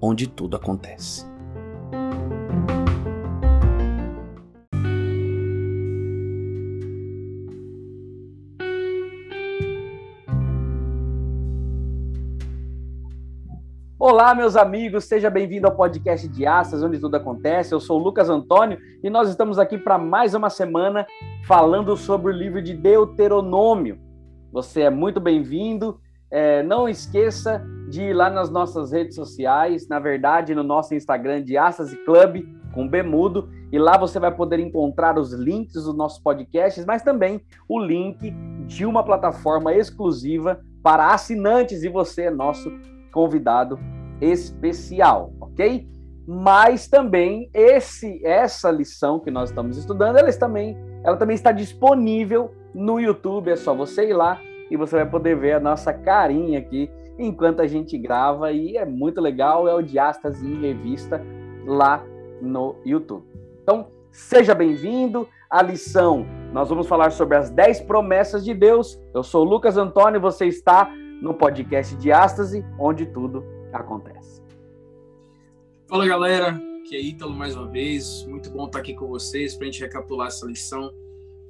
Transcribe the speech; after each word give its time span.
onde 0.00 0.26
tudo 0.26 0.56
acontece. 0.56 1.26
Olá, 13.98 14.34
meus 14.34 14.56
amigos, 14.56 15.04
seja 15.04 15.28
bem-vindo 15.28 15.66
ao 15.66 15.74
podcast 15.76 16.26
de 16.28 16.46
Astas, 16.46 16.82
onde 16.82 16.98
tudo 16.98 17.16
acontece. 17.16 17.74
Eu 17.74 17.80
sou 17.80 18.00
o 18.00 18.02
Lucas 18.02 18.30
Antônio 18.30 18.78
e 19.02 19.10
nós 19.10 19.28
estamos 19.28 19.58
aqui 19.58 19.76
para 19.76 19.98
mais 19.98 20.34
uma 20.34 20.48
semana 20.48 21.06
falando 21.46 21.96
sobre 21.96 22.32
o 22.32 22.34
livro 22.34 22.62
de 22.62 22.74
Deuteronômio. 22.74 23.98
Você 24.52 24.82
é 24.82 24.90
muito 24.90 25.20
bem-vindo. 25.20 26.00
É, 26.30 26.62
não 26.62 26.88
esqueça 26.88 27.64
de 27.88 28.02
ir 28.02 28.12
lá 28.12 28.28
nas 28.28 28.50
nossas 28.50 28.92
redes 28.92 29.14
sociais, 29.14 29.88
na 29.88 29.98
verdade, 29.98 30.54
no 30.54 30.62
nosso 30.62 30.94
Instagram 30.94 31.42
de 31.42 31.56
Astas 31.56 31.92
e 31.92 31.96
Club, 32.04 32.44
com 32.72 32.86
Bemudo, 32.86 33.48
e 33.72 33.78
lá 33.78 33.96
você 33.96 34.20
vai 34.20 34.34
poder 34.34 34.58
encontrar 34.60 35.18
os 35.18 35.32
links 35.32 35.84
dos 35.84 35.96
nossos 35.96 36.18
podcasts, 36.18 36.84
mas 36.84 37.02
também 37.02 37.40
o 37.68 37.80
link 37.80 38.30
de 38.66 38.84
uma 38.84 39.02
plataforma 39.02 39.74
exclusiva 39.74 40.60
para 40.82 41.12
assinantes, 41.12 41.82
e 41.82 41.88
você 41.88 42.24
é 42.24 42.30
nosso 42.30 42.70
convidado 43.12 43.78
especial, 44.20 45.32
ok? 45.40 45.88
Mas 46.26 46.88
também 46.88 47.48
esse 47.54 48.20
essa 48.24 48.70
lição 48.70 49.18
que 49.18 49.30
nós 49.30 49.48
estamos 49.48 49.78
estudando, 49.78 50.18
ela 50.18 50.30
também, 50.34 50.76
ela 51.02 51.16
também 51.16 51.34
está 51.34 51.52
disponível 51.52 52.52
no 52.74 53.00
YouTube. 53.00 53.50
É 53.50 53.56
só 53.56 53.74
você 53.74 54.10
ir 54.10 54.12
lá 54.12 54.38
e 54.70 54.76
você 54.76 54.96
vai 54.96 55.08
poder 55.08 55.36
ver 55.36 55.54
a 55.54 55.60
nossa 55.60 55.90
carinha 55.90 56.58
aqui 56.58 56.90
enquanto 57.18 57.60
a 57.60 57.66
gente 57.66 57.98
grava 57.98 58.52
e 58.52 58.76
é 58.76 58.84
muito 58.84 59.20
legal. 59.20 59.68
É 59.68 59.74
o 59.74 59.82
Diastas 59.82 60.42
em 60.42 60.60
Revista 60.60 61.20
lá 61.66 62.04
no 62.40 62.76
YouTube. 62.84 63.24
Então, 63.62 63.88
seja 64.10 64.54
bem-vindo. 64.54 65.28
A 65.50 65.62
lição, 65.62 66.26
nós 66.52 66.68
vamos 66.68 66.86
falar 66.86 67.10
sobre 67.10 67.36
as 67.36 67.50
10 67.50 67.80
promessas 67.82 68.44
de 68.44 68.52
Deus. 68.52 69.00
Eu 69.14 69.22
sou 69.22 69.44
Lucas 69.44 69.78
Antônio, 69.78 70.20
você 70.20 70.46
está 70.46 70.92
no 71.22 71.34
podcast 71.34 71.96
Diástase, 71.96 72.64
onde 72.78 73.06
tudo 73.06 73.42
acontece. 73.72 74.42
Fala 75.86 76.06
galera, 76.06 76.60
que 76.86 76.94
é 76.94 77.00
Ítalo 77.00 77.32
mais 77.32 77.56
uma 77.56 77.66
vez. 77.66 78.26
Muito 78.26 78.50
bom 78.50 78.66
estar 78.66 78.80
aqui 78.80 78.94
com 78.94 79.06
vocês 79.06 79.54
para 79.54 79.66
a 79.66 79.70
gente 79.70 79.80
recapitular 79.80 80.28
essa 80.28 80.46
lição 80.46 80.92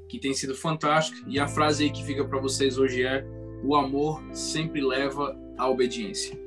que 0.08 0.18
tem 0.18 0.32
sido 0.32 0.54
fantástica. 0.54 1.18
E 1.28 1.40
a 1.40 1.48
frase 1.48 1.84
aí 1.84 1.90
que 1.90 2.04
fica 2.04 2.24
para 2.24 2.40
vocês 2.40 2.78
hoje 2.78 3.04
é: 3.04 3.26
O 3.64 3.74
amor 3.74 4.22
sempre 4.32 4.80
leva 4.80 5.36
à 5.58 5.68
obediência. 5.68 6.38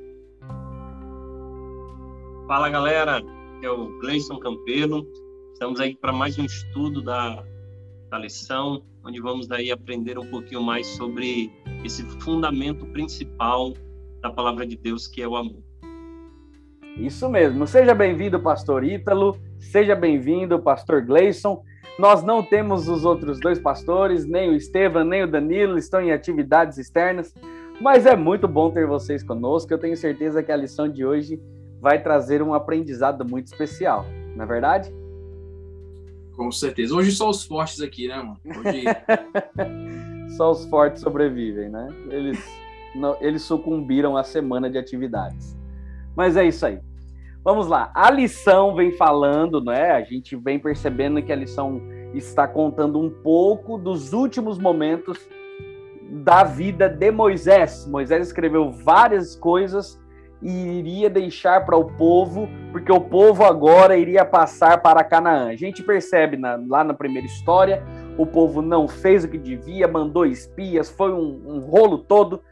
Fala 2.46 2.68
galera, 2.70 3.22
é 3.62 3.70
o 3.70 3.98
Gleison 4.00 4.38
Campelo. 4.38 5.06
Estamos 5.52 5.78
aí 5.80 5.94
para 5.94 6.12
mais 6.12 6.38
um 6.38 6.44
estudo 6.44 7.02
da, 7.02 7.44
da 8.10 8.18
lição, 8.18 8.82
onde 9.04 9.20
vamos 9.20 9.50
aí 9.50 9.70
aprender 9.70 10.18
um 10.18 10.26
pouquinho 10.26 10.62
mais 10.62 10.86
sobre 10.86 11.52
esse 11.84 12.02
fundamento 12.20 12.86
principal 12.86 13.74
da 14.20 14.30
palavra 14.30 14.66
de 14.66 14.76
Deus, 14.76 15.06
que 15.06 15.22
é 15.22 15.28
o 15.28 15.36
amor. 15.36 15.62
Isso 16.96 17.28
mesmo. 17.28 17.66
Seja 17.66 17.94
bem-vindo, 17.94 18.40
pastor 18.40 18.84
Ítalo. 18.84 19.38
Seja 19.58 19.94
bem-vindo, 19.94 20.58
pastor 20.58 21.02
Gleison. 21.02 21.62
Nós 21.98 22.22
não 22.22 22.42
temos 22.42 22.88
os 22.88 23.04
outros 23.04 23.38
dois 23.38 23.58
pastores, 23.58 24.26
nem 24.26 24.50
o 24.50 24.56
Estevam, 24.56 25.04
nem 25.04 25.22
o 25.22 25.30
Danilo, 25.30 25.76
estão 25.76 26.00
em 26.00 26.10
atividades 26.10 26.78
externas, 26.78 27.34
mas 27.82 28.06
é 28.06 28.14
muito 28.14 28.46
bom 28.46 28.70
ter 28.70 28.86
vocês 28.86 29.24
conosco. 29.24 29.72
Eu 29.72 29.78
tenho 29.78 29.96
certeza 29.96 30.40
que 30.40 30.52
a 30.52 30.56
lição 30.56 30.88
de 30.88 31.04
hoje 31.04 31.42
vai 31.80 32.00
trazer 32.00 32.40
um 32.40 32.54
aprendizado 32.54 33.24
muito 33.28 33.48
especial, 33.48 34.06
não 34.36 34.44
é 34.44 34.46
verdade? 34.46 34.94
Com 36.36 36.50
certeza. 36.52 36.94
Hoje 36.94 37.10
só 37.10 37.28
os 37.28 37.44
fortes 37.44 37.80
aqui, 37.80 38.06
né, 38.06 38.16
mano? 38.18 38.38
Hoje... 38.46 38.84
só 40.36 40.52
os 40.52 40.64
fortes 40.66 41.02
sobrevivem, 41.02 41.68
né? 41.68 41.88
Eles, 42.08 42.38
não, 42.94 43.16
eles 43.20 43.42
sucumbiram 43.42 44.16
à 44.16 44.22
semana 44.22 44.70
de 44.70 44.78
atividades. 44.78 45.56
Mas 46.16 46.36
é 46.36 46.46
isso 46.46 46.64
aí. 46.64 46.78
Vamos 47.42 47.66
lá. 47.66 47.90
A 47.96 48.12
lição 48.12 48.76
vem 48.76 48.92
falando, 48.92 49.60
né? 49.60 49.90
A 49.90 50.02
gente 50.02 50.36
vem 50.36 50.56
percebendo 50.56 51.20
que 51.20 51.32
a 51.32 51.36
lição 51.36 51.82
está 52.14 52.46
contando 52.46 53.00
um 53.00 53.10
pouco 53.10 53.76
dos 53.76 54.12
últimos 54.12 54.56
momentos 54.56 55.18
da 56.12 56.44
vida 56.44 56.90
de 56.90 57.10
Moisés. 57.10 57.86
Moisés 57.86 58.26
escreveu 58.26 58.70
várias 58.70 59.34
coisas 59.34 59.98
e 60.42 60.50
iria 60.50 61.08
deixar 61.08 61.64
para 61.64 61.76
o 61.76 61.84
povo, 61.84 62.48
porque 62.70 62.92
o 62.92 63.00
povo 63.00 63.44
agora 63.44 63.96
iria 63.96 64.24
passar 64.24 64.82
para 64.82 65.02
Canaã. 65.02 65.48
A 65.48 65.56
gente 65.56 65.82
percebe 65.82 66.36
na, 66.36 66.60
lá 66.68 66.84
na 66.84 66.92
primeira 66.92 67.26
história, 67.26 67.82
o 68.18 68.26
povo 68.26 68.60
não 68.60 68.86
fez 68.86 69.24
o 69.24 69.28
que 69.28 69.38
devia, 69.38 69.88
mandou 69.88 70.26
espias, 70.26 70.90
foi 70.90 71.12
um, 71.12 71.40
um 71.46 71.60
rolo 71.60 71.98
todo. 71.98 72.42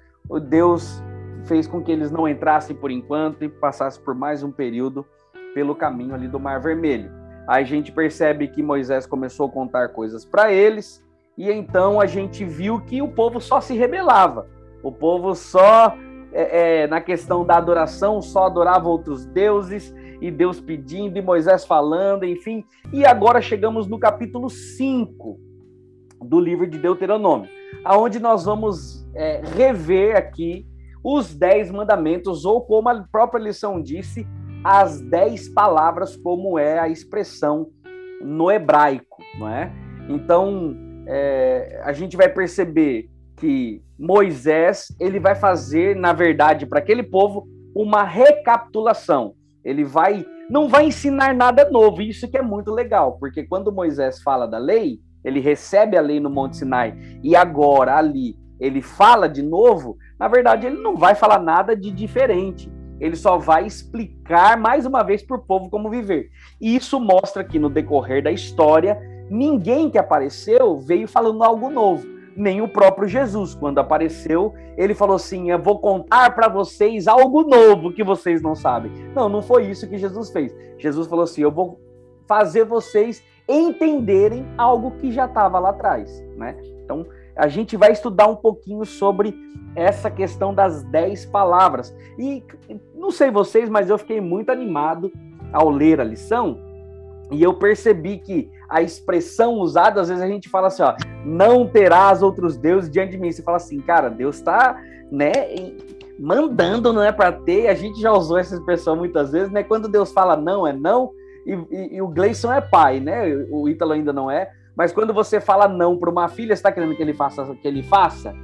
Deus 0.49 1.03
fez 1.45 1.67
com 1.67 1.83
que 1.83 1.93
eles 1.93 2.11
não 2.11 2.27
entrassem 2.27 2.75
por 2.75 2.91
enquanto 2.91 3.45
e 3.45 3.49
passassem 3.49 4.03
por 4.03 4.15
mais 4.15 4.43
um 4.43 4.53
período 4.53 5.05
pelo 5.53 5.75
caminho 5.75 6.15
ali 6.15 6.29
do 6.29 6.41
Mar 6.41 6.61
Vermelho. 6.61 7.11
Aí 7.47 7.65
a 7.65 7.67
gente 7.67 7.93
percebe 7.93 8.49
que 8.49 8.63
Moisés 8.63 9.05
começou 9.05 9.49
a 9.49 9.51
contar 9.51 9.89
coisas 9.89 10.25
para 10.25 10.53
eles, 10.53 11.05
e 11.37 11.51
então 11.51 12.01
a 12.01 12.07
gente 12.07 12.45
viu 12.45 12.81
que 12.81 13.01
o 13.01 13.09
povo 13.09 13.41
só 13.41 13.61
se 13.61 13.75
rebelava. 13.77 14.49
O 14.83 14.93
povo 14.93 15.35
só 15.35 15.95
é, 16.33 16.83
é, 16.83 16.87
na 16.87 17.01
questão 17.01 17.45
da 17.45 17.57
adoração, 17.57 18.21
só 18.23 18.47
adorava 18.47 18.89
outros 18.89 19.27
deuses, 19.27 19.95
e 20.21 20.31
Deus 20.31 20.61
pedindo, 20.61 21.19
e 21.19 21.23
Moisés 21.23 21.65
falando, 21.65 22.25
enfim. 22.25 22.65
E 22.93 23.05
agora 23.05 23.41
chegamos 23.41 23.87
no 23.87 23.99
capítulo 23.99 24.51
5 24.51 25.39
do 26.23 26.39
livro 26.39 26.67
de 26.67 26.79
Deuteronômio, 26.79 27.49
aonde 27.85 28.21
nós 28.21 28.45
vamos 28.45 29.09
é, 29.15 29.41
rever 29.57 30.17
aqui 30.17 30.67
os 31.03 31.35
dez 31.35 31.71
mandamentos, 31.71 32.45
ou 32.45 32.61
como 32.61 32.89
a 32.91 33.03
própria 33.11 33.43
lição 33.43 33.81
disse, 33.81 34.27
as 34.63 35.01
dez 35.01 35.49
palavras, 35.49 36.17
como 36.17 36.59
é 36.59 36.79
a 36.79 36.89
expressão 36.89 37.71
no 38.21 38.51
hebraico, 38.51 39.23
não 39.39 39.49
é? 39.49 39.73
Então, 40.09 40.77
é, 41.07 41.81
a 41.85 41.93
gente 41.93 42.17
vai 42.17 42.29
perceber 42.29 43.09
que 43.37 43.83
Moisés 43.99 44.89
ele 45.01 45.19
vai 45.19 45.35
fazer, 45.35 45.97
na 45.97 46.13
verdade, 46.13 46.67
para 46.67 46.79
aquele 46.79 47.03
povo 47.03 47.49
uma 47.75 48.03
recapitulação. 48.03 49.35
Ele 49.65 49.85
vai 49.85 50.25
não 50.49 50.69
vai 50.69 50.87
ensinar 50.87 51.33
nada 51.33 51.71
novo. 51.71 52.03
Isso 52.03 52.29
que 52.29 52.37
é 52.37 52.43
muito 52.43 52.73
legal, 52.73 53.17
porque 53.19 53.45
quando 53.45 53.73
Moisés 53.73 54.21
fala 54.21 54.47
da 54.47 54.59
lei, 54.59 54.99
ele 55.25 55.39
recebe 55.39 55.97
a 55.97 56.01
lei 56.01 56.19
no 56.19 56.29
Monte 56.29 56.57
Sinai 56.57 56.95
e 57.23 57.37
agora 57.37 57.97
ali 57.97 58.37
ele 58.59 58.83
fala 58.83 59.29
de 59.29 59.43
novo, 59.43 59.97
na 60.19 60.29
verdade 60.29 60.67
ele 60.67 60.83
não 60.83 60.97
vai 60.97 61.15
falar 61.15 61.39
nada 61.39 61.77
de 61.77 61.91
diferente. 61.91 62.71
Ele 62.99 63.17
só 63.17 63.39
vai 63.39 63.65
explicar 63.65 64.59
mais 64.59 64.85
uma 64.85 65.03
vez 65.03 65.23
para 65.23 65.37
o 65.37 65.43
povo 65.43 65.71
como 65.71 65.89
viver. 65.89 66.29
E 66.61 66.77
isso 66.77 67.01
mostra 67.01 67.43
que 67.43 67.59
no 67.59 67.71
decorrer 67.71 68.23
da 68.23 68.31
história, 68.31 68.99
ninguém 69.31 69.89
que 69.89 69.99
apareceu 69.99 70.79
veio 70.79 71.07
falando 71.07 71.43
algo 71.45 71.71
novo 71.71 72.21
nem 72.37 72.63
o 72.63 72.69
próprio 72.69 73.09
Jesus. 73.09 73.55
Quando 73.55 73.79
apareceu, 73.79 74.55
ele 74.77 74.95
falou 74.95 75.17
assim: 75.17 75.51
Eu 75.51 75.59
vou 75.59 75.79
contar 75.79 76.35
para 76.35 76.49
vocês 76.49 77.07
algo 77.07 77.43
novo 77.43 77.93
que 77.93 78.03
vocês 78.03 78.43
não 78.43 78.55
sabem. 78.55 78.91
Não, 79.15 79.29
não 79.29 79.43
foi 79.43 79.67
isso 79.67 79.89
que 79.89 79.99
Jesus 79.99 80.31
fez. 80.31 80.55
Jesus 80.79 81.07
falou 81.07 81.25
assim: 81.25 81.43
Eu 81.43 81.51
vou 81.51 81.81
fazer 82.27 82.65
vocês 82.65 83.23
entenderem 83.49 84.47
algo 84.57 84.93
que 84.93 85.11
já 85.11 85.27
estava 85.27 85.59
lá 85.59 85.71
atrás, 85.71 86.23
né? 86.37 86.57
Então, 86.85 87.05
a 87.37 87.49
gente 87.49 87.77
vai 87.77 87.93
estudar 87.93 88.27
um 88.29 88.37
pouquinho 88.37 88.85
sobre 88.85 89.35
essa 89.75 90.11
questão 90.11 90.55
das 90.55 90.83
dez 90.85 91.27
palavras. 91.27 91.95
E 92.19 92.43
não 92.95 93.11
sei 93.11 93.31
vocês, 93.31 93.69
mas 93.69 93.91
eu 93.91 93.99
fiquei 93.99 94.21
muito 94.21 94.51
animado 94.51 95.13
ao 95.53 95.69
ler 95.69 96.01
a 96.01 96.05
lição 96.05 96.71
e 97.31 97.43
eu 97.43 97.55
percebi 97.55 98.19
que 98.19 98.51
a 98.71 98.81
expressão 98.81 99.55
usada, 99.55 100.01
às 100.01 100.09
vezes 100.09 100.23
a 100.23 100.29
gente 100.29 100.49
fala 100.49 100.69
assim, 100.69 100.83
ó, 100.83 100.95
não 101.27 101.67
terás 101.67 102.23
outros 102.23 102.57
deuses 102.57 102.89
diante 102.89 103.13
de 103.13 103.19
mim. 103.19 103.33
Você 103.33 103.43
fala 103.43 103.57
assim, 103.57 103.81
cara, 103.81 104.09
Deus 104.09 104.37
está, 104.37 104.81
né, 105.11 105.33
mandando, 106.19 106.93
não 106.93 107.03
é 107.03 107.11
para 107.11 107.33
ter. 107.33 107.67
A 107.67 107.75
gente 107.75 108.01
já 108.01 108.13
usou 108.13 108.39
essa 108.39 108.55
expressão 108.55 108.95
muitas 108.95 109.33
vezes, 109.33 109.51
né? 109.51 109.65
Quando 109.65 109.89
Deus 109.89 110.13
fala 110.13 110.37
não, 110.37 110.67
é 110.67 110.73
não. 110.73 111.11
E, 111.45 111.53
e, 111.53 111.97
e 111.97 112.03
o 112.03 112.07
Gleison 112.07 112.53
é 112.53 112.61
pai, 112.61 113.01
né? 113.01 113.25
O 113.51 113.69
Ítalo 113.69 113.93
ainda 113.93 114.13
não 114.13 114.31
é. 114.31 114.51
Mas 114.77 114.93
quando 114.93 115.13
você 115.13 115.41
fala 115.41 115.67
não 115.67 115.99
para 115.99 116.11
uma 116.11 116.29
filha, 116.29 116.53
está 116.53 116.71
querendo 116.71 116.95
que 116.95 117.03
ele 117.03 117.15
faça 117.15 117.45
que 117.57 117.67
ele 117.67 117.83
faça? 117.83 118.35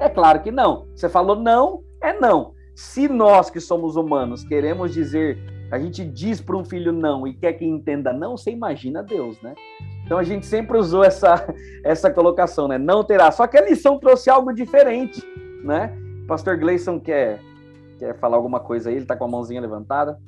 É 0.00 0.08
claro 0.08 0.40
que 0.40 0.50
não. 0.50 0.86
Você 0.94 1.08
falou 1.08 1.36
não, 1.36 1.82
é 2.02 2.12
não. 2.18 2.54
Se 2.74 3.08
nós 3.08 3.50
que 3.50 3.60
somos 3.60 3.96
humanos 3.96 4.42
queremos 4.44 4.92
dizer, 4.92 5.38
a 5.70 5.78
gente 5.78 6.04
diz 6.04 6.40
para 6.40 6.56
um 6.56 6.64
filho 6.64 6.92
não 6.92 7.26
e 7.26 7.34
quer 7.34 7.54
que 7.54 7.64
entenda 7.64 8.12
não, 8.12 8.36
você 8.36 8.50
imagina 8.50 9.02
Deus, 9.02 9.40
né? 9.40 9.54
Então 10.04 10.18
a 10.18 10.22
gente 10.22 10.46
sempre 10.46 10.78
usou 10.78 11.02
essa, 11.02 11.46
essa 11.82 12.10
colocação, 12.10 12.68
né? 12.68 12.78
Não 12.78 13.02
terá. 13.02 13.30
Só 13.32 13.46
que 13.46 13.56
a 13.56 13.64
lição 13.64 13.98
trouxe 13.98 14.30
algo 14.30 14.52
diferente, 14.52 15.22
né? 15.64 15.92
Pastor 16.28 16.56
Gleison 16.56 17.00
quer, 17.00 17.40
quer 17.98 18.16
falar 18.18 18.36
alguma 18.36 18.60
coisa 18.60 18.88
aí? 18.88 18.96
Ele 18.96 19.04
está 19.04 19.16
com 19.16 19.24
a 19.24 19.28
mãozinha 19.28 19.60
levantada. 19.60 20.18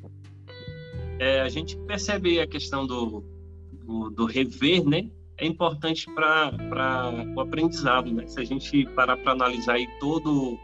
É, 1.18 1.40
a 1.40 1.48
gente 1.48 1.76
percebe 1.78 2.40
a 2.40 2.46
questão 2.46 2.86
do, 2.86 3.24
do, 3.72 4.10
do 4.10 4.26
rever, 4.26 4.84
né? 4.84 5.08
É 5.36 5.46
importante 5.46 6.06
para 6.12 6.52
o 7.36 7.40
aprendizado, 7.40 8.12
né? 8.12 8.26
Se 8.26 8.40
a 8.40 8.44
gente 8.44 8.84
parar 8.94 9.16
para 9.16 9.32
analisar 9.32 9.74
aí 9.74 9.86
todo 10.00 10.58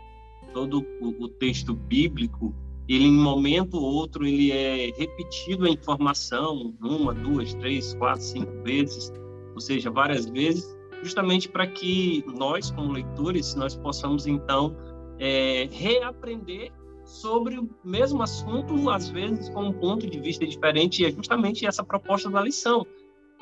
todo 0.53 0.87
o, 1.01 1.25
o 1.25 1.29
texto 1.29 1.75
bíblico, 1.75 2.55
ele 2.89 3.05
em 3.05 3.13
momento 3.13 3.77
ou 3.77 3.83
outro 3.83 4.27
ele 4.27 4.53
é 4.53 4.93
repetido 4.97 5.67
a 5.67 5.71
informação 5.71 6.75
uma, 6.81 7.15
duas, 7.15 7.55
três, 7.55 7.95
quatro, 7.95 8.23
cinco 8.23 8.63
vezes, 8.63 9.13
ou 9.55 9.61
seja, 9.61 9.91
várias 9.91 10.27
vezes, 10.27 10.77
justamente 11.03 11.49
para 11.49 11.67
que 11.67 12.25
nós, 12.37 12.71
como 12.71 12.93
leitores, 12.93 13.55
nós 13.55 13.77
possamos 13.77 14.27
então 14.27 14.77
é, 15.19 15.69
reaprender 15.71 16.73
sobre 17.05 17.59
o 17.59 17.69
mesmo 17.85 18.23
assunto, 18.23 18.91
às 18.91 19.09
vezes 19.11 19.49
com 19.51 19.65
um 19.65 19.73
ponto 19.73 20.09
de 20.09 20.19
vista 20.21 20.47
diferente, 20.47 21.03
e 21.03 21.07
é 21.07 21.11
justamente 21.11 21.67
essa 21.67 21.85
proposta 21.85 22.31
da 22.31 22.41
lição, 22.41 22.87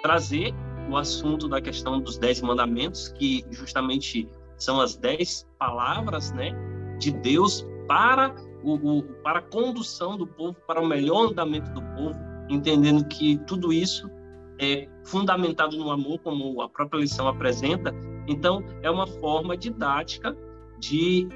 trazer 0.03 0.53
o 0.91 0.97
assunto 0.97 1.49
da 1.49 1.61
questão 1.61 2.01
dos 2.01 2.19
dez 2.19 2.41
mandamentos, 2.43 3.09
que 3.09 3.45
justamente 3.51 4.29
são 4.57 4.81
as 4.81 4.97
dez 4.97 5.47
palavras, 5.59 6.33
né, 6.33 6.51
de 6.99 7.13
Deus 7.13 7.67
para 7.87 8.35
o, 8.63 8.99
o, 8.99 9.03
para 9.23 9.39
a 9.39 9.43
condução 9.43 10.17
do 10.17 10.27
povo, 10.27 10.57
para 10.67 10.81
o 10.81 10.87
melhor 10.87 11.31
andamento 11.31 11.71
do 11.73 11.83
povo, 11.95 12.19
entendendo 12.49 13.07
que 13.07 13.39
tudo 13.47 13.73
isso 13.73 14.11
é 14.59 14.89
fundamentado 15.05 15.77
no 15.77 15.91
amor, 15.91 16.19
como 16.21 16.61
a 16.63 16.69
própria 16.69 17.01
lição 17.01 17.27
apresenta. 17.27 17.93
Então, 18.29 18.63
é 18.83 18.91
uma 18.91 19.07
forma 19.07 19.57
didática 19.57 20.37
de 20.79 21.29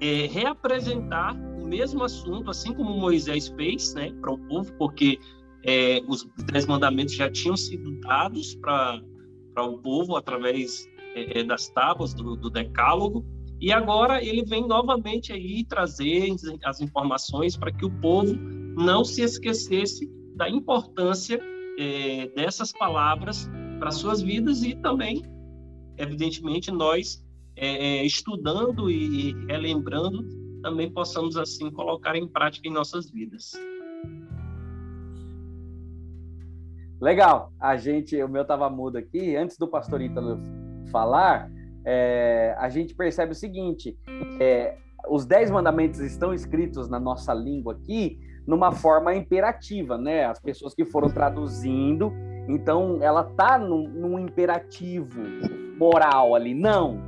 é, 0.00 0.26
reapresentar 0.26 1.34
o 1.58 1.66
mesmo 1.66 2.02
assunto, 2.04 2.50
assim 2.50 2.74
como 2.74 2.98
Moisés 2.98 3.48
fez, 3.48 3.94
né, 3.94 4.12
para 4.20 4.32
o 4.32 4.38
povo, 4.38 4.72
porque 4.74 5.18
é, 5.64 6.02
os 6.06 6.28
dez 6.52 6.66
mandamentos 6.66 7.14
já 7.14 7.30
tinham 7.30 7.56
sido 7.56 7.98
dados 8.00 8.54
para 8.56 9.00
o 9.62 9.78
povo 9.78 10.16
através 10.16 10.86
é, 11.14 11.40
é, 11.40 11.44
das 11.44 11.68
tábuas 11.68 12.12
do, 12.12 12.36
do 12.36 12.50
Decálogo, 12.50 13.24
e 13.64 13.72
agora 13.72 14.22
ele 14.22 14.44
vem 14.44 14.68
novamente 14.68 15.32
aí 15.32 15.64
trazer 15.64 16.36
as 16.62 16.82
informações 16.82 17.56
para 17.56 17.72
que 17.72 17.86
o 17.86 17.90
povo 17.90 18.34
não 18.76 19.02
se 19.02 19.22
esquecesse 19.22 20.06
da 20.36 20.50
importância 20.50 21.40
é, 21.78 22.28
dessas 22.36 22.72
palavras 22.72 23.50
para 23.78 23.90
suas 23.90 24.20
vidas 24.20 24.62
e 24.62 24.74
também, 24.74 25.22
evidentemente, 25.96 26.70
nós 26.70 27.24
é, 27.56 28.04
estudando 28.04 28.90
e 28.90 29.32
relembrando 29.46 30.28
também 30.60 30.92
possamos 30.92 31.34
assim 31.38 31.70
colocar 31.70 32.16
em 32.16 32.28
prática 32.28 32.68
em 32.68 32.70
nossas 32.70 33.10
vidas. 33.10 33.52
Legal. 37.00 37.50
A 37.58 37.78
gente, 37.78 38.22
o 38.22 38.28
meu 38.28 38.42
estava 38.42 38.68
mudo 38.68 38.98
aqui. 38.98 39.34
Antes 39.36 39.56
do 39.56 39.66
pastor 39.66 40.02
Ítalo 40.02 40.38
falar, 40.92 41.50
é, 41.84 42.54
a 42.58 42.68
gente 42.68 42.94
percebe 42.94 43.32
o 43.32 43.34
seguinte: 43.34 43.96
é, 44.40 44.76
os 45.08 45.26
dez 45.26 45.50
mandamentos 45.50 46.00
estão 46.00 46.32
escritos 46.32 46.88
na 46.88 46.98
nossa 46.98 47.34
língua 47.34 47.74
aqui 47.74 48.18
numa 48.46 48.72
forma 48.72 49.14
imperativa, 49.14 49.96
né? 49.96 50.26
As 50.26 50.38
pessoas 50.38 50.74
que 50.74 50.84
foram 50.84 51.08
traduzindo, 51.08 52.12
então 52.48 52.98
ela 53.00 53.24
tá 53.24 53.58
num, 53.58 53.88
num 53.88 54.18
imperativo 54.18 55.22
moral 55.78 56.34
ali, 56.34 56.54
não, 56.54 56.98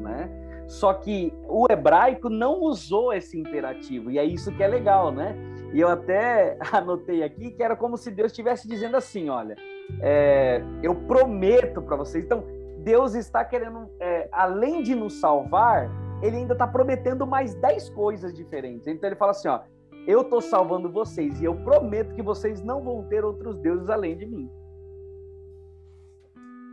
né? 0.00 0.30
Só 0.66 0.94
que 0.94 1.32
o 1.48 1.66
hebraico 1.70 2.30
não 2.30 2.60
usou 2.60 3.12
esse 3.12 3.38
imperativo, 3.38 4.10
e 4.10 4.18
é 4.18 4.24
isso 4.24 4.52
que 4.52 4.62
é 4.62 4.68
legal, 4.68 5.12
né? 5.12 5.36
E 5.72 5.80
eu 5.80 5.88
até 5.88 6.56
anotei 6.72 7.22
aqui 7.22 7.50
que 7.50 7.62
era 7.62 7.76
como 7.76 7.96
se 7.96 8.10
Deus 8.10 8.32
estivesse 8.32 8.66
dizendo 8.66 8.96
assim: 8.96 9.28
olha, 9.28 9.56
é, 10.00 10.62
eu 10.82 10.94
prometo 10.94 11.82
para 11.82 11.96
vocês. 11.96 12.24
Então, 12.24 12.44
Deus 12.82 13.14
está 13.14 13.44
querendo, 13.44 13.88
é, 14.00 14.28
além 14.32 14.82
de 14.82 14.94
nos 14.94 15.20
salvar, 15.20 15.90
ele 16.22 16.36
ainda 16.36 16.52
está 16.52 16.66
prometendo 16.66 17.26
mais 17.26 17.54
dez 17.54 17.88
coisas 17.90 18.34
diferentes. 18.34 18.86
Então 18.86 19.08
ele 19.08 19.16
fala 19.16 19.32
assim: 19.32 19.48
ó, 19.48 19.60
eu 20.06 20.22
estou 20.22 20.40
salvando 20.40 20.90
vocês 20.90 21.40
e 21.40 21.44
eu 21.44 21.54
prometo 21.54 22.14
que 22.14 22.22
vocês 22.22 22.62
não 22.62 22.82
vão 22.82 23.04
ter 23.04 23.24
outros 23.24 23.56
deuses 23.58 23.88
além 23.90 24.16
de 24.16 24.26
mim. 24.26 24.50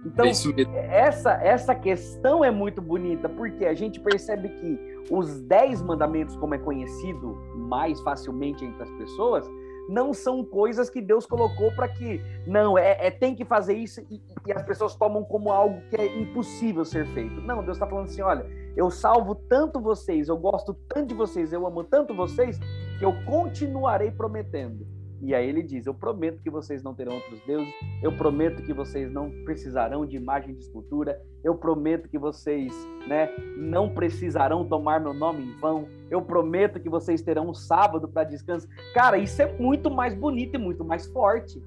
Então, 0.05 0.25
é 0.25 0.99
essa, 0.99 1.33
essa 1.43 1.75
questão 1.75 2.43
é 2.43 2.51
muito 2.51 2.81
bonita, 2.81 3.27
porque 3.27 3.65
a 3.65 3.73
gente 3.73 3.99
percebe 3.99 4.47
que 4.47 4.79
os 5.11 5.41
dez 5.41 5.81
mandamentos, 5.81 6.35
como 6.37 6.55
é 6.55 6.57
conhecido 6.57 7.35
mais 7.55 7.99
facilmente 8.01 8.63
entre 8.63 8.83
as 8.83 8.91
pessoas, 8.91 9.49
não 9.87 10.13
são 10.13 10.43
coisas 10.43 10.89
que 10.89 11.01
Deus 11.01 11.25
colocou 11.25 11.71
para 11.71 11.87
que 11.87 12.21
não 12.45 12.77
é, 12.77 13.07
é, 13.07 13.11
tem 13.11 13.35
que 13.35 13.45
fazer 13.45 13.73
isso 13.73 14.01
e, 14.09 14.21
e, 14.45 14.51
as 14.51 14.63
pessoas 14.63 14.95
tomam 14.95 15.23
como 15.23 15.51
algo 15.51 15.81
que 15.89 15.95
é 15.95 16.19
impossível 16.19 16.83
ser 16.83 17.05
feito. 17.13 17.41
Não, 17.41 17.63
Deus 17.63 17.77
está 17.77 17.87
falando 17.87 18.05
assim, 18.05 18.21
olha, 18.21 18.45
eu 18.75 18.89
salvo 18.89 19.35
tanto 19.35 19.79
vocês, 19.79 20.27
eu 20.27 20.37
gosto 20.37 20.73
tanto 20.87 21.09
de 21.09 21.15
vocês, 21.15 21.53
eu 21.53 21.65
amo 21.65 21.83
tanto 21.83 22.13
vocês 22.13 22.59
que 22.99 23.05
eu 23.05 23.13
continuarei 23.25 24.11
prometendo. 24.11 24.96
E 25.21 25.33
aí 25.33 25.47
ele 25.47 25.63
diz: 25.63 25.85
Eu 25.85 25.93
prometo 25.93 26.41
que 26.41 26.49
vocês 26.49 26.83
não 26.83 26.93
terão 26.93 27.15
outros 27.15 27.39
deuses, 27.45 27.73
eu 28.03 28.15
prometo 28.15 28.61
que 28.63 28.73
vocês 28.73 29.11
não 29.11 29.31
precisarão 29.43 30.05
de 30.05 30.15
imagem 30.15 30.53
de 30.53 30.61
escultura, 30.61 31.19
eu 31.43 31.55
prometo 31.55 32.07
que 32.07 32.17
vocês 32.17 32.73
né, 33.07 33.29
não 33.57 33.89
precisarão 33.89 34.67
tomar 34.67 34.99
meu 34.99 35.13
nome 35.13 35.43
em 35.43 35.59
vão, 35.59 35.87
eu 36.09 36.21
prometo 36.21 36.79
que 36.79 36.89
vocês 36.89 37.21
terão 37.21 37.49
um 37.49 37.53
sábado 37.53 38.07
para 38.07 38.23
descanso. 38.23 38.67
Cara, 38.93 39.17
isso 39.17 39.41
é 39.41 39.57
muito 39.57 39.89
mais 39.89 40.13
bonito 40.13 40.55
e 40.55 40.57
muito 40.57 40.85
mais 40.85 41.07
forte. 41.07 41.61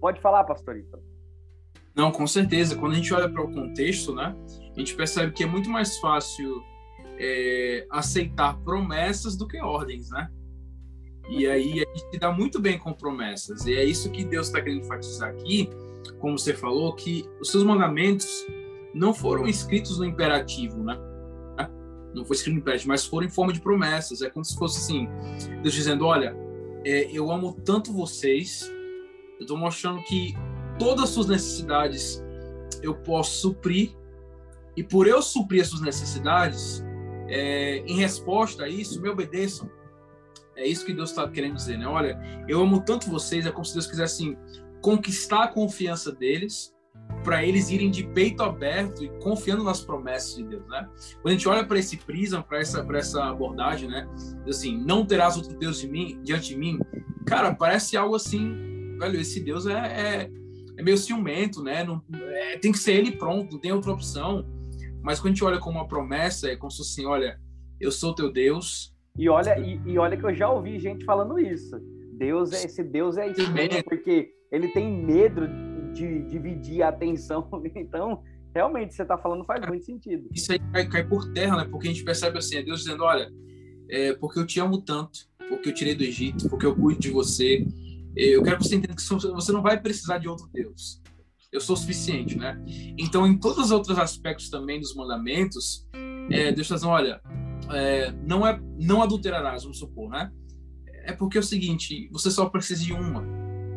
Pode 0.00 0.20
falar, 0.20 0.44
pastorita. 0.44 0.98
Não, 1.94 2.10
com 2.10 2.26
certeza. 2.26 2.76
Quando 2.76 2.92
a 2.92 2.96
gente 2.96 3.12
olha 3.12 3.28
para 3.28 3.42
o 3.42 3.52
contexto, 3.52 4.14
né, 4.14 4.34
a 4.74 4.78
gente 4.78 4.94
percebe 4.94 5.32
que 5.32 5.44
é 5.44 5.46
muito 5.46 5.68
mais 5.68 5.98
fácil 5.98 6.62
é, 7.18 7.86
aceitar 7.90 8.56
promessas 8.60 9.36
do 9.36 9.46
que 9.46 9.60
ordens, 9.60 10.08
né? 10.10 10.30
E 11.28 11.46
aí 11.46 11.84
a 11.84 11.98
gente 11.98 12.18
dá 12.18 12.32
muito 12.32 12.60
bem 12.60 12.78
com 12.78 12.92
promessas. 12.92 13.66
E 13.66 13.74
é 13.74 13.84
isso 13.84 14.10
que 14.10 14.24
Deus 14.24 14.46
está 14.48 14.60
querendo 14.60 14.84
enfatizar 14.84 15.30
aqui, 15.30 15.70
como 16.18 16.38
você 16.38 16.54
falou, 16.54 16.94
que 16.94 17.24
os 17.40 17.50
seus 17.50 17.62
mandamentos 17.62 18.46
não 18.94 19.14
foram 19.14 19.46
escritos 19.46 19.98
no 19.98 20.04
imperativo, 20.04 20.82
né? 20.82 20.98
Não 22.12 22.24
foi 22.24 22.34
escrito 22.36 22.54
no 22.54 22.60
imperativo, 22.60 22.88
mas 22.88 23.04
foram 23.04 23.26
em 23.26 23.30
forma 23.30 23.52
de 23.52 23.60
promessas. 23.60 24.20
É 24.22 24.30
como 24.30 24.44
se 24.44 24.56
fosse 24.56 24.78
assim, 24.78 25.08
Deus 25.62 25.74
dizendo, 25.74 26.04
olha, 26.06 26.36
é, 26.84 27.08
eu 27.12 27.30
amo 27.30 27.52
tanto 27.64 27.92
vocês, 27.92 28.70
eu 29.38 29.42
estou 29.42 29.56
mostrando 29.56 30.02
que 30.02 30.34
todas 30.78 31.04
as 31.04 31.10
suas 31.10 31.28
necessidades 31.28 32.22
eu 32.82 32.94
posso 32.94 33.40
suprir, 33.40 33.94
e 34.76 34.82
por 34.82 35.06
eu 35.06 35.20
suprir 35.20 35.62
as 35.62 35.68
suas 35.68 35.82
necessidades, 35.82 36.84
é, 37.28 37.78
em 37.86 37.96
resposta 37.96 38.64
a 38.64 38.68
isso, 38.68 39.00
me 39.00 39.08
obedeçam. 39.08 39.70
É 40.60 40.66
isso 40.66 40.84
que 40.84 40.92
Deus 40.92 41.08
está 41.08 41.26
querendo 41.26 41.54
dizer, 41.54 41.78
né? 41.78 41.86
Olha, 41.86 42.20
eu 42.46 42.60
amo 42.60 42.82
tanto 42.82 43.08
vocês, 43.08 43.46
é 43.46 43.50
como 43.50 43.64
se 43.64 43.72
Deus 43.72 43.86
quisesse 43.86 44.22
assim, 44.22 44.36
conquistar 44.82 45.44
a 45.44 45.48
confiança 45.48 46.12
deles 46.12 46.74
para 47.24 47.44
eles 47.44 47.70
irem 47.70 47.90
de 47.90 48.04
peito 48.04 48.42
aberto 48.42 49.02
e 49.02 49.08
confiando 49.20 49.64
nas 49.64 49.80
promessas 49.80 50.36
de 50.36 50.44
Deus, 50.44 50.66
né? 50.68 50.86
Quando 51.22 51.28
a 51.28 51.30
gente 51.30 51.48
olha 51.48 51.64
para 51.64 51.78
esse 51.78 51.96
prisma, 51.96 52.42
para 52.42 52.58
essa, 52.58 52.86
essa 52.94 53.24
abordagem, 53.24 53.88
né? 53.88 54.06
Assim, 54.46 54.78
não 54.78 55.04
terás 55.04 55.36
outro 55.36 55.56
Deus 55.56 55.80
de 55.80 55.88
mim, 55.88 56.20
diante 56.22 56.50
de 56.50 56.56
mim, 56.56 56.78
cara, 57.26 57.54
parece 57.54 57.96
algo 57.96 58.14
assim, 58.14 58.96
velho, 58.98 59.18
esse 59.18 59.40
Deus 59.40 59.66
é, 59.66 59.72
é, 59.72 60.30
é 60.76 60.82
meio 60.82 60.98
ciumento, 60.98 61.62
né? 61.62 61.84
Não, 61.84 62.02
é, 62.12 62.58
tem 62.58 62.70
que 62.70 62.78
ser 62.78 62.92
ele 62.92 63.12
pronto, 63.12 63.52
não 63.52 63.60
tem 63.60 63.72
outra 63.72 63.92
opção. 63.92 64.46
Mas 65.02 65.18
quando 65.18 65.32
a 65.32 65.34
gente 65.34 65.44
olha 65.44 65.58
como 65.58 65.78
uma 65.78 65.88
promessa, 65.88 66.48
é 66.48 66.56
como 66.56 66.70
se 66.70 66.82
assim, 66.82 67.06
olha, 67.06 67.40
eu 67.80 67.90
sou 67.90 68.14
teu 68.14 68.30
Deus, 68.30 68.89
e 69.20 69.28
olha, 69.28 69.58
e, 69.60 69.78
e, 69.84 69.98
olha 69.98 70.16
que 70.16 70.24
eu 70.24 70.34
já 70.34 70.50
ouvi 70.50 70.78
gente 70.78 71.04
falando 71.04 71.38
isso. 71.38 71.78
Deus 72.14 72.52
é 72.52 72.64
esse 72.64 72.82
Deus 72.82 73.18
é 73.18 73.28
estranho, 73.28 73.84
porque 73.84 74.30
ele 74.50 74.68
tem 74.68 74.90
medo 74.90 75.46
de 75.92 76.22
dividir 76.22 76.82
a 76.82 76.88
atenção. 76.88 77.46
Então, 77.76 78.22
realmente, 78.54 78.94
você 78.94 79.02
está 79.02 79.18
falando 79.18 79.44
faz 79.44 79.60
muito 79.68 79.84
sentido. 79.84 80.26
Isso 80.32 80.50
aí 80.50 80.58
cai, 80.72 80.88
cai, 80.88 81.06
por 81.06 81.30
terra, 81.34 81.58
né? 81.58 81.68
Porque 81.70 81.88
a 81.88 81.90
gente 81.90 82.02
percebe 82.02 82.38
assim, 82.38 82.56
é 82.56 82.62
Deus 82.62 82.80
dizendo, 82.80 83.04
olha, 83.04 83.30
é, 83.90 84.14
porque 84.14 84.38
eu 84.38 84.46
te 84.46 84.58
amo 84.58 84.80
tanto, 84.80 85.18
porque 85.50 85.68
eu 85.68 85.74
tirei 85.74 85.94
do 85.94 86.02
Egito, 86.02 86.48
porque 86.48 86.64
eu 86.64 86.74
cuido 86.74 87.00
de 87.00 87.10
você. 87.10 87.66
É, 88.16 88.24
eu 88.24 88.42
quero 88.42 88.56
que 88.56 88.64
você 88.64 88.76
entenda 88.76 88.96
que 88.96 89.02
você 89.02 89.52
não 89.52 89.60
vai 89.60 89.78
precisar 89.78 90.16
de 90.16 90.28
outro 90.28 90.48
Deus. 90.50 91.02
Eu 91.52 91.60
sou 91.60 91.76
suficiente, 91.76 92.38
né? 92.38 92.58
Então, 92.96 93.26
em 93.26 93.36
todos 93.36 93.66
os 93.66 93.70
outros 93.70 93.98
aspectos 93.98 94.48
também 94.48 94.80
dos 94.80 94.94
mandamentos, 94.94 95.86
é, 96.30 96.52
Deus 96.52 96.60
está 96.60 96.76
dizendo, 96.76 96.90
olha, 96.90 97.20
é, 97.72 98.12
não 98.26 98.46
é 98.46 98.60
não 98.78 99.02
adulterarás, 99.02 99.62
vamos 99.62 99.78
supor, 99.78 100.10
né? 100.10 100.30
É 101.04 101.12
porque 101.12 101.38
é 101.38 101.40
o 101.40 101.44
seguinte, 101.44 102.08
você 102.12 102.30
só 102.30 102.48
precisa 102.48 102.84
de 102.84 102.92
uma. 102.92 103.24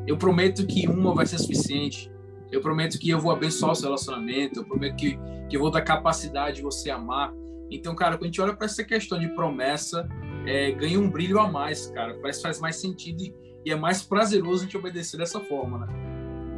Eu 0.05 0.17
prometo 0.17 0.65
que 0.65 0.87
uma 0.87 1.13
vai 1.13 1.25
ser 1.25 1.37
suficiente. 1.39 2.11
Eu 2.51 2.61
prometo 2.61 2.99
que 2.99 3.09
eu 3.09 3.19
vou 3.19 3.31
abençoar 3.31 3.71
o 3.71 3.75
seu 3.75 3.85
relacionamento. 3.85 4.59
Eu 4.59 4.65
prometo 4.65 4.95
que, 4.95 5.17
que 5.49 5.55
eu 5.55 5.61
vou 5.61 5.71
dar 5.71 5.81
capacidade 5.81 6.57
de 6.57 6.61
você 6.61 6.91
amar. 6.91 7.33
Então, 7.71 7.95
cara, 7.95 8.15
quando 8.15 8.23
a 8.23 8.27
gente 8.27 8.41
olha 8.41 8.55
para 8.55 8.65
essa 8.65 8.83
questão 8.83 9.17
de 9.17 9.27
promessa, 9.29 10.07
é, 10.45 10.71
ganha 10.71 10.99
um 10.99 11.09
brilho 11.09 11.39
a 11.39 11.49
mais, 11.49 11.87
cara. 11.87 12.13
Parece 12.21 12.39
que 12.39 12.43
faz 12.43 12.59
mais 12.59 12.75
sentido 12.75 13.21
e, 13.21 13.33
e 13.65 13.71
é 13.71 13.75
mais 13.75 14.03
prazeroso 14.03 14.61
a 14.61 14.65
gente 14.65 14.77
obedecer 14.77 15.17
dessa 15.17 15.39
forma, 15.39 15.79
né? 15.79 15.87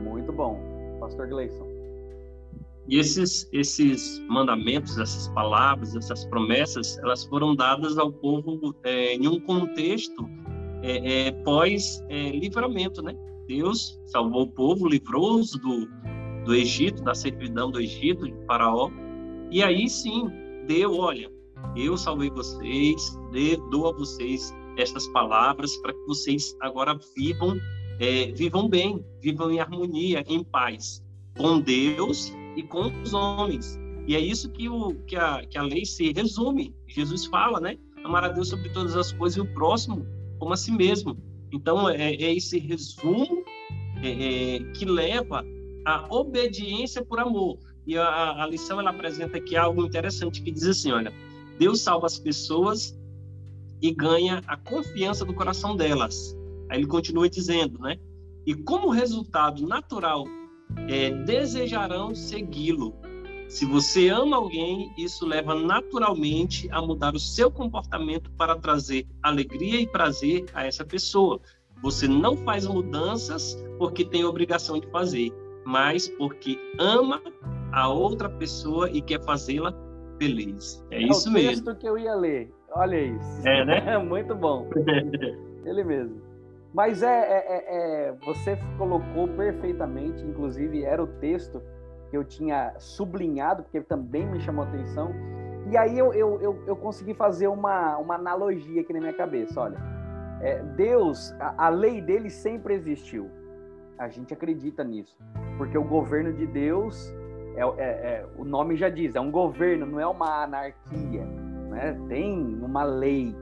Muito 0.03 0.33
bom. 0.33 0.59
Pastor 0.99 1.27
Gleison. 1.27 1.74
E 2.87 2.99
esses, 2.99 3.49
esses 3.51 4.19
mandamentos, 4.29 4.97
essas 4.97 5.27
palavras, 5.29 5.95
essas 5.95 6.23
promessas, 6.25 6.97
elas 6.99 7.25
foram 7.25 7.55
dadas 7.55 7.97
ao 7.97 8.11
povo 8.11 8.75
é, 8.83 9.15
em 9.15 9.27
um 9.27 9.39
contexto 9.39 10.29
é, 10.83 11.27
é, 11.27 11.31
pós-livramento, 11.43 13.01
né? 13.01 13.15
Deus 13.47 13.99
salvou 14.05 14.43
o 14.43 14.47
povo, 14.47 14.87
livrou-os 14.87 15.51
do, 15.51 15.87
do 16.45 16.53
Egito, 16.53 17.03
da 17.03 17.15
servidão 17.15 17.71
do 17.71 17.79
Egito, 17.79 18.25
de 18.25 18.45
Faraó. 18.45 18.91
E 19.51 19.63
aí 19.63 19.89
sim, 19.89 20.29
deu, 20.67 20.95
olha, 20.95 21.31
eu 21.75 21.97
salvei 21.97 22.29
vocês, 22.29 23.19
dou 23.71 23.87
a 23.87 23.93
vocês 23.93 24.53
estas 24.77 25.07
palavras 25.07 25.75
para 25.77 25.93
que 25.93 26.05
vocês 26.05 26.55
agora 26.61 26.97
vivam, 27.15 27.57
é, 27.99 28.31
vivam 28.31 28.69
bem, 28.69 29.03
vivam 29.21 29.51
em 29.51 29.59
harmonia, 29.59 30.23
em 30.27 30.43
paz, 30.43 31.03
com 31.35 31.59
Deus 31.59 32.31
e 32.55 32.63
com 32.63 32.91
os 33.01 33.13
homens. 33.13 33.77
E 34.07 34.15
é 34.15 34.19
isso 34.19 34.49
que, 34.51 34.69
o, 34.69 34.93
que, 35.05 35.15
a, 35.15 35.45
que 35.45 35.57
a 35.57 35.63
lei 35.63 35.85
se 35.85 36.11
resume. 36.13 36.75
Jesus 36.87 37.25
fala, 37.25 37.59
né? 37.59 37.77
Amar 38.03 38.23
a 38.23 38.29
Deus 38.29 38.49
sobre 38.49 38.69
todas 38.69 38.95
as 38.95 39.11
coisas 39.11 39.37
e 39.37 39.41
o 39.41 39.53
próximo 39.53 40.05
como 40.37 40.53
a 40.53 40.57
si 40.57 40.71
mesmo. 40.71 41.17
Então, 41.51 41.89
é, 41.89 42.13
é 42.13 42.33
esse 42.35 42.59
resumo 42.59 43.43
é, 44.03 44.55
é, 44.55 44.59
que 44.73 44.85
leva 44.85 45.43
à 45.85 46.05
obediência 46.09 47.03
por 47.03 47.19
amor. 47.19 47.57
E 47.87 47.97
a, 47.97 48.43
a 48.43 48.47
lição 48.47 48.79
ela 48.79 48.89
apresenta 48.89 49.37
aqui 49.37 49.55
algo 49.55 49.83
interessante 49.83 50.41
que 50.41 50.51
diz 50.51 50.65
assim, 50.65 50.91
olha, 50.91 51.13
Deus 51.57 51.81
salva 51.81 52.05
as 52.05 52.19
pessoas 52.19 52.97
e 53.81 53.91
ganha 53.91 54.41
a 54.47 54.57
confiança 54.57 55.23
do 55.23 55.33
coração 55.33 55.75
delas. 55.75 56.35
Aí 56.69 56.79
ele 56.79 56.87
continua 56.87 57.29
dizendo, 57.29 57.79
né? 57.79 57.97
E 58.45 58.53
como 58.53 58.89
resultado 58.89 59.65
natural, 59.67 60.25
é, 60.87 61.11
desejarão 61.11 62.13
segui-lo. 62.13 62.95
Se 63.47 63.65
você 63.65 64.09
ama 64.09 64.37
alguém, 64.37 64.91
isso 64.97 65.25
leva 65.25 65.53
naturalmente 65.53 66.67
a 66.71 66.81
mudar 66.81 67.13
o 67.13 67.19
seu 67.19 67.51
comportamento 67.51 68.31
para 68.31 68.55
trazer 68.55 69.05
alegria 69.21 69.79
e 69.79 69.87
prazer 69.87 70.45
a 70.53 70.65
essa 70.65 70.83
pessoa. 70.83 71.39
Você 71.81 72.07
não 72.07 72.35
faz 72.37 72.65
mudanças 72.65 73.55
porque 73.77 74.03
tem 74.03 74.25
obrigação 74.25 74.79
de 74.79 74.87
fazer, 74.87 75.31
mas 75.65 76.07
porque 76.07 76.57
ama 76.79 77.21
a 77.71 77.87
outra 77.87 78.29
pessoa 78.29 78.89
e 78.89 79.01
quer 79.01 79.23
fazê-la 79.23 79.73
feliz. 80.17 80.83
É, 80.89 80.97
é 80.97 81.07
isso 81.07 81.31
mesmo. 81.31 81.49
É 81.49 81.51
o 81.51 81.55
texto 81.55 81.75
que 81.75 81.87
eu 81.87 81.97
ia 81.97 82.15
ler. 82.15 82.51
Olha 82.71 82.99
isso. 82.99 83.47
É, 83.47 83.65
né? 83.65 83.97
Muito 84.03 84.33
bom. 84.35 84.69
Ele 85.65 85.83
mesmo. 85.83 86.24
Mas 86.75 87.01
é, 87.01 87.07
é, 87.07 87.45
é, 87.47 88.09
é, 88.09 88.11
você 88.25 88.59
colocou 88.77 89.29
perfeitamente, 89.29 90.21
inclusive 90.25 90.83
era 90.83 91.01
o 91.01 91.07
texto 91.07 91.63
que 92.09 92.17
eu 92.17 92.23
tinha 92.25 92.73
sublinhado, 92.77 93.63
porque 93.63 93.79
também 93.79 94.27
me 94.27 94.41
chamou 94.41 94.65
atenção. 94.65 95.09
E 95.71 95.77
aí 95.77 95.97
eu, 95.97 96.13
eu, 96.13 96.41
eu, 96.41 96.63
eu 96.67 96.75
consegui 96.75 97.13
fazer 97.13 97.47
uma, 97.47 97.95
uma 97.97 98.15
analogia 98.15 98.81
aqui 98.81 98.91
na 98.91 98.99
minha 98.99 99.13
cabeça. 99.13 99.61
Olha, 99.61 99.77
é, 100.41 100.61
Deus, 100.75 101.31
a, 101.39 101.67
a 101.67 101.69
lei 101.69 102.01
dele 102.01 102.29
sempre 102.29 102.73
existiu. 102.73 103.31
A 103.97 104.09
gente 104.09 104.33
acredita 104.33 104.83
nisso. 104.83 105.17
Porque 105.57 105.77
o 105.77 105.83
governo 105.85 106.33
de 106.33 106.45
Deus, 106.45 107.09
é, 107.55 107.61
é, 107.61 107.85
é, 107.85 108.25
o 108.37 108.43
nome 108.43 108.75
já 108.75 108.89
diz, 108.89 109.15
é 109.15 109.21
um 109.21 109.31
governo, 109.31 109.85
não 109.85 109.99
é 110.01 110.05
uma 110.05 110.43
anarquia. 110.43 111.23
Né? 111.69 111.97
Tem 112.09 112.37
uma 112.61 112.83
lei, 112.83 113.33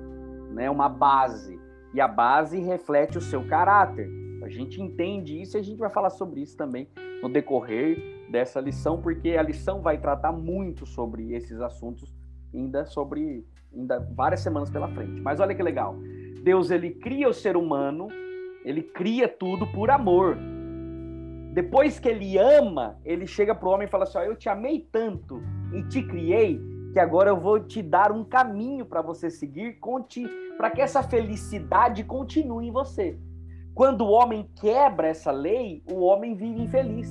né? 0.52 0.70
uma 0.70 0.88
base. 0.88 1.63
E 1.94 2.02
a 2.02 2.08
base 2.08 2.60
reflete 2.60 3.18
o 3.18 3.22
seu 3.22 3.46
caráter. 3.48 4.10
A 4.44 4.50
gente 4.50 4.82
entende 4.82 5.42
isso 5.42 5.56
e 5.56 5.60
a 5.60 5.64
gente 5.64 5.78
vai 5.78 5.90
falar 5.90 6.10
sobre 6.10 6.42
isso 6.42 6.58
também 6.58 6.88
no 7.22 7.30
decorrer 7.30 8.28
dessa 8.30 8.60
lição, 8.60 9.02
porque 9.02 9.32
a 9.32 9.42
lição 9.42 9.82
vai 9.82 9.98
tratar 9.98 10.32
muito 10.32 10.86
sobre 10.86 11.34
esses 11.34 11.62
assuntos, 11.62 12.14
ainda 12.54 12.86
sobre 12.86 13.46
ainda 13.74 14.00
várias 14.00 14.42
semanas 14.42 14.70
pela 14.70 14.88
frente. 14.90 15.22
Mas 15.22 15.40
olha 15.40 15.56
que 15.56 15.64
legal. 15.64 15.96
Deus 16.44 16.72
ele 16.72 16.92
cria 16.92 17.30
o 17.30 17.34
ser 17.34 17.56
humano, 17.56 18.08
ele 18.66 18.82
cria 18.82 19.28
tudo 19.28 19.66
por 19.68 19.90
amor. 19.90 20.38
Depois 21.54 22.00
que 22.00 22.10
ele 22.10 22.38
ama, 22.38 22.98
ele 23.06 23.28
chega 23.28 23.54
para 23.54 23.70
o 23.70 23.72
homem 23.72 23.88
e 23.88 23.90
fala 23.90 24.04
assim: 24.04 24.18
Eu 24.20 24.36
te 24.36 24.50
amei 24.50 24.88
tanto 24.92 25.42
e 25.74 25.84
te 25.84 26.02
criei 26.04 26.60
que 26.94 27.00
agora 27.00 27.32
eu 27.32 27.40
vou 27.40 27.60
te 27.60 27.82
dar 27.82 28.12
um 28.12 28.24
caminho 28.24 28.86
para 28.86 29.02
você 29.02 29.32
seguir, 29.32 29.80
para 30.56 30.70
que 30.70 30.80
essa 30.80 31.02
felicidade 31.02 32.04
continue 32.04 32.68
em 32.68 32.72
você. 32.72 33.20
Quando 33.74 34.02
o 34.02 34.12
homem 34.12 34.48
quebra 34.62 35.08
essa 35.08 35.32
lei, 35.32 35.84
o 35.92 36.02
homem 36.02 36.36
vive 36.36 36.62
infeliz. 36.62 37.10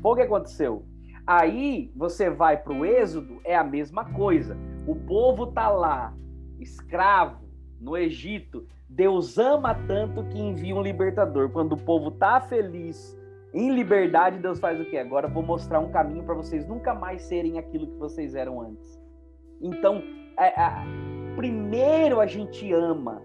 Foi 0.00 0.12
o 0.12 0.14
que 0.14 0.22
aconteceu. 0.22 0.86
Aí 1.26 1.90
você 1.96 2.30
vai 2.30 2.56
para 2.56 2.72
o 2.72 2.84
Êxodo, 2.84 3.40
é 3.44 3.56
a 3.56 3.64
mesma 3.64 4.04
coisa. 4.12 4.56
O 4.86 4.94
povo 4.94 5.48
tá 5.48 5.68
lá, 5.68 6.14
escravo, 6.60 7.44
no 7.80 7.96
Egito. 7.96 8.64
Deus 8.88 9.36
ama 9.36 9.74
tanto 9.88 10.22
que 10.28 10.38
envia 10.38 10.76
um 10.76 10.82
libertador. 10.82 11.50
Quando 11.50 11.72
o 11.72 11.82
povo 11.82 12.12
tá 12.12 12.40
feliz, 12.40 13.18
em 13.58 13.74
liberdade, 13.74 14.38
Deus 14.38 14.60
faz 14.60 14.80
o 14.80 14.84
quê? 14.84 14.98
Agora 14.98 15.28
vou 15.28 15.42
mostrar 15.42 15.80
um 15.80 15.90
caminho 15.90 16.24
para 16.24 16.34
vocês 16.34 16.66
nunca 16.66 16.94
mais 16.94 17.22
serem 17.22 17.58
aquilo 17.58 17.86
que 17.86 17.98
vocês 17.98 18.34
eram 18.34 18.60
antes. 18.60 19.00
Então, 19.60 20.02
é, 20.38 20.48
é, 20.48 20.72
primeiro 21.34 22.20
a 22.20 22.26
gente 22.26 22.72
ama, 22.72 23.22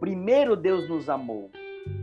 Primeiro 0.00 0.54
Deus 0.54 0.88
nos 0.88 1.08
amou 1.08 1.50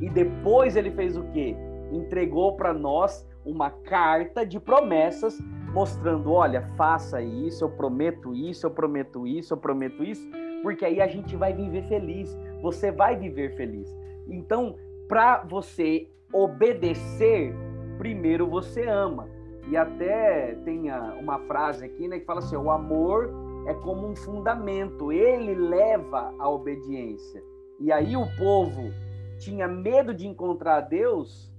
e 0.01 0.09
depois 0.09 0.75
ele 0.75 0.89
fez 0.91 1.15
o 1.15 1.23
quê? 1.25 1.55
Entregou 1.91 2.55
para 2.55 2.73
nós 2.73 3.27
uma 3.45 3.69
carta 3.69 4.45
de 4.45 4.59
promessas 4.59 5.39
mostrando, 5.73 6.31
olha, 6.31 6.63
faça 6.75 7.21
isso, 7.21 7.63
eu 7.63 7.69
prometo 7.69 8.33
isso, 8.33 8.65
eu 8.65 8.71
prometo 8.71 9.27
isso, 9.27 9.53
eu 9.53 9.57
prometo 9.57 10.03
isso, 10.03 10.27
porque 10.61 10.85
aí 10.85 11.01
a 11.01 11.07
gente 11.07 11.35
vai 11.35 11.53
viver 11.53 11.83
feliz. 11.87 12.35
Você 12.61 12.91
vai 12.91 13.15
viver 13.15 13.55
feliz. 13.55 13.95
Então, 14.27 14.75
para 15.07 15.43
você 15.43 16.09
obedecer, 16.33 17.53
primeiro 17.97 18.49
você 18.49 18.87
ama. 18.87 19.29
E 19.69 19.77
até 19.77 20.55
tem 20.65 20.91
uma 21.21 21.39
frase 21.39 21.85
aqui, 21.85 22.07
né, 22.07 22.19
que 22.19 22.25
fala 22.25 22.39
assim: 22.39 22.55
o 22.55 22.69
amor 22.69 23.31
é 23.67 23.73
como 23.73 24.07
um 24.07 24.15
fundamento, 24.15 25.11
ele 25.11 25.55
leva 25.55 26.33
à 26.37 26.49
obediência. 26.49 27.41
E 27.79 27.91
aí 27.91 28.17
o 28.17 28.25
povo 28.37 28.91
tinha 29.37 29.67
medo 29.67 30.13
de 30.13 30.27
encontrar 30.27 30.81
Deus, 30.81 31.53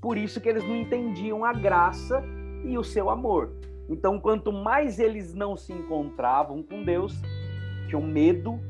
por 0.00 0.16
isso 0.16 0.40
que 0.40 0.48
eles 0.48 0.62
não 0.62 0.76
entendiam 0.76 1.44
a 1.44 1.52
graça 1.52 2.22
e 2.64 2.78
o 2.78 2.84
seu 2.84 3.10
amor. 3.10 3.52
Então, 3.88 4.20
quanto 4.20 4.52
mais 4.52 4.98
eles 4.98 5.34
não 5.34 5.56
se 5.56 5.72
encontravam 5.72 6.62
com 6.62 6.84
Deus, 6.84 7.14
tinham 7.88 8.02
medo, 8.02 8.60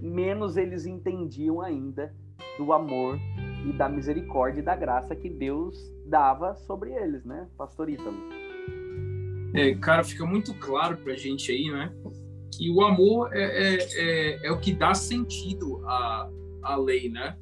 menos 0.00 0.56
eles 0.56 0.86
entendiam 0.86 1.60
ainda 1.60 2.12
do 2.58 2.72
amor 2.72 3.18
e 3.66 3.72
da 3.72 3.88
misericórdia 3.88 4.60
e 4.60 4.64
da 4.64 4.76
graça 4.76 5.14
que 5.14 5.28
Deus 5.28 5.76
dava 6.04 6.54
sobre 6.54 6.92
eles, 6.92 7.24
né, 7.24 7.48
pastor 7.56 7.88
Ítalo? 7.88 8.16
É, 9.54 9.74
cara, 9.74 10.04
fica 10.04 10.24
muito 10.24 10.54
claro 10.54 10.96
pra 10.98 11.14
gente 11.14 11.50
aí, 11.50 11.70
né, 11.70 11.92
que 12.56 12.70
o 12.70 12.82
amor 12.82 13.30
é, 13.32 13.42
é, 13.42 13.78
é, 13.94 14.46
é, 14.46 14.52
o 14.52 14.58
que 14.58 14.72
dá 14.72 14.94
sentido 14.94 15.82
à, 15.86 16.30
à 16.62 16.76
lei, 16.76 17.08
né? 17.08 17.36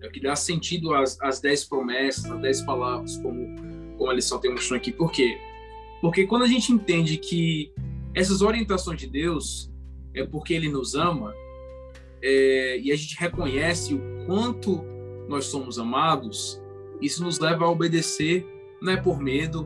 É 0.00 0.06
o 0.06 0.10
que 0.10 0.20
dá 0.20 0.34
sentido 0.34 0.94
às, 0.94 1.20
às 1.20 1.40
dez 1.40 1.64
promessas, 1.64 2.30
às 2.30 2.40
dez 2.40 2.62
palavras, 2.62 3.16
como, 3.18 3.56
como 3.96 4.10
a 4.10 4.14
lição 4.14 4.40
tem 4.40 4.50
mostrado 4.50 4.80
aqui. 4.80 4.92
Por 4.92 5.10
quê? 5.10 5.38
Porque 6.00 6.26
quando 6.26 6.42
a 6.42 6.48
gente 6.48 6.72
entende 6.72 7.16
que 7.16 7.72
essas 8.14 8.42
orientações 8.42 9.00
de 9.00 9.06
Deus 9.06 9.70
é 10.14 10.24
porque 10.24 10.54
Ele 10.54 10.68
nos 10.68 10.94
ama, 10.94 11.34
é, 12.22 12.78
e 12.78 12.92
a 12.92 12.96
gente 12.96 13.18
reconhece 13.18 13.94
o 13.94 14.00
quanto 14.26 14.84
nós 15.28 15.46
somos 15.46 15.78
amados, 15.78 16.62
isso 17.00 17.24
nos 17.24 17.38
leva 17.40 17.64
a 17.64 17.68
obedecer, 17.68 18.46
não 18.80 18.92
é 18.92 18.96
por 18.96 19.20
medo, 19.20 19.64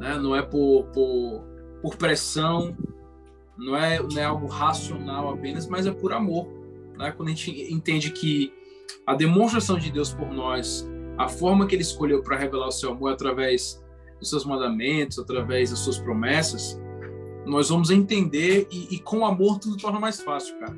né? 0.00 0.18
não 0.18 0.34
é 0.34 0.42
por, 0.42 0.84
por, 0.86 1.44
por 1.82 1.96
pressão, 1.96 2.76
não 3.58 3.76
é, 3.76 4.00
não 4.02 4.18
é 4.18 4.24
algo 4.24 4.46
racional 4.46 5.30
apenas, 5.30 5.66
mas 5.66 5.86
é 5.86 5.92
por 5.92 6.12
amor. 6.12 6.48
Né? 6.96 7.12
Quando 7.12 7.28
a 7.28 7.32
gente 7.32 7.72
entende 7.72 8.10
que 8.10 8.52
a 9.06 9.14
demonstração 9.14 9.78
de 9.78 9.90
Deus 9.90 10.12
por 10.14 10.32
nós, 10.32 10.88
a 11.18 11.28
forma 11.28 11.66
que 11.66 11.74
Ele 11.74 11.82
escolheu 11.82 12.22
para 12.22 12.36
revelar 12.36 12.68
o 12.68 12.72
seu 12.72 12.92
amor 12.92 13.12
através 13.12 13.82
dos 14.18 14.30
seus 14.30 14.44
mandamentos, 14.44 15.18
através 15.18 15.70
das 15.70 15.80
suas 15.80 15.98
promessas, 15.98 16.80
nós 17.44 17.68
vamos 17.68 17.90
entender 17.90 18.66
e, 18.70 18.94
e 18.94 18.98
com 19.00 19.26
amor 19.26 19.58
tudo 19.58 19.76
torna 19.76 19.98
mais 19.98 20.20
fácil, 20.20 20.58
cara. 20.58 20.76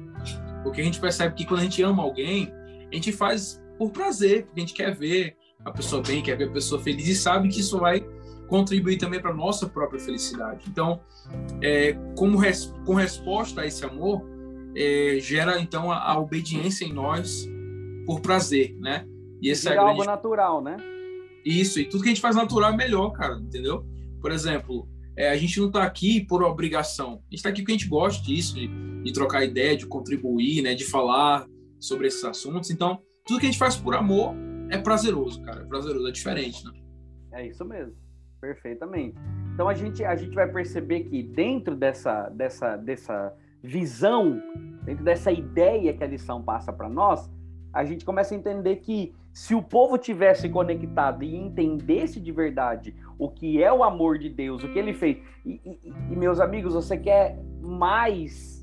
Porque 0.65 0.81
a 0.81 0.85
gente 0.85 0.99
percebe 0.99 1.37
que 1.37 1.45
quando 1.45 1.61
a 1.61 1.63
gente 1.63 1.81
ama 1.83 2.03
alguém, 2.03 2.53
a 2.91 2.95
gente 2.95 3.13
faz 3.13 3.63
por 3.79 3.91
prazer, 3.91 4.47
porque 4.47 4.61
a 4.61 4.65
gente 4.65 4.75
quer 4.75 4.97
ver 4.97 5.37
a 5.65 5.71
pessoa 5.71 6.03
bem, 6.03 6.23
quer 6.23 6.37
ver 6.37 6.49
a 6.49 6.53
pessoa 6.53 6.81
feliz 6.81 7.07
e 7.07 7.15
sabe 7.15 7.49
que 7.49 7.61
isso 7.61 7.79
vai 7.79 8.05
contribuir 8.49 8.99
também 8.99 9.21
para 9.21 9.33
nossa 9.33 9.69
própria 9.69 10.01
felicidade. 10.01 10.65
Então, 10.69 11.01
é, 11.63 11.93
como 12.17 12.37
res, 12.37 12.75
com 12.85 12.95
resposta 12.95 13.63
a 13.63 13.67
esse 13.67 13.85
amor, 13.85 14.23
é, 14.77 15.19
gera 15.21 15.61
então 15.61 15.91
a, 15.91 16.13
a, 16.13 16.19
obediência 16.19 16.85
em 16.85 16.93
nós 16.93 17.49
por 18.07 18.21
prazer, 18.21 18.77
né? 18.79 19.07
E 19.41 19.51
esse 19.51 19.69
é 19.69 19.77
algo 19.77 20.05
natural, 20.05 20.63
né? 20.63 20.77
Isso, 21.45 21.79
e 21.79 21.85
tudo 21.85 22.03
que 22.03 22.09
a 22.09 22.13
gente 22.13 22.21
faz 22.21 22.35
natural 22.35 22.73
é 22.73 22.77
melhor, 22.77 23.11
cara, 23.11 23.37
entendeu? 23.39 23.85
Por 24.21 24.33
exemplo, 24.33 24.89
é, 25.17 25.31
a 25.31 25.37
gente 25.37 25.59
não 25.61 25.69
está 25.69 25.85
aqui 25.85 26.21
por 26.21 26.43
obrigação, 26.43 27.09
a 27.09 27.31
gente 27.31 27.35
está 27.35 27.49
aqui 27.51 27.61
porque 27.61 27.73
a 27.73 27.77
gente 27.77 27.89
gosta 27.89 28.23
disso, 28.25 28.55
de, 28.55 28.69
de 29.05 29.13
trocar 29.13 29.45
ideia, 29.45 29.77
de 29.77 29.87
contribuir, 29.87 30.63
né, 30.63 30.75
de 30.75 30.85
falar 30.85 31.47
sobre 31.79 32.07
esses 32.09 32.25
assuntos. 32.25 32.71
Então, 32.71 33.01
tudo 33.27 33.39
que 33.39 33.47
a 33.47 33.51
gente 33.51 33.59
faz 33.59 33.77
por 33.77 33.95
amor 33.95 34.35
é 34.71 34.79
prazeroso, 34.79 35.43
cara, 35.43 35.63
é 35.63 35.67
prazeroso, 35.67 36.09
é 36.09 36.11
diferente, 36.11 36.65
né? 36.65 36.73
É 37.33 37.47
isso 37.47 37.65
mesmo. 37.65 37.95
Perfeitamente. 38.41 39.17
Então 39.55 39.69
a 39.69 39.75
gente, 39.75 40.05
a 40.05 40.15
gente 40.17 40.35
vai 40.35 40.51
perceber 40.51 41.05
que 41.05 41.23
dentro 41.23 41.75
dessa, 41.75 42.29
dessa, 42.29 42.77
dessa 42.77 43.35
visão, 43.63 44.43
dentro 44.85 45.05
dessa 45.05 45.33
ideia 45.33 45.95
que 45.95 46.05
a 46.05 46.07
lição 46.07 46.43
passa 46.43 46.73
para 46.73 46.89
nós, 46.89 47.31
a 47.73 47.85
gente 47.85 48.05
começa 48.05 48.35
a 48.35 48.39
entender 48.39 48.77
que 48.77 49.15
se 49.33 49.55
o 49.55 49.63
povo 49.63 49.97
tivesse 49.99 50.49
conectado 50.49 51.25
e 51.25 51.35
entendesse 51.35 52.21
de 52.21 52.31
verdade 52.31 52.95
o 53.19 53.29
que 53.29 53.63
é 53.63 53.73
o 53.73 53.83
amor 53.83 54.19
de 54.19 54.29
Deus, 54.29 54.63
o 54.63 54.73
que 54.73 54.79
ele 54.79 54.93
fez, 54.93 55.19
e, 55.45 55.61
e, 55.65 55.93
e 56.13 56.17
meus 56.17 56.39
amigos, 56.39 56.75
você 56.75 56.97
quer 56.97 57.37
mais 57.61 58.54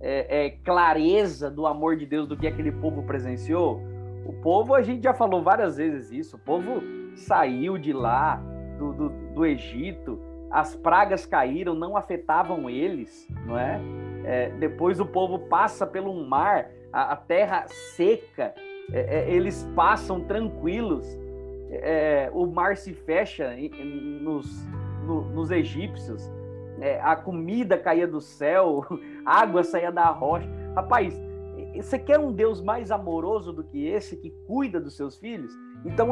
é, 0.00 0.46
é, 0.46 0.50
clareza 0.50 1.50
do 1.50 1.66
amor 1.66 1.96
de 1.96 2.06
Deus 2.06 2.28
do 2.28 2.36
que 2.36 2.46
aquele 2.46 2.72
povo 2.72 3.02
presenciou? 3.02 3.80
O 4.26 4.32
povo, 4.32 4.74
a 4.74 4.82
gente 4.82 5.02
já 5.02 5.14
falou 5.14 5.42
várias 5.42 5.76
vezes 5.76 6.10
isso, 6.12 6.36
o 6.36 6.38
povo 6.38 6.82
saiu 7.14 7.78
de 7.78 7.92
lá, 7.92 8.42
do, 8.78 8.92
do, 8.92 9.08
do 9.34 9.46
Egito, 9.46 10.20
as 10.50 10.74
pragas 10.76 11.26
caíram, 11.26 11.74
não 11.74 11.96
afetavam 11.96 12.70
eles, 12.70 13.28
não 13.44 13.58
é? 13.58 13.80
é 14.24 14.50
depois 14.50 15.00
o 15.00 15.06
povo 15.06 15.40
passa 15.40 15.86
pelo 15.86 16.14
mar, 16.26 16.70
a, 16.92 17.12
a 17.12 17.16
terra 17.16 17.66
seca, 17.66 18.54
é, 18.92 19.18
é, 19.18 19.30
eles 19.30 19.68
passam 19.74 20.20
tranquilos, 20.20 21.06
é, 21.70 22.30
o 22.32 22.46
mar 22.46 22.76
se 22.76 22.94
fecha 22.94 23.54
nos, 24.22 24.66
no, 25.04 25.22
nos 25.30 25.50
egípcios, 25.50 26.30
é, 26.80 27.00
a 27.00 27.16
comida 27.16 27.78
caía 27.78 28.06
do 28.06 28.20
céu, 28.20 28.84
água 29.24 29.62
saía 29.62 29.90
da 29.90 30.06
rocha. 30.06 30.48
Rapaz, 30.74 31.18
você 31.74 31.98
quer 31.98 32.18
um 32.18 32.32
Deus 32.32 32.60
mais 32.60 32.90
amoroso 32.90 33.52
do 33.52 33.62
que 33.64 33.86
esse, 33.86 34.16
que 34.16 34.30
cuida 34.46 34.80
dos 34.80 34.96
seus 34.96 35.16
filhos? 35.18 35.52
Então, 35.84 36.10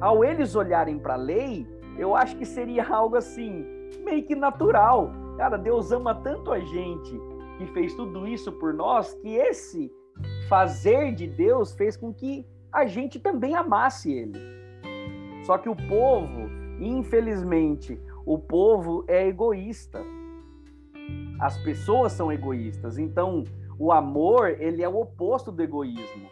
ao 0.00 0.24
eles 0.24 0.54
olharem 0.54 0.98
para 0.98 1.14
a 1.14 1.16
lei, 1.16 1.66
eu 1.98 2.14
acho 2.14 2.36
que 2.36 2.44
seria 2.44 2.86
algo 2.88 3.16
assim, 3.16 3.64
meio 4.04 4.24
que 4.24 4.34
natural. 4.34 5.10
Cara, 5.36 5.56
Deus 5.56 5.92
ama 5.92 6.14
tanto 6.14 6.52
a 6.52 6.60
gente 6.60 7.20
que 7.58 7.66
fez 7.68 7.94
tudo 7.94 8.26
isso 8.26 8.52
por 8.52 8.74
nós, 8.74 9.14
que 9.14 9.34
esse 9.34 9.90
fazer 10.48 11.12
de 11.14 11.26
Deus 11.26 11.72
fez 11.72 11.96
com 11.96 12.12
que 12.12 12.46
a 12.72 12.86
gente 12.86 13.18
também 13.18 13.54
amasse 13.54 14.12
ele. 14.12 14.38
Só 15.44 15.58
que 15.58 15.68
o 15.68 15.76
povo, 15.76 16.48
infelizmente, 16.80 18.00
o 18.24 18.38
povo 18.38 19.04
é 19.08 19.26
egoísta. 19.26 20.00
As 21.40 21.58
pessoas 21.58 22.12
são 22.12 22.32
egoístas. 22.32 22.98
Então, 22.98 23.44
o 23.78 23.90
amor, 23.90 24.60
ele 24.60 24.82
é 24.82 24.88
o 24.88 25.00
oposto 25.00 25.50
do 25.50 25.62
egoísmo. 25.62 26.28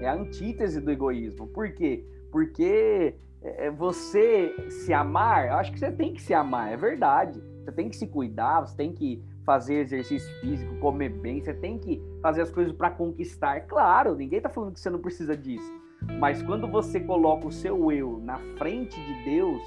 É 0.00 0.08
a 0.08 0.14
antítese 0.14 0.80
do 0.80 0.90
egoísmo. 0.90 1.46
Por 1.48 1.72
quê? 1.72 2.04
Porque 2.30 3.14
é, 3.42 3.66
é 3.66 3.70
você 3.70 4.54
se 4.70 4.92
amar, 4.92 5.46
eu 5.46 5.54
acho 5.54 5.72
que 5.72 5.78
você 5.78 5.90
tem 5.90 6.12
que 6.12 6.22
se 6.22 6.34
amar, 6.34 6.72
é 6.72 6.76
verdade. 6.76 7.42
Você 7.62 7.72
tem 7.72 7.88
que 7.88 7.96
se 7.96 8.06
cuidar, 8.06 8.60
você 8.60 8.76
tem 8.76 8.92
que 8.92 9.22
fazer 9.44 9.74
exercício 9.74 10.28
físico, 10.40 10.76
comer 10.78 11.10
bem, 11.10 11.40
você 11.40 11.54
tem 11.54 11.78
que 11.78 12.02
fazer 12.20 12.42
as 12.42 12.50
coisas 12.50 12.72
para 12.72 12.90
conquistar. 12.90 13.60
Claro, 13.62 14.14
ninguém 14.14 14.38
está 14.38 14.48
falando 14.48 14.72
que 14.72 14.80
você 14.80 14.90
não 14.90 15.00
precisa 15.00 15.36
disso. 15.36 15.72
Mas 16.18 16.42
quando 16.42 16.68
você 16.68 17.00
coloca 17.00 17.46
o 17.46 17.52
seu 17.52 17.90
eu 17.90 18.18
na 18.18 18.38
frente 18.56 18.98
de 19.00 19.24
Deus, 19.24 19.62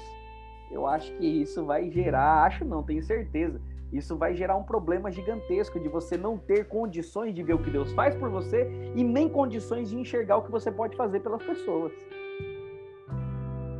eu 0.70 0.86
acho 0.86 1.12
que 1.14 1.26
isso 1.26 1.64
vai 1.64 1.90
gerar, 1.90 2.44
acho 2.44 2.64
não, 2.64 2.82
tenho 2.82 3.02
certeza, 3.02 3.60
isso 3.92 4.16
vai 4.16 4.34
gerar 4.34 4.56
um 4.56 4.62
problema 4.62 5.10
gigantesco 5.10 5.80
de 5.80 5.88
você 5.88 6.16
não 6.16 6.38
ter 6.38 6.68
condições 6.68 7.34
de 7.34 7.42
ver 7.42 7.54
o 7.54 7.58
que 7.58 7.70
Deus 7.70 7.92
faz 7.92 8.14
por 8.14 8.30
você 8.30 8.70
e 8.94 9.02
nem 9.02 9.28
condições 9.28 9.90
de 9.90 9.96
enxergar 9.98 10.36
o 10.36 10.42
que 10.42 10.50
você 10.50 10.70
pode 10.70 10.96
fazer 10.96 11.20
pelas 11.20 11.42
pessoas. 11.42 11.92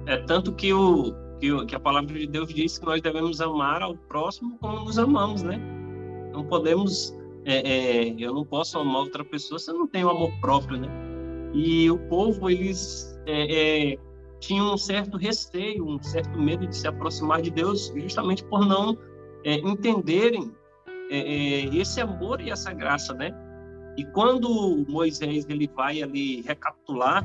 É 0.07 0.17
tanto 0.17 0.53
que, 0.53 0.73
o, 0.73 1.15
que, 1.39 1.67
que 1.67 1.77
a 1.77 1.81
palavra 1.81 2.13
de 2.13 2.27
Deus 2.27 2.53
diz 2.53 2.79
que 2.79 2.85
nós 2.85 3.01
devemos 3.01 3.41
amar 3.41 3.83
ao 3.83 3.95
próximo 3.95 4.59
como 4.59 4.85
nos 4.85 4.99
amamos, 4.99 5.43
né? 5.43 5.61
Não 6.33 6.45
podemos, 6.45 7.17
é, 7.45 8.09
é, 8.09 8.15
eu 8.19 8.35
não 8.35 8.45
posso 8.45 8.79
amar 8.79 9.03
outra 9.03 9.25
pessoa 9.25 9.61
se 9.61 9.71
eu 9.71 9.75
não 9.75 9.87
tenho 9.87 10.09
amor 10.11 10.33
próprio, 10.41 10.81
né? 10.81 10.89
E 11.55 11.89
o 11.89 11.99
povo, 12.09 12.51
eles 12.51 13.17
é, 13.27 13.97
é 14.41 14.47
tinham 14.47 14.75
um 14.75 14.79
certo 14.79 15.17
receio, 15.17 15.87
um 15.87 16.03
certo 16.03 16.39
medo 16.39 16.67
de 16.67 16.77
se 16.77 16.89
aproximar 16.89 17.43
de 17.43 17.51
Deus, 17.51 17.93
justamente 17.95 18.43
por 18.45 18.67
não 18.67 18.97
é, 19.45 19.57
entenderem 19.57 20.53
é, 21.11 21.65
esse 21.77 22.01
amor 22.01 22.41
e 22.41 22.51
essa 22.51 22.73
graça, 22.73 23.13
né? 23.15 23.31
E 23.97 24.05
quando 24.05 24.85
Moisés 24.89 25.47
ele 25.49 25.69
vai 25.75 26.03
ali 26.03 26.43
recapitular 26.43 27.25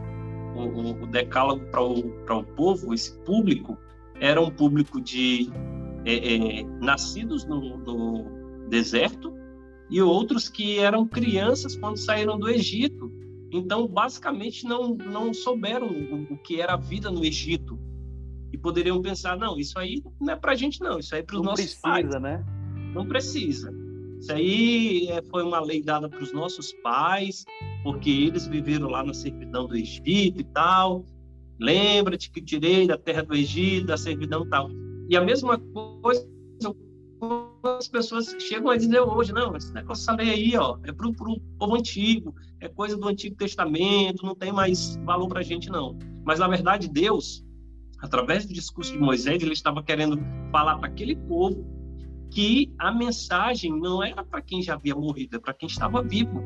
o, 0.56 1.04
o 1.04 1.08
decálogo 1.08 1.66
para 1.68 1.82
o, 1.82 2.00
o 2.00 2.44
povo, 2.56 2.94
esse 2.94 3.18
público, 3.20 3.78
era 4.20 4.42
um 4.42 4.50
público 4.50 5.00
de 5.02 5.50
é, 6.06 6.60
é, 6.60 6.64
nascidos 6.82 7.46
no, 7.46 7.78
no 7.78 8.68
deserto 8.70 9.34
e 9.90 10.02
outros 10.02 10.50
que 10.50 10.80
eram 10.80 11.08
crianças 11.08 11.76
quando 11.76 11.98
saíram 11.98 12.40
do 12.40 12.50
Egito. 12.50 13.12
Então, 13.58 13.88
basicamente, 13.88 14.66
não, 14.66 14.96
não 14.96 15.34
souberam 15.34 15.88
o, 15.88 16.34
o 16.34 16.38
que 16.38 16.60
era 16.60 16.74
a 16.74 16.78
vida 16.78 17.10
no 17.10 17.24
Egito. 17.24 17.80
E 18.52 18.58
poderiam 18.58 19.02
pensar, 19.02 19.38
não, 19.38 19.58
isso 19.58 19.78
aí 19.80 20.04
não 20.20 20.34
é 20.34 20.36
para 20.36 20.52
a 20.52 20.56
gente, 20.56 20.82
não. 20.82 21.00
Isso 21.00 21.16
aí 21.16 21.22
é 21.22 21.24
para 21.24 21.36
os 21.38 21.42
nossos 21.42 21.66
precisa, 21.66 21.82
pais. 21.82 22.22
né? 22.22 22.46
Não 22.94 23.06
precisa. 23.06 23.74
Isso 24.20 24.32
aí 24.32 25.08
é, 25.10 25.22
foi 25.24 25.44
uma 25.44 25.60
lei 25.60 25.82
dada 25.82 26.10
para 26.10 26.22
os 26.22 26.34
nossos 26.34 26.74
pais, 26.84 27.46
porque 27.84 28.10
eles 28.10 28.48
viveram 28.48 28.90
lá 28.90 29.04
na 29.04 29.14
servidão 29.14 29.68
do 29.68 29.76
Egito 29.76 30.42
e 30.42 30.44
tal. 30.44 31.06
Lembra-te 31.60 32.32
que 32.32 32.42
tirei 32.42 32.88
da 32.88 32.98
terra 32.98 33.24
do 33.24 33.36
Egito, 33.36 33.88
da 33.88 33.98
servidão 33.98 34.44
e 34.46 34.50
tal. 34.50 34.70
E 35.10 35.16
a 35.16 35.22
mesma 35.22 35.60
coisa 36.02 36.28
as 37.64 37.88
pessoas 37.88 38.36
chegam 38.40 38.70
a 38.70 38.78
dizer 38.78 39.00
hoje, 39.00 39.34
não, 39.34 39.56
esse 39.56 39.74
negócio 39.74 40.04
essa 40.04 40.16
lei 40.16 40.30
aí, 40.30 40.58
ó, 40.58 40.78
é 40.84 40.92
para 40.92 41.08
o 41.08 41.14
povo 41.14 41.76
antigo, 41.76 42.36
é 42.60 42.68
coisa 42.68 42.98
do 42.98 43.08
Antigo 43.08 43.36
Testamento, 43.36 44.26
não 44.26 44.36
tem 44.36 44.52
mais 44.52 44.98
valor 45.04 45.28
para 45.28 45.40
a 45.40 45.44
gente, 45.44 45.70
não. 45.70 45.98
Mas, 46.24 46.40
na 46.40 46.48
verdade, 46.48 46.90
Deus, 46.90 47.44
através 48.00 48.46
do 48.46 48.54
discurso 48.54 48.92
de 48.92 49.00
Moisés, 49.00 49.42
ele 49.42 49.54
estava 49.54 49.84
querendo 49.84 50.20
falar 50.52 50.78
para 50.78 50.88
aquele 50.88 51.16
povo 51.16 51.66
que 52.32 52.74
a 52.78 52.92
mensagem 52.92 53.72
não 53.72 54.04
era 54.04 54.24
para 54.24 54.42
quem 54.42 54.62
já 54.62 54.74
havia 54.74 54.96
morrido, 54.96 55.38
é 55.38 55.40
para 55.40 55.54
quem 55.54 55.68
estava 55.68 56.02
vivo, 56.02 56.42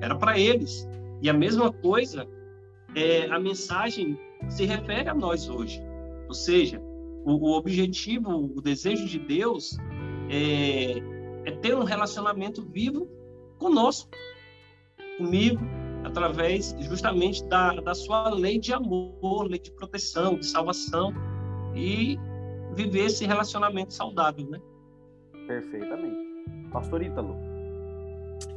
era 0.00 0.14
para 0.14 0.38
eles. 0.38 0.86
E 1.22 1.28
a 1.30 1.32
mesma 1.32 1.72
coisa, 1.72 2.26
é, 2.94 3.26
a 3.30 3.38
mensagem 3.38 4.18
se 4.48 4.64
refere 4.64 5.08
a 5.08 5.14
nós 5.14 5.48
hoje. 5.48 5.82
Ou 6.28 6.34
seja, 6.34 6.80
o, 7.24 7.32
o 7.32 7.56
objetivo, 7.56 8.52
o 8.54 8.60
desejo 8.60 9.06
de 9.06 9.18
Deus 9.18 9.76
é, 10.30 10.98
é 11.44 11.50
ter 11.60 11.74
um 11.74 11.82
relacionamento 11.82 12.62
vivo 12.62 13.08
conosco, 13.58 14.08
comigo, 15.18 15.60
através 16.04 16.74
justamente 16.80 17.44
da, 17.46 17.74
da 17.74 17.94
sua 17.94 18.30
lei 18.30 18.58
de 18.58 18.72
amor, 18.72 19.48
lei 19.48 19.58
de 19.58 19.72
proteção, 19.72 20.38
de 20.38 20.46
salvação 20.46 21.12
e 21.74 22.16
viver 22.74 23.06
esse 23.06 23.26
relacionamento 23.26 23.92
saudável, 23.92 24.48
né? 24.48 24.60
Perfeitamente. 25.46 26.16
Pastor 26.72 27.02
Ítalo. 27.02 27.36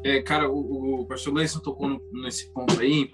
É, 0.03 0.21
cara, 0.21 0.49
o, 0.49 1.01
o 1.01 1.05
pastor 1.05 1.33
Gleison 1.33 1.59
tocou 1.59 1.89
no, 1.89 2.01
nesse 2.11 2.49
ponto 2.53 2.79
aí, 2.79 3.09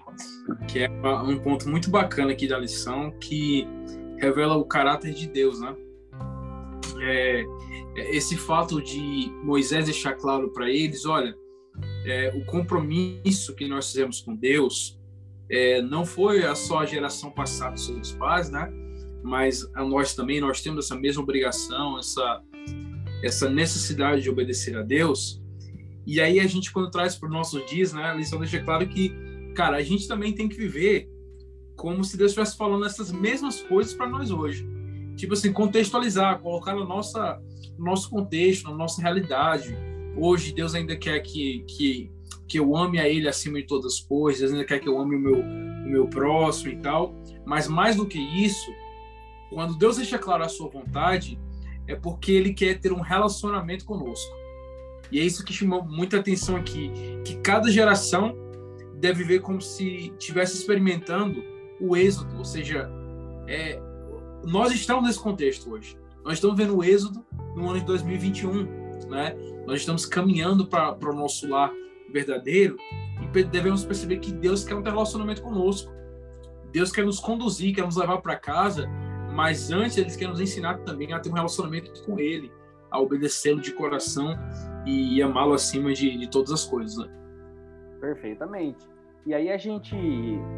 que 0.68 0.80
é 0.80 0.90
um 0.90 1.38
ponto 1.38 1.68
muito 1.68 1.90
bacana 1.90 2.32
aqui 2.32 2.46
da 2.46 2.58
lição, 2.58 3.10
que 3.18 3.66
revela 4.18 4.56
o 4.56 4.64
caráter 4.64 5.12
de 5.14 5.26
Deus, 5.26 5.60
né? 5.60 5.74
É, 7.00 7.44
esse 8.12 8.36
fato 8.36 8.80
de 8.82 9.30
Moisés 9.42 9.86
deixar 9.86 10.14
claro 10.14 10.50
para 10.50 10.70
eles, 10.70 11.06
olha, 11.06 11.34
é, 12.04 12.32
o 12.34 12.44
compromisso 12.44 13.54
que 13.54 13.66
nós 13.66 13.86
fizemos 13.86 14.20
com 14.20 14.34
Deus 14.34 14.98
é, 15.48 15.80
não 15.82 16.04
foi 16.04 16.42
só 16.54 16.80
a 16.80 16.86
geração 16.86 17.30
passada 17.30 17.72
dos 17.72 17.86
seus 17.86 18.12
pais, 18.12 18.50
né? 18.50 18.70
Mas 19.22 19.68
a 19.74 19.84
nós 19.84 20.14
também 20.14 20.40
nós 20.40 20.62
temos 20.62 20.86
essa 20.86 20.96
mesma 20.96 21.22
obrigação, 21.22 21.98
essa 21.98 22.42
essa 23.22 23.50
necessidade 23.50 24.22
de 24.22 24.30
obedecer 24.30 24.76
a 24.78 24.82
Deus. 24.82 25.42
E 26.06 26.20
aí 26.20 26.40
a 26.40 26.46
gente 26.46 26.72
quando 26.72 26.90
traz 26.90 27.16
para 27.16 27.28
os 27.28 27.32
nossos 27.32 27.64
dias, 27.66 27.92
né? 27.92 28.04
A 28.04 28.14
lição 28.14 28.38
deixa 28.38 28.60
claro 28.60 28.88
que, 28.88 29.12
cara, 29.54 29.76
a 29.76 29.82
gente 29.82 30.08
também 30.08 30.32
tem 30.32 30.48
que 30.48 30.56
viver 30.56 31.08
como 31.76 32.04
se 32.04 32.16
Deus 32.16 32.30
estivesse 32.30 32.56
falando 32.56 32.84
essas 32.84 33.10
mesmas 33.10 33.60
coisas 33.62 33.92
para 33.92 34.08
nós 34.08 34.30
hoje. 34.30 34.66
Tipo 35.20 35.34
assim, 35.34 35.52
contextualizar, 35.52 36.40
colocar 36.40 36.74
no 36.74 36.86
nossa, 36.86 37.38
no 37.78 37.84
nosso 37.84 38.08
contexto, 38.08 38.70
na 38.70 38.74
nossa 38.74 39.02
realidade. 39.02 39.76
Hoje 40.16 40.54
Deus 40.54 40.74
ainda 40.74 40.96
quer 40.96 41.20
que, 41.20 41.62
que 41.68 42.10
que 42.48 42.58
eu 42.58 42.74
ame 42.74 42.98
a 42.98 43.08
Ele 43.08 43.28
acima 43.28 43.60
de 43.60 43.66
todas 43.66 43.94
as 43.94 44.00
coisas, 44.00 44.50
ainda 44.50 44.64
quer 44.64 44.80
que 44.80 44.88
eu 44.88 44.98
ame 44.98 45.14
o 45.14 45.20
meu, 45.20 45.40
o 45.40 45.88
meu 45.88 46.08
próximo 46.08 46.72
e 46.72 46.76
tal. 46.78 47.14
Mas 47.46 47.68
mais 47.68 47.94
do 47.96 48.06
que 48.06 48.18
isso, 48.18 48.72
quando 49.50 49.76
Deus 49.78 49.98
deixa 49.98 50.18
claro 50.18 50.42
a 50.42 50.48
sua 50.48 50.68
vontade, 50.68 51.38
é 51.86 51.94
porque 51.94 52.32
Ele 52.32 52.52
quer 52.52 52.80
ter 52.80 52.92
um 52.92 53.00
relacionamento 53.00 53.84
conosco. 53.84 54.34
E 55.12 55.20
é 55.20 55.22
isso 55.22 55.44
que 55.44 55.52
chamou 55.52 55.84
muita 55.84 56.18
atenção 56.18 56.56
aqui, 56.56 56.90
que 57.24 57.36
cada 57.36 57.70
geração 57.70 58.34
deve 58.96 59.22
ver 59.22 59.42
como 59.42 59.60
se 59.60 60.12
estivesse 60.18 60.56
experimentando 60.56 61.44
o 61.80 61.96
êxodo, 61.96 62.36
ou 62.36 62.44
seja, 62.44 62.90
é, 63.46 63.80
nós 64.44 64.72
estamos 64.72 65.04
nesse 65.04 65.18
contexto 65.18 65.70
hoje. 65.70 65.98
Nós 66.24 66.34
estamos 66.34 66.56
vendo 66.56 66.76
o 66.76 66.84
êxodo 66.84 67.24
no 67.54 67.70
ano 67.70 67.80
de 67.80 67.86
2021, 67.86 68.64
né? 69.08 69.34
Nós 69.66 69.80
estamos 69.80 70.04
caminhando 70.06 70.66
para 70.66 70.96
o 71.02 71.14
nosso 71.14 71.48
lar 71.48 71.72
verdadeiro, 72.12 72.76
e 73.22 73.44
devemos 73.44 73.84
perceber 73.84 74.18
que 74.18 74.32
Deus 74.32 74.64
quer 74.64 74.74
um 74.74 74.82
relacionamento 74.82 75.42
conosco. 75.42 75.92
Deus 76.72 76.90
quer 76.90 77.04
nos 77.04 77.20
conduzir, 77.20 77.74
quer 77.74 77.84
nos 77.84 77.96
levar 77.96 78.18
para 78.18 78.36
casa, 78.36 78.88
mas 79.32 79.70
antes 79.70 79.96
ele 79.96 80.10
quer 80.14 80.28
nos 80.28 80.40
ensinar 80.40 80.78
também 80.78 81.12
a 81.12 81.18
ter 81.18 81.30
um 81.30 81.34
relacionamento 81.34 81.92
com 82.04 82.18
Ele, 82.18 82.50
a 82.90 83.00
obedecê-lo 83.00 83.60
de 83.60 83.72
coração 83.72 84.36
e 84.86 85.22
amá-lo 85.22 85.52
acima 85.52 85.92
de, 85.92 86.16
de, 86.16 86.28
todas 86.28 86.50
as 86.52 86.64
coisas. 86.64 86.96
Né? 86.96 87.12
Perfeitamente. 88.00 88.88
E 89.26 89.34
aí 89.34 89.50
a 89.50 89.58
gente, 89.58 89.94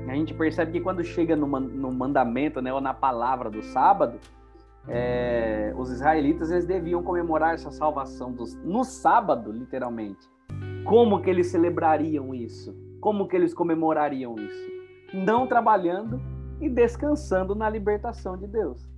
a 0.08 0.14
gente 0.14 0.32
percebe 0.34 0.72
que 0.72 0.80
quando 0.80 1.02
chega 1.02 1.34
no, 1.34 1.46
no 1.46 1.92
mandamento, 1.92 2.62
né, 2.62 2.72
ou 2.72 2.80
na 2.80 2.94
palavra 2.94 3.50
do 3.50 3.62
sábado, 3.62 4.18
é, 4.88 5.72
os 5.76 5.90
israelitas 5.90 6.50
eles 6.50 6.66
deviam 6.66 7.02
comemorar 7.02 7.54
essa 7.54 7.70
salvação 7.70 8.32
dos, 8.32 8.54
no 8.64 8.84
sábado, 8.84 9.50
literalmente. 9.50 10.30
Como 10.84 11.20
que 11.20 11.30
eles 11.30 11.48
celebrariam 11.48 12.34
isso? 12.34 12.74
Como 13.00 13.26
que 13.26 13.36
eles 13.36 13.52
comemorariam 13.54 14.36
isso? 14.36 14.72
Não 15.12 15.46
trabalhando 15.46 16.20
e 16.60 16.68
descansando 16.68 17.54
na 17.54 17.68
libertação 17.68 18.36
de 18.36 18.46
Deus. 18.46 18.88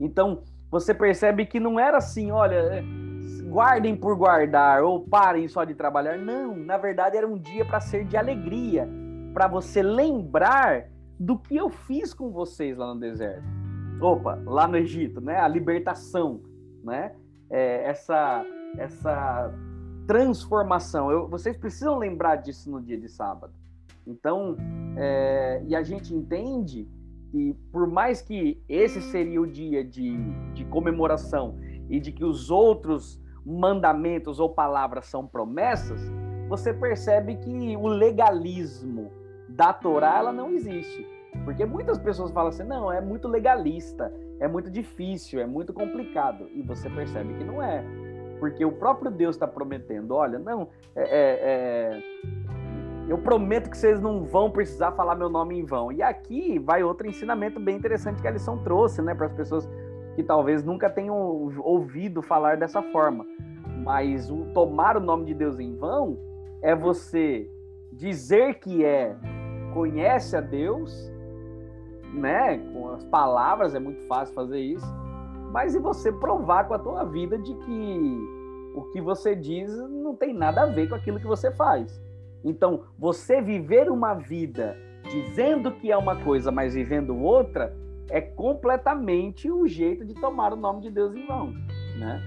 Então, 0.00 0.42
você 0.70 0.92
percebe 0.92 1.46
que 1.46 1.60
não 1.60 1.78
era 1.78 1.98
assim, 1.98 2.30
olha, 2.30 2.56
é, 2.56 2.84
guardem 3.48 3.94
por 3.94 4.16
guardar 4.16 4.82
ou 4.82 5.00
parem 5.00 5.46
só 5.46 5.64
de 5.64 5.74
trabalhar. 5.74 6.18
Não, 6.18 6.56
na 6.56 6.78
verdade 6.78 7.16
era 7.16 7.26
um 7.26 7.38
dia 7.38 7.64
para 7.64 7.80
ser 7.80 8.04
de 8.04 8.16
alegria, 8.16 8.88
para 9.32 9.48
você 9.48 9.82
lembrar 9.82 10.88
do 11.18 11.38
que 11.38 11.56
eu 11.56 11.70
fiz 11.70 12.12
com 12.12 12.30
vocês 12.30 12.76
lá 12.76 12.94
no 12.94 13.00
deserto. 13.00 13.44
Opa, 14.00 14.40
lá 14.44 14.66
no 14.66 14.76
Egito, 14.76 15.20
né? 15.20 15.38
A 15.38 15.48
libertação, 15.48 16.40
né? 16.82 17.14
É, 17.50 17.84
essa 17.88 18.44
essa 18.78 19.52
transformação. 20.06 21.10
Eu, 21.10 21.28
vocês 21.28 21.56
precisam 21.56 21.98
lembrar 21.98 22.36
disso 22.36 22.70
no 22.70 22.80
dia 22.80 22.98
de 22.98 23.08
sábado. 23.08 23.52
Então, 24.06 24.56
é, 24.96 25.62
e 25.66 25.76
a 25.76 25.82
gente 25.82 26.14
entende 26.14 26.88
que 27.30 27.54
por 27.70 27.86
mais 27.86 28.20
que 28.20 28.62
esse 28.68 29.00
seria 29.00 29.40
o 29.40 29.46
dia 29.46 29.84
de, 29.84 30.16
de 30.52 30.64
comemoração 30.66 31.56
e 31.88 32.00
de 32.00 32.12
que 32.12 32.24
os 32.24 32.50
outros 32.50 33.20
mandamentos 33.44 34.38
ou 34.38 34.50
palavras 34.50 35.06
são 35.06 35.26
promessas, 35.26 36.00
você 36.48 36.72
percebe 36.72 37.36
que 37.36 37.76
o 37.76 37.86
legalismo 37.86 39.10
da 39.56 39.72
Torá 39.72 40.18
ela 40.18 40.32
não 40.32 40.50
existe. 40.50 41.06
Porque 41.44 41.64
muitas 41.64 41.98
pessoas 41.98 42.30
falam 42.30 42.50
assim, 42.50 42.64
não, 42.64 42.92
é 42.92 43.00
muito 43.00 43.26
legalista, 43.26 44.12
é 44.38 44.46
muito 44.46 44.70
difícil, 44.70 45.40
é 45.40 45.46
muito 45.46 45.72
complicado. 45.72 46.46
E 46.54 46.62
você 46.62 46.90
percebe 46.90 47.34
que 47.34 47.44
não 47.44 47.62
é 47.62 47.84
porque 48.42 48.64
o 48.64 48.72
próprio 48.72 49.08
Deus 49.08 49.36
está 49.36 49.46
prometendo: 49.46 50.16
olha, 50.16 50.36
não, 50.36 50.66
é, 50.96 51.02
é, 51.02 51.38
é, 51.44 52.02
eu 53.08 53.16
prometo 53.16 53.70
que 53.70 53.78
vocês 53.78 54.00
não 54.00 54.24
vão 54.24 54.50
precisar 54.50 54.90
falar 54.90 55.14
meu 55.14 55.28
nome 55.28 55.60
em 55.60 55.64
vão. 55.64 55.92
E 55.92 56.02
aqui 56.02 56.58
vai 56.58 56.82
outro 56.82 57.06
ensinamento 57.06 57.60
bem 57.60 57.76
interessante 57.76 58.20
que 58.20 58.26
a 58.26 58.32
lição 58.32 58.58
trouxe, 58.58 59.00
né, 59.00 59.14
para 59.14 59.26
as 59.26 59.32
pessoas 59.32 59.70
que 60.16 60.24
talvez 60.24 60.64
nunca 60.64 60.90
tenham 60.90 61.16
ouvido 61.60 62.20
falar 62.20 62.56
dessa 62.56 62.82
forma. 62.82 63.24
Mas 63.84 64.28
o 64.28 64.46
tomar 64.46 64.96
o 64.96 65.00
nome 65.00 65.26
de 65.26 65.34
Deus 65.34 65.60
em 65.60 65.76
vão 65.76 66.18
é 66.60 66.74
você 66.74 67.48
dizer 67.92 68.54
que 68.54 68.84
é 68.84 69.16
conhece 69.72 70.36
a 70.36 70.40
Deus, 70.40 71.10
né? 72.12 72.58
Com 72.72 72.90
as 72.90 73.04
palavras 73.04 73.74
é 73.74 73.78
muito 73.78 74.06
fácil 74.06 74.34
fazer 74.34 74.60
isso 74.60 75.02
mas 75.52 75.74
e 75.74 75.78
você 75.78 76.10
provar 76.10 76.66
com 76.66 76.74
a 76.74 76.78
tua 76.78 77.04
vida 77.04 77.38
de 77.38 77.54
que 77.54 78.18
o 78.74 78.84
que 78.90 79.02
você 79.02 79.36
diz 79.36 79.70
não 79.76 80.16
tem 80.16 80.32
nada 80.32 80.62
a 80.62 80.66
ver 80.66 80.88
com 80.88 80.94
aquilo 80.94 81.20
que 81.20 81.26
você 81.26 81.52
faz. 81.52 82.02
Então, 82.42 82.84
você 82.98 83.42
viver 83.42 83.90
uma 83.90 84.14
vida 84.14 84.74
dizendo 85.04 85.70
que 85.72 85.92
é 85.92 85.96
uma 85.96 86.16
coisa, 86.24 86.50
mas 86.50 86.74
vivendo 86.74 87.16
outra, 87.16 87.76
é 88.08 88.20
completamente 88.20 89.50
o 89.50 89.68
jeito 89.68 90.04
de 90.06 90.14
tomar 90.14 90.54
o 90.54 90.56
nome 90.56 90.80
de 90.80 90.90
Deus 90.90 91.14
em 91.14 91.26
vão, 91.26 91.52
né? 91.98 92.20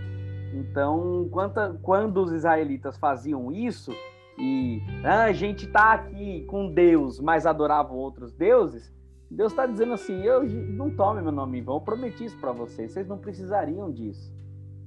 Então, 0.53 1.27
quando, 1.31 1.79
quando 1.81 2.21
os 2.21 2.31
israelitas 2.31 2.95
faziam 2.97 3.51
isso 3.51 3.91
e 4.38 4.82
ah, 5.04 5.24
a 5.24 5.32
gente 5.32 5.65
está 5.65 5.93
aqui 5.93 6.43
com 6.45 6.71
Deus, 6.71 7.19
mas 7.19 7.45
adoravam 7.45 7.98
outros 7.98 8.34
deuses, 8.34 8.93
Deus 9.30 9.52
está 9.52 9.65
dizendo 9.65 9.93
assim: 9.93 10.21
eu 10.24 10.43
não 10.43 10.89
tome 10.89 11.21
meu 11.21 11.32
nome 11.32 11.60
em 11.60 11.63
vão, 11.63 11.76
eu 11.76 11.82
prometi 11.82 12.26
isso 12.26 12.38
para 12.38 12.52
vocês. 12.52 12.91
Vocês 12.91 13.08
não 13.08 13.17
precisariam 13.17 13.91
disso. 13.91 14.34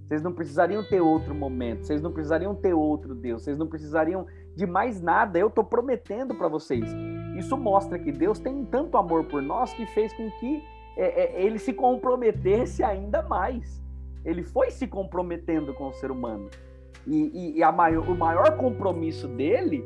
Vocês 0.06 0.22
não 0.22 0.32
precisariam 0.32 0.82
ter 0.82 1.02
outro 1.02 1.34
momento. 1.34 1.84
Vocês 1.84 2.00
não 2.00 2.10
precisariam 2.10 2.54
ter 2.54 2.72
outro 2.72 3.14
Deus. 3.14 3.42
Vocês 3.42 3.58
não 3.58 3.66
precisariam 3.66 4.26
de 4.56 4.66
mais 4.66 5.02
nada. 5.02 5.38
Eu 5.38 5.48
estou 5.48 5.62
prometendo 5.62 6.34
para 6.34 6.48
vocês. 6.48 6.88
Isso 7.36 7.56
mostra 7.58 7.98
que 7.98 8.10
Deus 8.10 8.38
tem 8.38 8.64
tanto 8.64 8.96
amor 8.96 9.24
por 9.24 9.42
nós 9.42 9.72
que 9.74 9.84
fez 9.86 10.12
com 10.14 10.30
que 10.40 10.62
é, 10.96 11.24
é, 11.24 11.42
ele 11.42 11.58
se 11.58 11.74
comprometesse 11.74 12.82
ainda 12.82 13.22
mais. 13.22 13.82
Ele 14.24 14.42
foi 14.42 14.70
se 14.70 14.86
comprometendo 14.86 15.74
com 15.74 15.88
o 15.88 15.92
ser 15.92 16.10
humano. 16.10 16.48
E, 17.06 17.56
e, 17.56 17.62
e 17.62 17.72
maior, 17.72 18.08
o 18.08 18.16
maior 18.16 18.56
compromisso 18.56 19.28
dele 19.28 19.84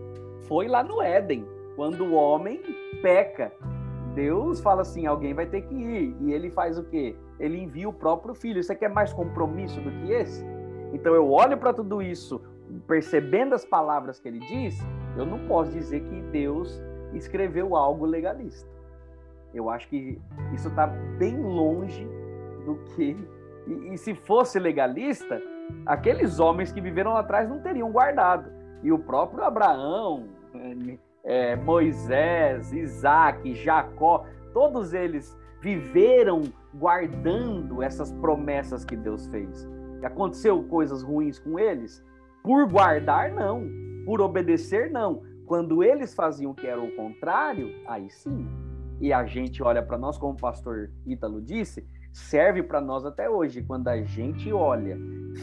foi 0.48 0.66
lá 0.66 0.82
no 0.82 1.00
Éden, 1.00 1.46
quando 1.76 2.04
o 2.04 2.14
homem 2.14 2.60
peca 3.00 3.52
Deus 4.14 4.60
fala 4.60 4.82
assim: 4.82 5.06
alguém 5.06 5.34
vai 5.34 5.46
ter 5.46 5.62
que 5.62 5.74
ir. 5.74 6.16
E 6.20 6.32
ele 6.32 6.50
faz 6.50 6.78
o 6.78 6.84
quê? 6.84 7.16
Ele 7.38 7.58
envia 7.58 7.88
o 7.88 7.92
próprio 7.92 8.34
filho. 8.34 8.62
Você 8.62 8.74
quer 8.74 8.88
mais 8.88 9.12
compromisso 9.12 9.80
do 9.80 9.90
que 9.90 10.12
esse? 10.12 10.44
Então 10.92 11.14
eu 11.14 11.30
olho 11.30 11.56
para 11.56 11.72
tudo 11.72 12.02
isso, 12.02 12.40
percebendo 12.86 13.54
as 13.54 13.64
palavras 13.64 14.20
que 14.20 14.28
ele 14.28 14.40
diz, 14.40 14.78
eu 15.16 15.24
não 15.24 15.46
posso 15.46 15.72
dizer 15.72 16.02
que 16.02 16.20
Deus 16.30 16.80
escreveu 17.14 17.74
algo 17.74 18.04
legalista. 18.04 18.70
Eu 19.54 19.68
acho 19.68 19.88
que 19.88 20.20
isso 20.54 20.68
está 20.68 20.86
bem 20.86 21.40
longe 21.40 22.06
do 22.64 22.76
que. 22.94 23.16
E, 23.66 23.94
e, 23.94 23.98
se 23.98 24.14
fosse 24.14 24.58
legalista, 24.58 25.40
aqueles 25.86 26.38
homens 26.38 26.72
que 26.72 26.80
viveram 26.80 27.12
lá 27.12 27.20
atrás 27.20 27.48
não 27.48 27.60
teriam 27.60 27.90
guardado. 27.90 28.50
E 28.82 28.90
o 28.90 28.98
próprio 28.98 29.44
Abraão, 29.44 30.28
é, 31.24 31.56
Moisés, 31.56 32.72
Isaac, 32.72 33.54
Jacó, 33.54 34.24
todos 34.52 34.92
eles 34.92 35.36
viveram 35.60 36.42
guardando 36.74 37.82
essas 37.82 38.10
promessas 38.12 38.84
que 38.84 38.96
Deus 38.96 39.26
fez. 39.28 39.68
Aconteceu 40.02 40.62
coisas 40.64 41.02
ruins 41.02 41.38
com 41.38 41.58
eles? 41.58 42.04
Por 42.42 42.68
guardar, 42.68 43.30
não. 43.30 43.68
Por 44.04 44.20
obedecer, 44.20 44.90
não. 44.90 45.22
Quando 45.46 45.82
eles 45.82 46.14
faziam 46.14 46.50
o 46.50 46.54
que 46.54 46.66
era 46.66 46.80
o 46.80 46.94
contrário, 46.96 47.70
aí 47.86 48.10
sim. 48.10 48.48
E 49.00 49.12
a 49.12 49.24
gente 49.24 49.62
olha 49.62 49.82
para 49.82 49.98
nós, 49.98 50.18
como 50.18 50.32
o 50.32 50.40
pastor 50.40 50.90
Ítalo 51.06 51.40
disse, 51.40 51.86
serve 52.12 52.62
para 52.62 52.80
nós 52.80 53.04
até 53.04 53.28
hoje. 53.28 53.62
Quando 53.62 53.88
a 53.88 54.02
gente 54.02 54.52
olha, 54.52 54.98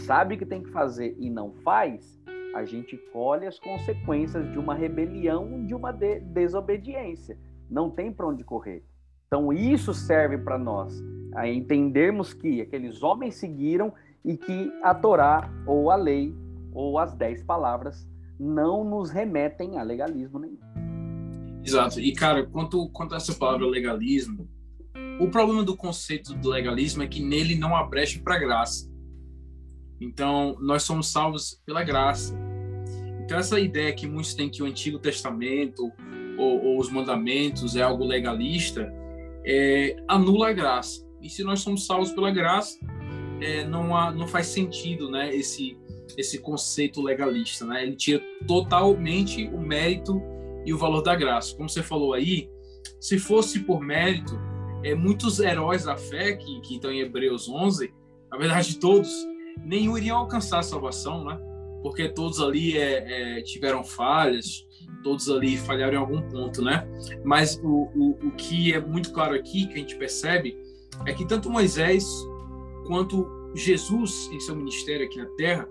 sabe 0.05 0.37
que 0.37 0.45
tem 0.45 0.61
que 0.63 0.69
fazer 0.71 1.15
e 1.19 1.29
não 1.29 1.51
faz, 1.63 2.19
a 2.55 2.63
gente 2.63 2.97
colhe 3.11 3.45
as 3.45 3.59
consequências 3.59 4.49
de 4.51 4.57
uma 4.57 4.73
rebelião, 4.73 5.65
de 5.65 5.73
uma 5.73 5.91
de 5.91 6.19
desobediência. 6.19 7.37
Não 7.69 7.89
tem 7.89 8.11
para 8.11 8.27
onde 8.27 8.43
correr. 8.43 8.83
Então, 9.27 9.53
isso 9.53 9.93
serve 9.93 10.39
para 10.39 10.57
nós, 10.57 11.03
a 11.35 11.47
entendermos 11.47 12.33
que 12.33 12.61
aqueles 12.61 13.03
homens 13.03 13.35
seguiram 13.35 13.93
e 14.25 14.35
que 14.35 14.71
a 14.81 14.93
Torá 14.95 15.49
ou 15.67 15.91
a 15.91 15.95
lei 15.95 16.33
ou 16.73 16.97
as 16.97 17.13
dez 17.13 17.43
palavras 17.43 18.07
não 18.39 18.83
nos 18.83 19.11
remetem 19.11 19.77
a 19.77 19.83
legalismo 19.83 20.39
nenhum. 20.39 20.57
Exato. 21.63 21.99
E, 21.99 22.11
cara, 22.13 22.45
quanto, 22.47 22.89
quanto 22.89 23.13
a 23.13 23.17
essa 23.17 23.33
palavra 23.35 23.67
legalismo, 23.67 24.47
o 25.19 25.29
problema 25.29 25.63
do 25.63 25.75
conceito 25.75 26.33
do 26.33 26.49
legalismo 26.49 27.03
é 27.03 27.07
que 27.07 27.21
nele 27.21 27.55
não 27.55 27.75
há 27.75 27.83
brecha 27.83 28.19
para 28.23 28.39
graça. 28.39 28.89
Então, 29.99 30.55
nós 30.61 30.83
somos 30.83 31.09
salvos 31.09 31.61
pela 31.65 31.83
graça. 31.83 32.33
Então, 33.21 33.37
essa 33.37 33.59
ideia 33.59 33.93
que 33.93 34.07
muitos 34.07 34.33
têm 34.33 34.49
que 34.49 34.63
o 34.63 34.65
Antigo 34.65 34.97
Testamento 34.97 35.91
ou, 36.37 36.63
ou 36.63 36.79
os 36.79 36.89
mandamentos 36.89 37.75
é 37.75 37.81
algo 37.81 38.05
legalista, 38.05 38.91
é, 39.45 39.97
anula 40.07 40.49
a 40.49 40.53
graça. 40.53 41.05
E 41.21 41.29
se 41.29 41.43
nós 41.43 41.59
somos 41.59 41.85
salvos 41.85 42.13
pela 42.13 42.31
graça, 42.31 42.79
é, 43.41 43.65
não, 43.65 43.95
há, 43.95 44.11
não 44.11 44.25
faz 44.25 44.47
sentido 44.47 45.11
né, 45.11 45.35
esse, 45.35 45.77
esse 46.17 46.39
conceito 46.39 47.01
legalista. 47.01 47.65
Né? 47.65 47.83
Ele 47.83 47.95
tira 47.95 48.23
totalmente 48.47 49.47
o 49.47 49.59
mérito 49.59 50.21
e 50.65 50.73
o 50.73 50.77
valor 50.77 51.01
da 51.01 51.13
graça. 51.13 51.55
Como 51.57 51.67
você 51.67 51.83
falou 51.83 52.13
aí, 52.13 52.49
se 53.01 53.19
fosse 53.19 53.59
por 53.59 53.81
mérito, 53.81 54.39
é, 54.83 54.95
muitos 54.95 55.39
heróis 55.39 55.83
da 55.83 55.97
fé, 55.97 56.33
que, 56.33 56.61
que 56.61 56.75
estão 56.75 56.91
em 56.91 57.01
Hebreus 57.01 57.49
11, 57.49 57.93
na 58.31 58.37
verdade 58.37 58.77
todos, 58.77 59.09
nenhum 59.63 59.97
iriam 59.97 60.17
alcançar 60.17 60.59
a 60.59 60.63
salvação, 60.63 61.23
né? 61.25 61.39
porque 61.81 62.09
todos 62.09 62.41
ali 62.41 62.77
é, 62.77 63.37
é, 63.37 63.41
tiveram 63.41 63.83
falhas, 63.83 64.65
todos 65.03 65.29
ali 65.29 65.57
falharam 65.57 65.93
em 65.93 65.97
algum 65.97 66.21
ponto, 66.21 66.61
né? 66.61 66.87
Mas 67.23 67.59
o, 67.63 67.89
o, 67.95 68.27
o 68.27 68.31
que 68.31 68.73
é 68.73 68.79
muito 68.79 69.13
claro 69.13 69.33
aqui, 69.33 69.65
que 69.67 69.73
a 69.73 69.77
gente 69.77 69.95
percebe, 69.95 70.57
é 71.05 71.13
que 71.13 71.25
tanto 71.25 71.49
Moisés 71.49 72.05
quanto 72.85 73.27
Jesus, 73.55 74.29
em 74.31 74.39
seu 74.39 74.55
ministério 74.55 75.05
aqui 75.05 75.17
na 75.17 75.27
Terra, 75.37 75.67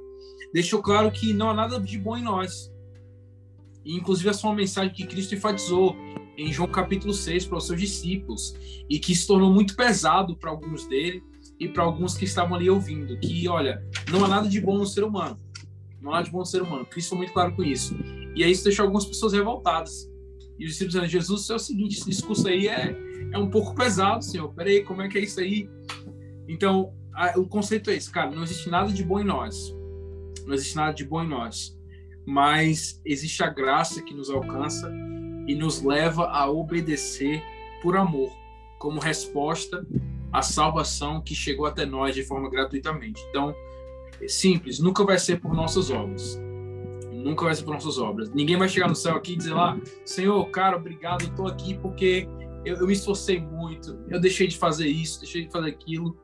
deixou 0.52 0.80
claro 0.80 1.10
que 1.10 1.32
não 1.32 1.50
há 1.50 1.54
nada 1.54 1.78
de 1.78 1.98
bom 1.98 2.16
em 2.16 2.22
nós. 2.22 2.72
Inclusive, 3.84 4.30
essa 4.30 4.46
é 4.46 4.50
uma 4.50 4.56
mensagem 4.56 4.92
que 4.92 5.06
Cristo 5.06 5.34
enfatizou 5.34 5.96
em 6.38 6.52
João 6.52 6.68
capítulo 6.68 7.12
6 7.12 7.46
para 7.46 7.58
os 7.58 7.66
seus 7.66 7.80
discípulos, 7.80 8.54
e 8.88 8.98
que 9.00 9.14
se 9.14 9.26
tornou 9.26 9.52
muito 9.52 9.74
pesado 9.74 10.36
para 10.36 10.50
alguns 10.50 10.86
dele 10.86 11.20
e 11.58 11.68
para 11.68 11.82
alguns 11.82 12.16
que 12.16 12.24
estavam 12.24 12.54
ali 12.54 12.70
ouvindo, 12.70 13.18
que, 13.18 13.48
olha, 13.48 13.84
não 14.08 14.24
há 14.24 14.28
nada 14.28 14.48
de 14.48 14.60
bom 14.60 14.78
no 14.78 14.86
ser 14.86 15.02
humano. 15.02 15.38
Não 16.00 16.14
há 16.14 16.22
de 16.22 16.30
bom 16.30 16.38
no 16.38 16.46
ser 16.46 16.62
humano. 16.62 16.86
Cristo 16.86 17.10
foi 17.10 17.18
muito 17.18 17.32
claro 17.32 17.56
com 17.56 17.64
isso. 17.64 17.96
E 18.36 18.44
aí 18.44 18.52
isso 18.52 18.62
deixou 18.62 18.84
algumas 18.84 19.04
pessoas 19.04 19.32
revoltadas. 19.32 20.08
E 20.56 20.64
os 20.64 20.70
discípulos 20.70 20.94
dizendo, 20.94 21.10
Jesus, 21.10 21.50
é 21.50 21.54
o 21.56 21.58
seguinte, 21.58 21.98
esse 21.98 22.08
discurso 22.08 22.46
aí 22.46 22.68
é, 22.68 22.96
é 23.32 23.38
um 23.38 23.50
pouco 23.50 23.74
pesado, 23.74 24.24
Senhor. 24.24 24.48
Peraí, 24.54 24.84
como 24.84 25.02
é 25.02 25.08
que 25.08 25.18
é 25.18 25.22
isso 25.22 25.40
aí? 25.40 25.68
Então, 26.46 26.94
a, 27.12 27.36
o 27.36 27.48
conceito 27.48 27.90
é 27.90 27.96
esse, 27.96 28.10
cara, 28.10 28.30
não 28.30 28.44
existe 28.44 28.70
nada 28.70 28.92
de 28.92 29.02
bom 29.02 29.18
em 29.18 29.24
nós. 29.24 29.74
Não 30.46 30.54
existe 30.54 30.76
nada 30.76 30.92
de 30.92 31.04
bom 31.04 31.24
em 31.24 31.28
nós. 31.28 31.76
Mas 32.24 33.00
existe 33.04 33.42
a 33.42 33.48
graça 33.48 34.00
que 34.02 34.14
nos 34.14 34.30
alcança 34.30 34.88
e 35.48 35.54
nos 35.54 35.82
leva 35.82 36.26
a 36.26 36.48
obedecer 36.48 37.42
por 37.82 37.96
amor, 37.96 38.30
como 38.78 39.00
resposta 39.00 39.84
à 40.30 40.42
salvação 40.42 41.22
que 41.22 41.34
chegou 41.34 41.64
até 41.64 41.86
nós 41.86 42.14
de 42.14 42.22
forma 42.22 42.50
gratuitamente. 42.50 43.24
Então, 43.30 43.54
é 44.20 44.28
simples, 44.28 44.78
nunca 44.78 45.02
vai 45.04 45.18
ser 45.18 45.40
por 45.40 45.54
nossas 45.54 45.90
obras. 45.90 46.38
Nunca 47.10 47.46
vai 47.46 47.54
ser 47.54 47.64
por 47.64 47.72
nossas 47.72 47.98
obras. 47.98 48.30
Ninguém 48.30 48.56
vai 48.56 48.68
chegar 48.68 48.88
no 48.88 48.94
céu 48.94 49.16
aqui 49.16 49.32
e 49.32 49.36
dizer 49.36 49.54
lá, 49.54 49.80
Senhor, 50.04 50.44
cara, 50.50 50.76
obrigado, 50.76 51.24
eu 51.24 51.34
tô 51.34 51.46
aqui 51.46 51.74
porque 51.78 52.28
eu, 52.64 52.76
eu 52.76 52.86
me 52.86 52.92
esforcei 52.92 53.40
muito, 53.40 53.98
eu 54.08 54.20
deixei 54.20 54.46
de 54.46 54.56
fazer 54.56 54.86
isso, 54.86 55.20
deixei 55.20 55.46
de 55.46 55.50
fazer 55.50 55.70
aquilo. 55.70 56.16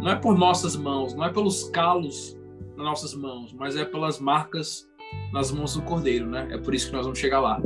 Não 0.00 0.10
é 0.10 0.16
por 0.16 0.36
nossas 0.36 0.76
mãos, 0.76 1.14
não 1.14 1.24
é 1.24 1.32
pelos 1.32 1.64
calos 1.70 2.38
nas 2.76 2.84
nossas 2.84 3.14
mãos, 3.14 3.52
mas 3.52 3.74
é 3.76 3.84
pelas 3.84 4.20
marcas 4.20 4.88
nas 5.32 5.50
mãos 5.50 5.74
do 5.74 5.82
Cordeiro, 5.82 6.26
né? 6.26 6.48
É 6.50 6.58
por 6.58 6.74
isso 6.74 6.86
que 6.86 6.92
nós 6.92 7.04
vamos 7.04 7.18
chegar 7.18 7.40
lá. 7.40 7.60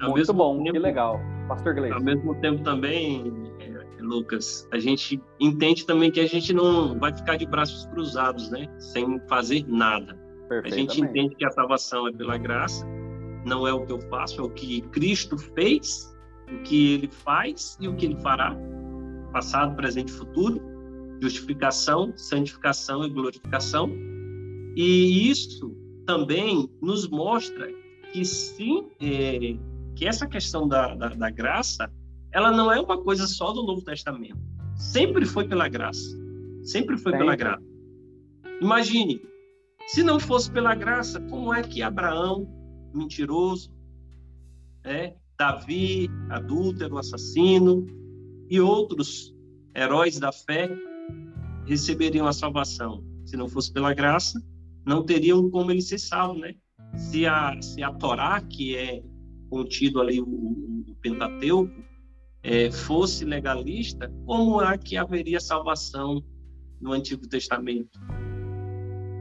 Ao 0.00 0.10
Muito 0.10 0.32
bom, 0.32 0.58
tempo, 0.58 0.72
que 0.72 0.78
legal. 0.78 1.20
Pastor 1.48 1.74
Gleice. 1.74 1.94
Ao 1.94 2.02
mesmo 2.02 2.34
tempo 2.36 2.62
também, 2.62 3.32
é, 3.60 4.02
Lucas, 4.02 4.68
a 4.72 4.78
gente 4.78 5.20
entende 5.40 5.86
também 5.86 6.10
que 6.10 6.20
a 6.20 6.26
gente 6.26 6.52
não 6.52 6.98
vai 6.98 7.14
ficar 7.14 7.36
de 7.36 7.46
braços 7.46 7.86
cruzados, 7.86 8.50
né? 8.50 8.68
Sem 8.78 9.20
fazer 9.28 9.64
nada. 9.66 10.18
A 10.64 10.68
gente 10.68 11.00
entende 11.00 11.34
que 11.34 11.44
a 11.44 11.50
salvação 11.50 12.06
é 12.06 12.12
pela 12.12 12.38
graça, 12.38 12.86
não 13.44 13.66
é 13.66 13.72
o 13.72 13.84
que 13.84 13.92
eu 13.92 14.00
faço, 14.02 14.40
é 14.40 14.44
o 14.44 14.50
que 14.50 14.80
Cristo 14.82 15.36
fez, 15.36 16.14
o 16.52 16.62
que 16.62 16.94
ele 16.94 17.08
faz 17.08 17.76
e 17.80 17.88
o 17.88 17.96
que 17.96 18.06
ele 18.06 18.16
fará, 18.20 18.56
passado, 19.32 19.74
presente 19.74 20.10
e 20.10 20.12
futuro, 20.12 20.60
justificação, 21.20 22.12
santificação 22.16 23.04
e 23.04 23.10
glorificação. 23.10 23.90
E 24.76 25.30
isso 25.30 25.74
também 26.06 26.70
nos 26.80 27.08
mostra 27.08 27.68
que 28.12 28.24
sim, 28.24 28.86
é, 29.00 29.56
que 29.96 30.06
essa 30.06 30.26
questão 30.26 30.68
da, 30.68 30.94
da, 30.94 31.08
da 31.08 31.30
graça, 31.30 31.90
ela 32.30 32.52
não 32.52 32.70
é 32.70 32.78
uma 32.78 33.02
coisa 33.02 33.26
só 33.26 33.52
do 33.52 33.62
Novo 33.62 33.82
Testamento. 33.82 34.38
Sempre 34.76 35.24
foi 35.24 35.48
pela 35.48 35.68
graça. 35.68 36.16
Sempre 36.62 36.98
foi 36.98 37.12
pela 37.12 37.34
graça. 37.34 37.64
Imagine, 38.60 39.20
se 39.88 40.02
não 40.02 40.20
fosse 40.20 40.50
pela 40.50 40.74
graça, 40.74 41.18
como 41.22 41.52
é 41.52 41.62
que 41.62 41.82
Abraão, 41.82 42.46
mentiroso, 42.92 43.72
é, 44.84 45.14
Davi, 45.38 46.10
adúltero, 46.28 46.98
assassino, 46.98 47.86
e 48.48 48.60
outros 48.60 49.34
heróis 49.74 50.18
da 50.18 50.30
fé 50.30 50.70
receberiam 51.66 52.26
a 52.26 52.32
salvação? 52.32 53.02
Se 53.24 53.36
não 53.36 53.48
fosse 53.48 53.72
pela 53.72 53.94
graça, 53.94 54.40
não 54.84 55.04
teriam 55.04 55.50
como 55.50 55.70
ele 55.70 55.82
ser 55.82 55.98
salvo, 55.98 56.38
né? 56.38 56.54
Se 56.96 57.26
a, 57.26 57.60
se 57.60 57.82
a 57.82 57.92
Torá, 57.92 58.40
que 58.40 58.76
é 58.76 59.02
contido 59.48 60.00
ali 60.00 60.20
o, 60.20 60.24
o 60.24 60.96
Pentateuco, 61.00 61.72
é, 62.42 62.70
fosse 62.70 63.24
legalista, 63.24 64.12
como 64.24 64.62
é 64.62 64.78
que 64.78 64.96
haveria 64.96 65.40
salvação 65.40 66.22
no 66.80 66.92
Antigo 66.92 67.26
Testamento? 67.26 67.98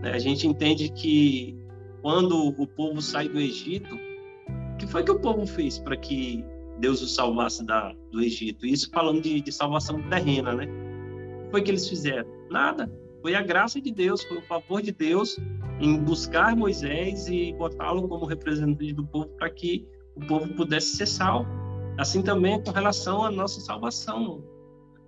Né? 0.01 0.11
A 0.11 0.19
gente 0.19 0.47
entende 0.47 0.89
que 0.89 1.57
quando 2.01 2.37
o 2.37 2.67
povo 2.67 3.01
sai 3.01 3.27
do 3.27 3.39
Egito, 3.39 3.95
o 3.95 4.77
que 4.77 4.85
foi 4.85 5.03
que 5.03 5.11
o 5.11 5.19
povo 5.19 5.47
fez 5.47 5.79
para 5.79 5.97
que 5.97 6.45
Deus 6.79 7.01
o 7.01 7.07
salvasse 7.07 7.65
da, 7.65 7.93
do 8.11 8.21
Egito? 8.21 8.65
Isso 8.65 8.91
falando 8.91 9.21
de, 9.21 9.41
de 9.41 9.51
salvação 9.51 10.01
terrena, 10.09 10.53
né? 10.53 10.65
O 10.65 11.45
que 11.45 11.51
foi 11.51 11.61
que 11.63 11.71
eles 11.71 11.89
fizeram? 11.89 12.29
Nada. 12.51 12.91
Foi 13.21 13.33
a 13.33 13.41
graça 13.41 13.81
de 13.81 13.91
Deus, 13.91 14.23
foi 14.23 14.37
o 14.37 14.41
favor 14.43 14.83
de 14.83 14.91
Deus 14.91 15.35
em 15.79 15.97
buscar 15.97 16.55
Moisés 16.55 17.27
e 17.27 17.53
botá-lo 17.53 18.07
como 18.07 18.25
representante 18.25 18.93
do 18.93 19.05
povo 19.05 19.29
para 19.29 19.49
que 19.49 19.87
o 20.15 20.25
povo 20.25 20.47
pudesse 20.55 20.95
ser 20.95 21.05
salvo. 21.05 21.49
Assim 21.97 22.21
também 22.21 22.61
com 22.61 22.71
relação 22.71 23.23
à 23.23 23.31
nossa 23.31 23.59
salvação. 23.61 24.43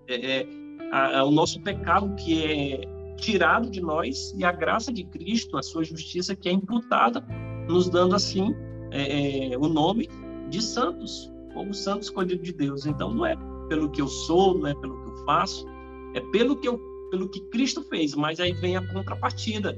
É, 0.08 0.40
é, 0.40 0.48
a, 0.92 1.20
a, 1.20 1.24
o 1.26 1.32
nosso 1.32 1.62
pecado 1.62 2.14
que 2.16 2.44
é 2.44 2.82
tirado 3.18 3.70
de 3.70 3.82
nós 3.82 4.34
e 4.38 4.46
a 4.46 4.52
graça 4.52 4.94
de 4.94 5.04
Cristo, 5.04 5.58
a 5.58 5.64
sua 5.64 5.84
justiça 5.84 6.36
que 6.36 6.48
é 6.48 6.52
imputada, 6.52 7.26
nos 7.68 7.90
dando 7.90 8.16
assim 8.16 8.56
é, 8.92 9.54
é, 9.54 9.58
o 9.58 9.68
nome 9.68 10.08
de 10.50 10.62
santos, 10.62 11.32
como 11.54 11.74
santo 11.74 12.04
escolhido 12.04 12.42
de 12.42 12.54
Deus. 12.54 12.86
Então 12.86 13.14
não 13.14 13.26
é 13.26 13.36
pelo 13.68 13.90
que 13.90 14.02
eu 14.02 14.08
sou, 14.08 14.58
não 14.58 14.68
é 14.68 14.76
pelo 14.76 15.04
que 15.04 15.10
eu 15.10 15.26
faço, 15.26 15.66
é 16.14 16.22
pelo 16.32 16.56
que 16.56 16.68
eu, 16.68 16.80
pelo 17.10 17.28
que 17.28 17.42
Cristo 17.50 17.84
fez. 17.84 18.16
Mas 18.16 18.40
aí 18.40 18.54
vem 18.54 18.78
a 18.78 18.94
contrapartida. 18.94 19.78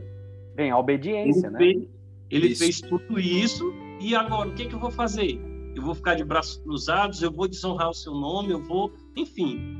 Vem 0.56 0.70
a 0.70 0.78
obediência, 0.78 1.48
ele 1.48 1.54
né? 1.54 1.58
Fez, 1.58 1.88
ele 2.30 2.56
fez 2.56 2.82
tudo 2.82 3.20
isso 3.20 3.74
e 4.00 4.16
agora 4.16 4.50
o 4.50 4.54
que, 4.54 4.66
que 4.66 4.76
eu 4.76 4.80
vou 4.80 4.92
fazer? 4.92 5.40
Eu 5.76 5.84
vou 5.84 5.94
ficar 5.94 6.16
de 6.16 6.24
braços 6.24 6.58
cruzados, 6.58 7.22
eu 7.22 7.32
vou 7.32 7.48
desonrar 7.48 7.90
o 7.90 7.94
seu 7.94 8.14
nome, 8.14 8.52
eu 8.52 8.64
vou, 8.64 8.92
enfim, 9.16 9.80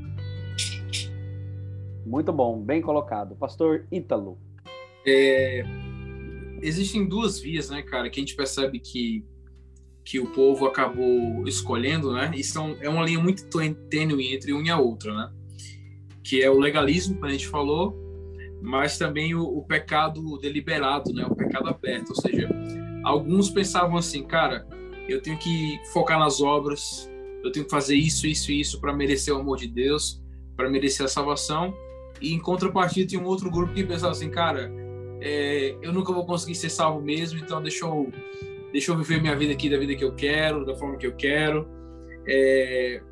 muito 2.10 2.32
bom, 2.32 2.60
bem 2.60 2.82
colocado. 2.82 3.36
Pastor 3.36 3.86
Ítalo. 3.90 4.38
É, 5.06 5.64
existem 6.60 7.06
duas 7.06 7.38
vias, 7.38 7.70
né, 7.70 7.82
cara, 7.82 8.10
que 8.10 8.18
a 8.18 8.22
gente 8.22 8.34
percebe 8.34 8.80
que, 8.80 9.24
que 10.04 10.18
o 10.18 10.26
povo 10.26 10.66
acabou 10.66 11.46
escolhendo, 11.46 12.12
né? 12.12 12.32
E 12.34 12.42
são, 12.42 12.76
é 12.80 12.88
uma 12.88 13.04
linha 13.04 13.20
muito 13.20 13.46
tênue 13.88 14.34
entre 14.34 14.52
uma 14.52 14.66
e 14.66 14.70
a 14.70 14.78
outra, 14.78 15.14
né? 15.14 15.32
Que 16.22 16.42
é 16.42 16.50
o 16.50 16.58
legalismo, 16.58 17.14
como 17.14 17.26
a 17.26 17.30
gente 17.30 17.48
falou, 17.48 17.96
mas 18.60 18.98
também 18.98 19.34
o, 19.34 19.42
o 19.42 19.64
pecado 19.64 20.38
deliberado, 20.38 21.12
né? 21.12 21.24
O 21.26 21.34
pecado 21.34 21.68
aberto. 21.68 22.10
Ou 22.10 22.16
seja, 22.16 22.48
alguns 23.10 23.50
pensavam 23.50 23.96
assim, 23.96 24.22
cara, 24.22 24.66
eu 25.08 25.20
tenho 25.20 25.36
que 25.38 25.80
focar 25.92 26.18
nas 26.18 26.40
obras, 26.40 27.10
eu 27.42 27.50
tenho 27.50 27.64
que 27.64 27.70
fazer 27.70 27.96
isso, 27.96 28.26
isso 28.26 28.52
e 28.52 28.60
isso 28.60 28.80
para 28.80 28.92
merecer 28.92 29.34
o 29.34 29.38
amor 29.38 29.58
de 29.58 29.66
Deus, 29.66 30.22
para 30.56 30.70
merecer 30.70 31.04
a 31.04 31.08
salvação. 31.08 31.74
E 32.20 32.32
em 32.32 32.38
contrapartida, 32.38 33.08
tinha 33.08 33.20
um 33.20 33.26
outro 33.26 33.50
grupo 33.50 33.72
que 33.72 33.82
pensava 33.82 34.12
assim, 34.12 34.30
cara, 34.30 34.70
é, 35.20 35.76
eu 35.82 35.92
nunca 35.92 36.12
vou 36.12 36.24
conseguir 36.24 36.54
ser 36.54 36.70
salvo 36.70 37.00
mesmo, 37.00 37.38
então 37.38 37.60
deixa 37.62 37.84
eu, 37.84 38.12
deixa 38.72 38.92
eu 38.92 38.96
viver 38.96 39.20
minha 39.20 39.36
vida 39.36 39.52
aqui 39.52 39.68
da 39.68 39.78
vida 39.78 39.94
que 39.94 40.04
eu 40.04 40.14
quero, 40.14 40.64
da 40.64 40.76
forma 40.76 40.96
que 40.96 41.06
eu 41.06 41.16
quero. 41.16 41.68
É, 42.28 43.02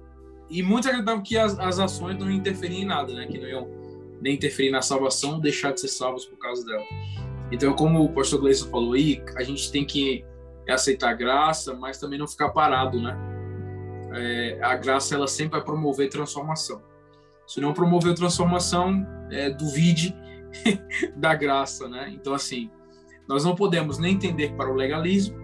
e 0.48 0.62
muitos 0.62 0.88
acreditavam 0.88 1.22
que 1.22 1.36
as, 1.36 1.58
as 1.58 1.78
ações 1.78 2.16
não 2.18 2.30
interferiam 2.30 2.82
em 2.82 2.86
nada, 2.86 3.12
né? 3.12 3.26
Que 3.26 3.38
não 3.38 3.48
iam 3.48 3.68
nem 4.20 4.34
interferir 4.34 4.70
na 4.70 4.82
salvação, 4.82 5.40
deixar 5.40 5.72
de 5.72 5.80
ser 5.80 5.88
salvos 5.88 6.24
por 6.24 6.38
causa 6.38 6.64
dela. 6.64 6.84
Então, 7.50 7.74
como 7.74 8.04
o 8.04 8.12
pastor 8.12 8.40
Gleison 8.40 8.68
falou 8.68 8.92
aí, 8.92 9.22
a 9.36 9.42
gente 9.42 9.70
tem 9.72 9.84
que 9.84 10.24
aceitar 10.68 11.10
a 11.10 11.14
graça, 11.14 11.74
mas 11.74 11.98
também 11.98 12.18
não 12.18 12.28
ficar 12.28 12.50
parado, 12.50 13.00
né? 13.00 13.16
É, 14.12 14.58
a 14.62 14.74
graça, 14.74 15.14
ela 15.14 15.26
sempre 15.26 15.52
vai 15.52 15.64
promover 15.64 16.08
transformação. 16.08 16.82
Se 17.46 17.60
não 17.60 17.72
promover 17.72 18.14
transformação, 18.14 19.06
é, 19.30 19.50
duvide 19.50 20.14
da 21.16 21.34
graça, 21.34 21.88
né? 21.88 22.10
Então, 22.12 22.34
assim, 22.34 22.70
nós 23.26 23.44
não 23.44 23.54
podemos 23.54 23.98
nem 23.98 24.14
entender 24.14 24.52
para 24.54 24.70
o 24.70 24.74
legalismo 24.74 25.36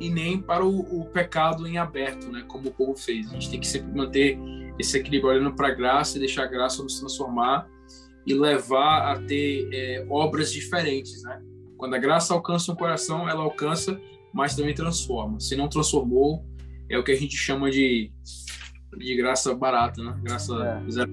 e 0.00 0.10
nem 0.10 0.40
para 0.40 0.64
o, 0.64 1.00
o 1.00 1.06
pecado 1.06 1.66
em 1.66 1.78
aberto, 1.78 2.30
né? 2.30 2.44
Como 2.46 2.68
o 2.68 2.72
povo 2.72 2.94
fez. 2.94 3.28
A 3.28 3.34
gente 3.34 3.50
tem 3.50 3.60
que 3.60 3.66
sempre 3.66 3.94
manter 3.94 4.38
esse 4.78 4.98
equilíbrio 4.98 5.30
olhando 5.30 5.54
para 5.54 5.68
a 5.68 5.74
graça 5.74 6.16
e 6.16 6.20
deixar 6.20 6.44
a 6.44 6.46
graça 6.46 6.82
nos 6.82 6.98
transformar 6.98 7.68
e 8.26 8.34
levar 8.34 9.12
a 9.12 9.18
ter 9.20 9.68
é, 9.72 10.06
obras 10.08 10.52
diferentes, 10.52 11.22
né? 11.24 11.40
Quando 11.76 11.94
a 11.94 11.98
graça 11.98 12.32
alcança 12.32 12.70
um 12.72 12.76
coração, 12.76 13.28
ela 13.28 13.42
alcança, 13.42 14.00
mas 14.32 14.54
também 14.54 14.74
transforma. 14.74 15.40
Se 15.40 15.56
não 15.56 15.68
transformou, 15.68 16.44
é 16.88 16.96
o 16.96 17.02
que 17.02 17.10
a 17.12 17.16
gente 17.16 17.36
chama 17.36 17.70
de, 17.70 18.12
de 18.96 19.16
graça 19.16 19.54
barata, 19.54 20.02
né? 20.02 20.16
Graça 20.22 20.54
É. 20.86 20.90
zero. 20.90 21.10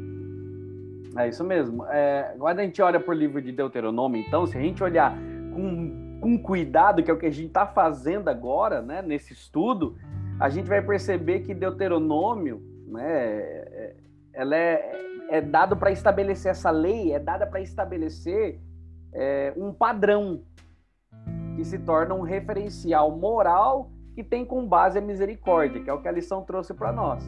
É 1.17 1.27
isso 1.27 1.43
mesmo. 1.43 1.85
É, 1.87 2.35
quando 2.37 2.59
a 2.59 2.63
gente 2.63 2.81
olha 2.81 2.99
para 2.99 3.11
o 3.11 3.17
livro 3.17 3.41
de 3.41 3.51
Deuteronômio, 3.51 4.23
então, 4.25 4.45
se 4.45 4.57
a 4.57 4.61
gente 4.61 4.83
olhar 4.83 5.17
com, 5.53 6.19
com 6.21 6.37
cuidado, 6.37 7.01
que 7.01 7.09
é 7.09 7.13
o 7.13 7.17
que 7.17 7.25
a 7.25 7.31
gente 7.31 7.47
está 7.47 7.65
fazendo 7.65 8.29
agora, 8.29 8.81
né, 8.81 9.01
nesse 9.01 9.33
estudo, 9.33 9.97
a 10.39 10.49
gente 10.49 10.67
vai 10.69 10.81
perceber 10.81 11.39
que 11.39 11.53
Deuteronômio, 11.53 12.61
né, 12.87 13.03
é- 13.03 13.95
ela 14.33 14.55
é, 14.55 15.08
é 15.29 15.39
dado 15.39 15.77
para 15.77 15.91
estabelecer 15.91 16.51
essa 16.51 16.71
lei, 16.71 17.13
é 17.13 17.19
dada 17.19 17.45
para 17.45 17.61
estabelecer 17.61 18.59
é, 19.13 19.53
um 19.55 19.71
padrão 19.71 20.41
que 21.55 21.63
se 21.63 21.77
torna 21.77 22.15
um 22.15 22.21
referencial 22.21 23.11
moral 23.15 23.91
que 24.15 24.23
tem 24.23 24.43
com 24.43 24.67
base 24.67 24.97
a 24.97 25.01
misericórdia, 25.01 25.81
que 25.81 25.89
é 25.89 25.93
o 25.93 26.01
que 26.01 26.07
a 26.07 26.11
lição 26.11 26.43
trouxe 26.43 26.73
para 26.73 26.91
nós. 26.91 27.23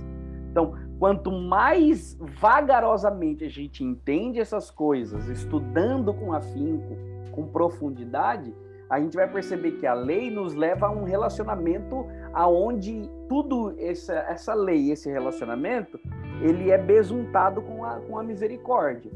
Então, 0.51 0.75
quanto 0.99 1.31
mais 1.31 2.17
vagarosamente 2.19 3.45
a 3.45 3.49
gente 3.49 3.83
entende 3.83 4.39
essas 4.39 4.69
coisas, 4.69 5.27
estudando 5.27 6.13
com 6.13 6.33
afinco, 6.33 6.97
com 7.31 7.47
profundidade, 7.47 8.53
a 8.89 8.99
gente 8.99 9.15
vai 9.15 9.31
perceber 9.31 9.73
que 9.73 9.87
a 9.87 9.93
lei 9.93 10.29
nos 10.29 10.53
leva 10.53 10.87
a 10.87 10.91
um 10.91 11.05
relacionamento 11.05 12.05
aonde 12.33 13.09
tudo 13.29 13.73
essa, 13.79 14.13
essa 14.13 14.53
lei, 14.53 14.91
esse 14.91 15.09
relacionamento, 15.09 15.97
ele 16.41 16.71
é 16.71 16.77
besuntado 16.77 17.61
com 17.61 17.85
a, 17.85 17.99
com 17.99 18.17
a 18.17 18.23
misericórdia. 18.23 19.11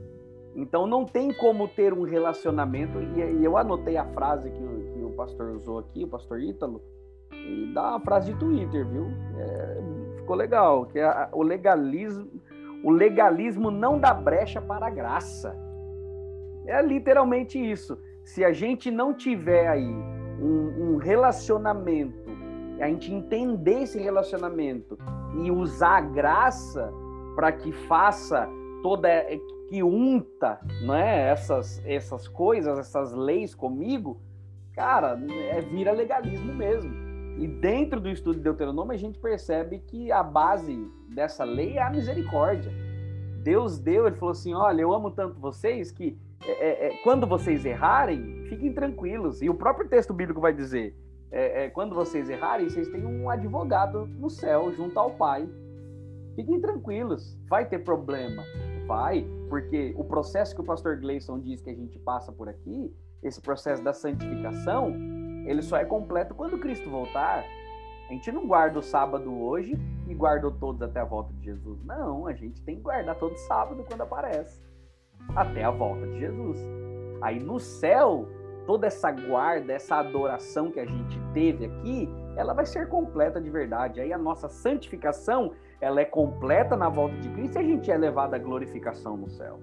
Então 0.55 0.87
não 0.87 1.03
tem 1.03 1.33
como 1.33 1.67
ter 1.67 1.91
um 1.91 2.03
relacionamento, 2.03 2.99
e, 3.01 3.43
eu 3.43 3.57
anotei 3.57 3.97
a 3.97 4.05
frase 4.05 4.49
que 4.49 4.63
o, 4.63 4.93
que 4.93 5.03
o 5.03 5.09
pastor 5.11 5.51
usou 5.51 5.79
aqui, 5.79 6.03
o 6.03 6.07
pastor 6.07 6.39
Ítalo, 6.39 6.81
e 7.31 7.71
dá 7.73 7.91
uma 7.91 7.99
frase 7.99 8.31
de 8.31 8.39
Twitter, 8.39 8.87
viu? 8.87 9.07
É, 9.37 9.77
ficou 10.17 10.35
legal, 10.35 10.85
que 10.85 10.99
é 10.99 11.29
o 11.33 11.43
legalismo, 11.43 12.27
o 12.83 12.91
legalismo 12.91 13.69
não 13.69 13.99
dá 13.99 14.13
brecha 14.13 14.61
para 14.61 14.87
a 14.87 14.89
graça. 14.89 15.55
É 16.65 16.81
literalmente 16.81 17.59
isso. 17.59 17.97
Se 18.23 18.43
a 18.43 18.53
gente 18.53 18.89
não 18.89 19.13
tiver 19.13 19.67
aí 19.67 19.93
um, 20.41 20.93
um 20.93 20.97
relacionamento, 20.97 22.29
a 22.79 22.87
gente 22.87 23.13
entender 23.13 23.83
esse 23.83 23.99
relacionamento 23.99 24.97
e 25.43 25.51
usar 25.51 25.97
a 25.97 26.01
graça 26.01 26.93
para 27.35 27.51
que 27.51 27.71
faça 27.71 28.47
toda 28.81 29.09
que 29.67 29.83
unta, 29.83 30.59
né, 30.85 31.29
essas 31.29 31.81
essas 31.85 32.27
coisas, 32.27 32.77
essas 32.77 33.13
leis 33.13 33.53
comigo, 33.53 34.21
cara, 34.73 35.19
é 35.49 35.61
vira 35.61 35.91
legalismo 35.91 36.53
mesmo. 36.53 36.93
E 37.37 37.47
dentro 37.47 37.99
do 37.99 38.09
estudo 38.09 38.37
de 38.37 38.43
Deuteronômio 38.43 38.93
a 38.93 38.97
gente 38.97 39.19
percebe 39.19 39.79
que 39.79 40.11
a 40.11 40.23
base 40.23 40.89
dessa 41.09 41.43
lei 41.43 41.77
é 41.77 41.81
a 41.81 41.89
misericórdia. 41.89 42.71
Deus 43.43 43.77
deu, 43.77 44.07
ele 44.07 44.15
falou 44.15 44.31
assim: 44.31 44.53
olha, 44.53 44.81
eu 44.81 44.93
amo 44.93 45.11
tanto 45.11 45.39
vocês 45.39 45.91
que 45.91 46.17
é, 46.47 46.87
é, 46.87 46.97
quando 47.03 47.25
vocês 47.25 47.65
errarem, 47.65 48.45
fiquem 48.47 48.71
tranquilos. 48.71 49.41
E 49.41 49.49
o 49.49 49.53
próprio 49.53 49.87
texto 49.87 50.13
bíblico 50.13 50.39
vai 50.39 50.53
dizer: 50.53 50.95
é, 51.31 51.65
é, 51.65 51.69
quando 51.69 51.93
vocês 51.93 52.29
errarem, 52.29 52.69
vocês 52.69 52.87
têm 52.87 53.05
um 53.05 53.29
advogado 53.29 54.05
no 54.05 54.29
céu, 54.29 54.71
junto 54.73 54.97
ao 54.99 55.11
Pai. 55.11 55.47
Fiquem 56.35 56.59
tranquilos, 56.59 57.37
vai 57.49 57.65
ter 57.65 57.79
problema. 57.79 58.43
Vai, 58.85 59.25
porque 59.49 59.95
o 59.97 60.03
processo 60.03 60.53
que 60.53 60.61
o 60.61 60.63
pastor 60.63 60.97
Gleison 60.97 61.39
diz 61.39 61.61
que 61.61 61.69
a 61.69 61.73
gente 61.73 61.97
passa 61.99 62.31
por 62.31 62.47
aqui, 62.47 62.93
esse 63.23 63.41
processo 63.41 63.83
da 63.83 63.93
santificação, 63.93 64.93
ele 65.47 65.61
só 65.61 65.77
é 65.77 65.85
completo 65.85 66.35
quando 66.35 66.59
Cristo 66.59 66.89
voltar. 66.89 67.43
A 68.07 68.13
gente 68.13 68.31
não 68.31 68.45
guarda 68.45 68.77
o 68.77 68.83
sábado 68.83 69.33
hoje 69.41 69.73
e 70.07 70.13
guardou 70.13 70.51
todos 70.51 70.81
até 70.81 70.99
a 70.99 71.05
volta 71.05 71.33
de 71.33 71.45
Jesus. 71.45 71.83
Não, 71.83 72.27
a 72.27 72.33
gente 72.33 72.61
tem 72.61 72.75
que 72.75 72.81
guardar 72.83 73.15
todo 73.15 73.35
sábado 73.37 73.83
quando 73.87 74.01
aparece. 74.01 74.61
Até 75.35 75.63
a 75.63 75.71
volta 75.71 76.05
de 76.05 76.19
Jesus. 76.19 76.59
Aí 77.21 77.39
no 77.39 77.59
céu, 77.59 78.27
toda 78.67 78.85
essa 78.85 79.11
guarda, 79.11 79.73
essa 79.73 79.95
adoração 79.95 80.69
que 80.69 80.79
a 80.79 80.85
gente 80.85 81.19
teve 81.33 81.65
aqui, 81.65 82.07
ela 82.35 82.53
vai 82.53 82.65
ser 82.65 82.87
completa 82.89 83.41
de 83.41 83.49
verdade. 83.49 83.99
Aí 83.99 84.13
a 84.13 84.17
nossa 84.17 84.47
santificação, 84.47 85.53
ela 85.81 86.01
é 86.01 86.05
completa 86.05 86.75
na 86.75 86.89
volta 86.89 87.15
de 87.17 87.29
Cristo 87.29 87.57
e 87.57 87.59
a 87.59 87.63
gente 87.63 87.91
é 87.91 87.97
levado 87.97 88.33
à 88.33 88.37
glorificação 88.37 89.17
no 89.17 89.29
céu. 89.29 89.59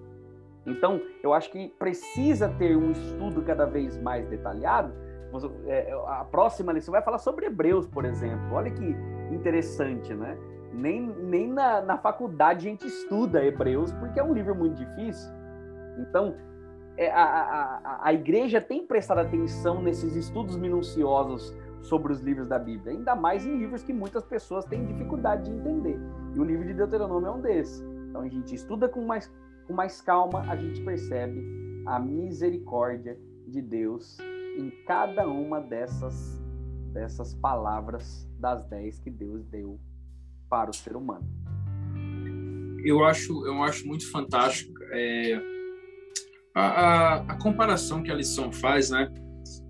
Então, 0.66 1.00
eu 1.22 1.32
acho 1.32 1.50
que 1.50 1.68
precisa 1.78 2.48
ter 2.48 2.76
um 2.76 2.92
estudo 2.92 3.42
cada 3.42 3.66
vez 3.66 4.00
mais 4.00 4.26
detalhado. 4.28 4.92
É, 5.66 5.92
A 6.06 6.24
próxima 6.24 6.72
lição 6.72 6.92
vai 6.92 7.02
falar 7.02 7.18
sobre 7.18 7.46
Hebreus, 7.46 7.86
por 7.86 8.04
exemplo. 8.04 8.52
Olha 8.52 8.70
que 8.70 8.96
interessante, 9.32 10.14
né? 10.14 10.36
Nem, 10.72 11.00
nem 11.00 11.48
na, 11.48 11.80
na 11.80 11.98
faculdade 11.98 12.66
a 12.66 12.70
gente 12.70 12.86
estuda 12.86 13.44
Hebreus, 13.44 13.92
porque 13.92 14.20
é 14.20 14.22
um 14.22 14.32
livro 14.32 14.54
muito 14.54 14.76
difícil. 14.76 15.30
Então, 15.98 16.36
é, 16.96 17.10
a, 17.10 17.24
a, 17.24 18.00
a 18.02 18.12
igreja 18.12 18.60
tem 18.60 18.86
prestado 18.86 19.18
atenção 19.18 19.82
nesses 19.82 20.14
estudos 20.14 20.56
minuciosos 20.56 21.54
sobre 21.82 22.12
os 22.12 22.20
livros 22.20 22.48
da 22.48 22.58
Bíblia, 22.58 22.92
ainda 22.92 23.14
mais 23.14 23.44
em 23.44 23.58
livros 23.58 23.82
que 23.82 23.92
muitas 23.92 24.24
pessoas 24.24 24.64
têm 24.64 24.86
dificuldade 24.86 25.44
de 25.44 25.50
entender. 25.50 25.98
E 26.34 26.40
o 26.40 26.44
livro 26.44 26.66
de 26.66 26.74
Deuteronômio 26.74 27.28
é 27.28 27.32
um 27.32 27.40
desses. 27.40 27.84
Então 28.08 28.22
a 28.22 28.28
gente 28.28 28.54
estuda 28.54 28.88
com 28.88 29.04
mais, 29.04 29.32
com 29.66 29.72
mais 29.72 30.00
calma, 30.00 30.40
a 30.48 30.56
gente 30.56 30.80
percebe 30.82 31.42
a 31.86 31.98
misericórdia 31.98 33.18
de 33.46 33.60
Deus 33.60 34.18
em 34.56 34.70
cada 34.86 35.26
uma 35.26 35.60
dessas, 35.60 36.40
dessas 36.92 37.34
palavras 37.34 38.28
das 38.38 38.64
dez 38.64 38.98
que 38.98 39.10
Deus 39.10 39.44
deu 39.46 39.78
para 40.48 40.70
o 40.70 40.74
ser 40.74 40.96
humano. 40.96 41.26
Eu 42.84 43.04
acho, 43.04 43.46
eu 43.46 43.62
acho 43.62 43.86
muito 43.86 44.10
fantástico 44.10 44.72
é, 44.92 45.40
a, 46.54 46.62
a, 46.62 47.14
a 47.32 47.38
comparação 47.38 48.02
que 48.02 48.10
a 48.10 48.14
lição 48.14 48.52
faz, 48.52 48.90
né? 48.90 49.10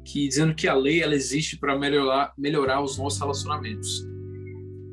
Que 0.05 0.27
dizendo 0.27 0.55
que 0.55 0.67
a 0.67 0.75
lei 0.75 1.03
ela 1.03 1.15
existe 1.15 1.57
para 1.57 1.79
melhorar 1.79 2.33
melhorar 2.37 2.83
os 2.83 2.99
nossos 2.99 3.21
relacionamentos. 3.21 4.07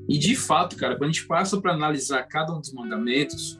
E 0.07 0.17
de 0.17 0.35
fato, 0.35 0.75
cara, 0.75 0.95
quando 0.95 1.09
a 1.09 1.13
gente 1.13 1.27
passa 1.27 1.59
para 1.61 1.73
analisar 1.73 2.23
cada 2.23 2.53
um 2.53 2.59
dos 2.59 2.73
mandamentos, 2.73 3.59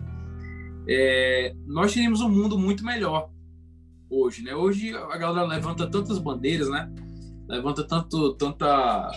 é, 0.88 1.54
nós 1.68 1.94
teríamos 1.94 2.22
um 2.22 2.30
mundo 2.30 2.58
muito 2.58 2.84
melhor 2.84 3.30
hoje, 4.10 4.42
né? 4.42 4.56
Hoje 4.56 4.96
a 4.96 5.18
galera 5.18 5.46
levanta 5.46 5.90
tantas 5.90 6.18
bandeiras, 6.18 6.70
né? 6.70 6.92
Levanta 7.48 7.84
tanto 7.84 8.34
tanta 8.34 9.12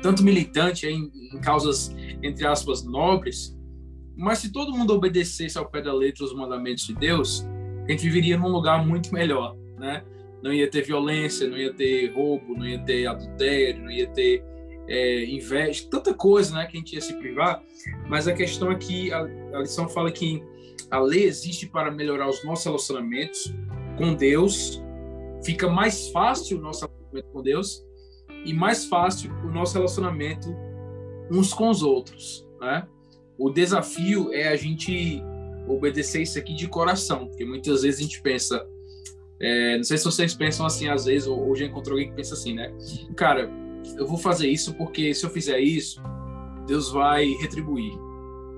tanto 0.00 0.22
militante 0.22 0.86
em, 0.86 1.10
em 1.32 1.40
causas 1.40 1.94
entre 2.22 2.46
aspas 2.46 2.84
nobres, 2.84 3.56
mas 4.16 4.38
se 4.38 4.50
todo 4.50 4.72
mundo 4.76 4.94
obedecesse 4.94 5.58
ao 5.58 5.68
pé 5.68 5.82
da 5.82 5.92
letra 5.92 6.24
os 6.24 6.34
mandamentos 6.34 6.86
de 6.86 6.94
Deus, 6.94 7.46
a 7.86 7.90
gente 7.90 8.04
viveria 8.04 8.38
num 8.38 8.48
lugar 8.48 8.86
muito 8.86 9.12
melhor, 9.12 9.56
né? 9.78 10.02
Não 10.42 10.52
ia 10.52 10.68
ter 10.68 10.82
violência, 10.82 11.48
não 11.48 11.56
ia 11.56 11.72
ter 11.72 12.12
roubo, 12.12 12.54
não 12.56 12.66
ia 12.66 12.78
ter 12.78 13.06
adultério, 13.06 13.82
não 13.82 13.90
ia 13.90 14.08
ter 14.08 14.44
é, 14.88 15.24
inveja, 15.26 15.86
tanta 15.90 16.12
coisa 16.12 16.54
né, 16.54 16.66
que 16.66 16.76
a 16.76 16.80
gente 16.80 16.94
ia 16.94 17.00
se 17.00 17.14
privar. 17.14 17.62
Mas 18.08 18.26
a 18.26 18.32
questão 18.32 18.70
aqui, 18.70 19.12
a, 19.12 19.20
a 19.54 19.60
lição 19.60 19.88
fala 19.88 20.10
que 20.10 20.42
a 20.90 20.98
lei 20.98 21.24
existe 21.24 21.66
para 21.66 21.90
melhorar 21.90 22.28
os 22.28 22.44
nossos 22.44 22.64
relacionamentos 22.64 23.54
com 23.96 24.14
Deus, 24.14 24.82
fica 25.44 25.68
mais 25.68 26.08
fácil 26.08 26.58
o 26.58 26.60
nosso 26.60 26.86
relacionamento 26.86 27.28
com 27.32 27.42
Deus 27.42 27.86
e 28.44 28.52
mais 28.52 28.84
fácil 28.86 29.32
o 29.44 29.50
nosso 29.50 29.74
relacionamento 29.74 30.54
uns 31.30 31.54
com 31.54 31.70
os 31.70 31.82
outros. 31.82 32.46
Né? 32.60 32.86
O 33.38 33.50
desafio 33.50 34.32
é 34.32 34.48
a 34.48 34.56
gente 34.56 35.22
obedecer 35.68 36.22
isso 36.22 36.38
aqui 36.38 36.54
de 36.54 36.68
coração, 36.68 37.28
porque 37.28 37.44
muitas 37.44 37.82
vezes 37.82 38.00
a 38.00 38.02
gente 38.02 38.20
pensa, 38.20 38.66
é, 39.42 39.76
não 39.76 39.84
sei 39.84 39.98
se 39.98 40.04
vocês 40.04 40.34
pensam 40.34 40.64
assim 40.64 40.88
às 40.88 41.04
vezes, 41.04 41.26
ou, 41.26 41.48
ou 41.48 41.54
já 41.54 41.66
encontrou 41.66 41.94
alguém 41.94 42.10
que 42.10 42.16
pensa 42.16 42.34
assim, 42.34 42.54
né? 42.54 42.72
Cara, 43.16 43.50
eu 43.98 44.06
vou 44.06 44.16
fazer 44.16 44.48
isso 44.48 44.74
porque 44.74 45.12
se 45.12 45.26
eu 45.26 45.30
fizer 45.30 45.58
isso, 45.58 46.00
Deus 46.66 46.90
vai 46.90 47.26
retribuir, 47.40 47.92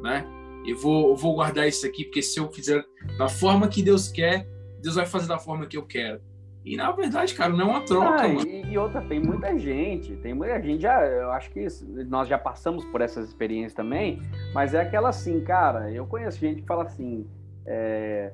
né? 0.02 0.26
eu 0.64 0.76
vou, 0.76 1.10
eu 1.10 1.16
vou 1.16 1.34
guardar 1.34 1.68
isso 1.68 1.86
aqui, 1.86 2.04
porque 2.04 2.22
se 2.22 2.40
eu 2.40 2.50
fizer 2.50 2.84
da 3.18 3.28
forma 3.28 3.68
que 3.68 3.82
Deus 3.82 4.08
quer, 4.08 4.48
Deus 4.80 4.94
vai 4.96 5.06
fazer 5.06 5.28
da 5.28 5.38
forma 5.38 5.66
que 5.66 5.76
eu 5.76 5.84
quero. 5.84 6.20
E 6.64 6.76
na 6.76 6.90
verdade, 6.92 7.34
cara, 7.34 7.52
não 7.52 7.60
é 7.60 7.64
uma 7.64 7.84
troca. 7.84 8.22
Ah, 8.22 8.28
e, 8.28 8.72
e, 8.72 8.78
outra, 8.78 9.02
tem 9.02 9.20
muita 9.20 9.56
gente, 9.58 10.16
tem 10.16 10.32
muita 10.32 10.60
gente 10.62 10.80
já, 10.80 11.04
eu 11.04 11.30
acho 11.32 11.50
que 11.50 11.66
nós 12.08 12.26
já 12.26 12.38
passamos 12.38 12.82
por 12.86 13.02
essas 13.02 13.28
experiências 13.28 13.74
também, 13.74 14.22
mas 14.54 14.72
é 14.72 14.80
aquela 14.80 15.10
assim, 15.10 15.42
cara, 15.42 15.92
eu 15.92 16.06
conheço 16.06 16.38
gente 16.38 16.62
que 16.62 16.66
fala 16.66 16.84
assim, 16.84 17.26
é, 17.66 18.32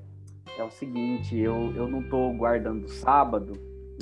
é 0.60 0.64
o 0.64 0.70
seguinte, 0.70 1.38
eu, 1.38 1.72
eu 1.74 1.88
não 1.88 2.02
tô 2.02 2.30
guardando 2.32 2.86
sábado, 2.88 3.54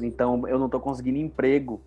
então 0.02 0.46
eu 0.48 0.58
não 0.58 0.68
tô 0.68 0.80
conseguindo 0.80 1.18
emprego. 1.18 1.80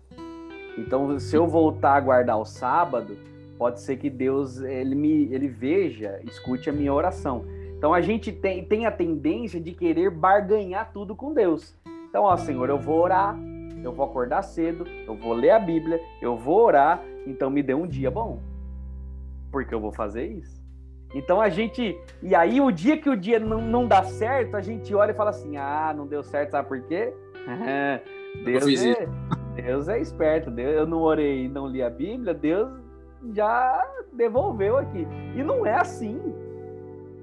Então, 0.78 1.18
se 1.18 1.36
eu 1.36 1.46
voltar 1.46 1.96
a 1.96 2.00
guardar 2.00 2.38
o 2.38 2.44
sábado, 2.44 3.16
pode 3.58 3.80
ser 3.80 3.98
que 3.98 4.08
Deus 4.08 4.58
ele 4.60 4.94
me 4.94 5.32
ele 5.32 5.46
veja, 5.46 6.18
escute 6.24 6.70
a 6.70 6.72
minha 6.72 6.92
oração. 6.92 7.44
Então 7.76 7.92
a 7.92 8.00
gente 8.00 8.32
tem, 8.32 8.64
tem 8.64 8.86
a 8.86 8.90
tendência 8.90 9.60
de 9.60 9.72
querer 9.72 10.10
barganhar 10.10 10.90
tudo 10.92 11.14
com 11.14 11.34
Deus. 11.34 11.76
Então, 12.08 12.24
ó, 12.24 12.36
Senhor, 12.36 12.68
eu 12.68 12.78
vou 12.78 13.00
orar, 13.00 13.36
eu 13.82 13.92
vou 13.92 14.06
acordar 14.06 14.42
cedo, 14.42 14.86
eu 15.06 15.14
vou 15.14 15.34
ler 15.34 15.50
a 15.50 15.58
Bíblia, 15.58 16.00
eu 16.20 16.36
vou 16.36 16.64
orar, 16.64 17.02
então 17.26 17.50
me 17.50 17.62
dê 17.62 17.74
um 17.74 17.86
dia 17.86 18.10
bom. 18.10 18.38
Porque 19.50 19.74
eu 19.74 19.80
vou 19.80 19.92
fazer 19.92 20.26
isso. 20.26 20.61
Então 21.14 21.40
a 21.40 21.48
gente. 21.48 21.98
E 22.22 22.34
aí, 22.34 22.60
o 22.60 22.70
dia 22.70 22.96
que 22.96 23.08
o 23.08 23.16
dia 23.16 23.38
não, 23.38 23.60
não 23.60 23.86
dá 23.86 24.02
certo, 24.02 24.56
a 24.56 24.60
gente 24.60 24.94
olha 24.94 25.12
e 25.12 25.14
fala 25.14 25.30
assim: 25.30 25.56
ah, 25.56 25.92
não 25.96 26.06
deu 26.06 26.22
certo, 26.22 26.50
sabe 26.50 26.68
por 26.68 26.80
quê? 26.82 27.12
Deus, 28.44 28.82
é, 28.82 29.08
Deus 29.54 29.88
é 29.88 30.00
esperto. 30.00 30.50
Deus, 30.50 30.74
eu 30.74 30.86
não 30.86 31.02
orei 31.02 31.44
e 31.44 31.48
não 31.48 31.66
li 31.66 31.82
a 31.82 31.90
Bíblia, 31.90 32.32
Deus 32.32 32.70
já 33.34 33.86
devolveu 34.12 34.78
aqui. 34.78 35.06
E 35.36 35.42
não 35.42 35.66
é 35.66 35.74
assim. 35.74 36.18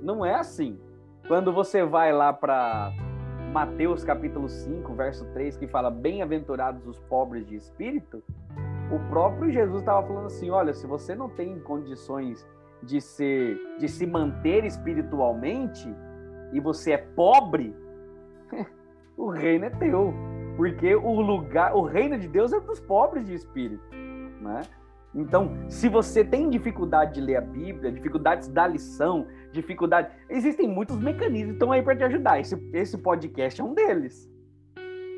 Não 0.01 0.25
é 0.25 0.35
assim. 0.35 0.79
Quando 1.27 1.51
você 1.51 1.83
vai 1.83 2.13
lá 2.13 2.31
para 2.31 2.91
Mateus 3.51 4.03
capítulo 4.03 4.47
5, 4.47 4.93
verso 4.93 5.25
3, 5.33 5.57
que 5.57 5.67
fala: 5.67 5.89
Bem-aventurados 5.89 6.85
os 6.87 6.99
pobres 6.99 7.45
de 7.47 7.55
espírito, 7.55 8.23
o 8.91 8.99
próprio 9.09 9.51
Jesus 9.51 9.79
estava 9.79 10.05
falando 10.05 10.27
assim: 10.27 10.49
olha, 10.49 10.73
se 10.73 10.85
você 10.87 11.15
não 11.15 11.29
tem 11.29 11.59
condições 11.59 12.47
de 12.81 13.01
ser, 13.01 13.57
de 13.77 13.87
se 13.87 14.05
manter 14.05 14.63
espiritualmente 14.65 15.87
e 16.53 16.59
você 16.59 16.93
é 16.93 16.97
pobre, 16.97 17.75
o 19.17 19.29
reino 19.29 19.65
é 19.65 19.69
teu, 19.69 20.13
porque 20.55 20.95
o 20.95 21.21
lugar, 21.21 21.75
o 21.75 21.83
reino 21.83 22.17
de 22.17 22.27
Deus 22.27 22.53
é 22.53 22.59
dos 22.59 22.79
pobres 22.79 23.25
de 23.25 23.33
espírito, 23.33 23.83
né? 24.41 24.61
Então, 25.13 25.57
se 25.67 25.89
você 25.89 26.23
tem 26.23 26.49
dificuldade 26.49 27.15
de 27.15 27.21
ler 27.21 27.37
a 27.37 27.41
Bíblia, 27.41 27.91
dificuldades 27.91 28.47
da 28.47 28.67
lição, 28.67 29.25
dificuldade. 29.51 30.13
Existem 30.29 30.67
muitos 30.67 30.97
mecanismos 30.97 31.53
estão 31.53 31.71
aí 31.71 31.81
para 31.81 31.95
te 31.95 32.03
ajudar. 32.03 32.39
Esse, 32.39 32.55
esse 32.73 32.95
podcast 32.95 33.59
é 33.59 33.63
um 33.63 33.73
deles. 33.73 34.29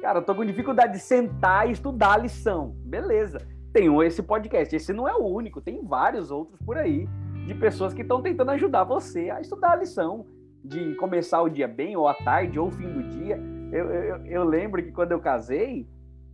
Cara, 0.02 0.20
eu 0.20 0.24
tô 0.24 0.34
com 0.34 0.46
dificuldade 0.46 0.94
de 0.94 1.00
sentar 1.00 1.68
e 1.68 1.74
estudar 1.74 2.14
a 2.14 2.18
lição. 2.18 2.74
Beleza. 2.86 3.40
Tem 3.74 3.94
esse 4.04 4.24
podcast. 4.24 4.74
Esse 4.74 4.94
não 4.94 5.10
é 5.10 5.14
o 5.14 5.26
único, 5.26 5.60
tem 5.60 5.84
vários 5.84 6.32
outros 6.32 6.58
por 6.62 6.78
aí 6.78 7.06
de 7.46 7.54
pessoas 7.56 7.94
que 7.94 8.02
estão 8.02 8.22
tentando 8.22 8.52
ajudar 8.52 8.84
você 8.84 9.30
a 9.30 9.42
estudar 9.42 9.72
a 9.72 9.76
lição, 9.76 10.26
de 10.64 10.96
começar 10.96 11.42
o 11.42 11.50
dia 11.50 11.68
bem, 11.68 11.96
ou 11.96 12.08
à 12.08 12.14
tarde, 12.14 12.60
ou 12.60 12.72
fim 12.72 12.88
do 12.88 13.04
dia. 13.04 13.40
Eu, 13.72 13.90
eu, 13.90 14.26
eu 14.26 14.44
lembro 14.44 14.84
que 14.84 14.92
quando 14.92 15.12
eu 15.12 15.20
casei, 15.20 15.88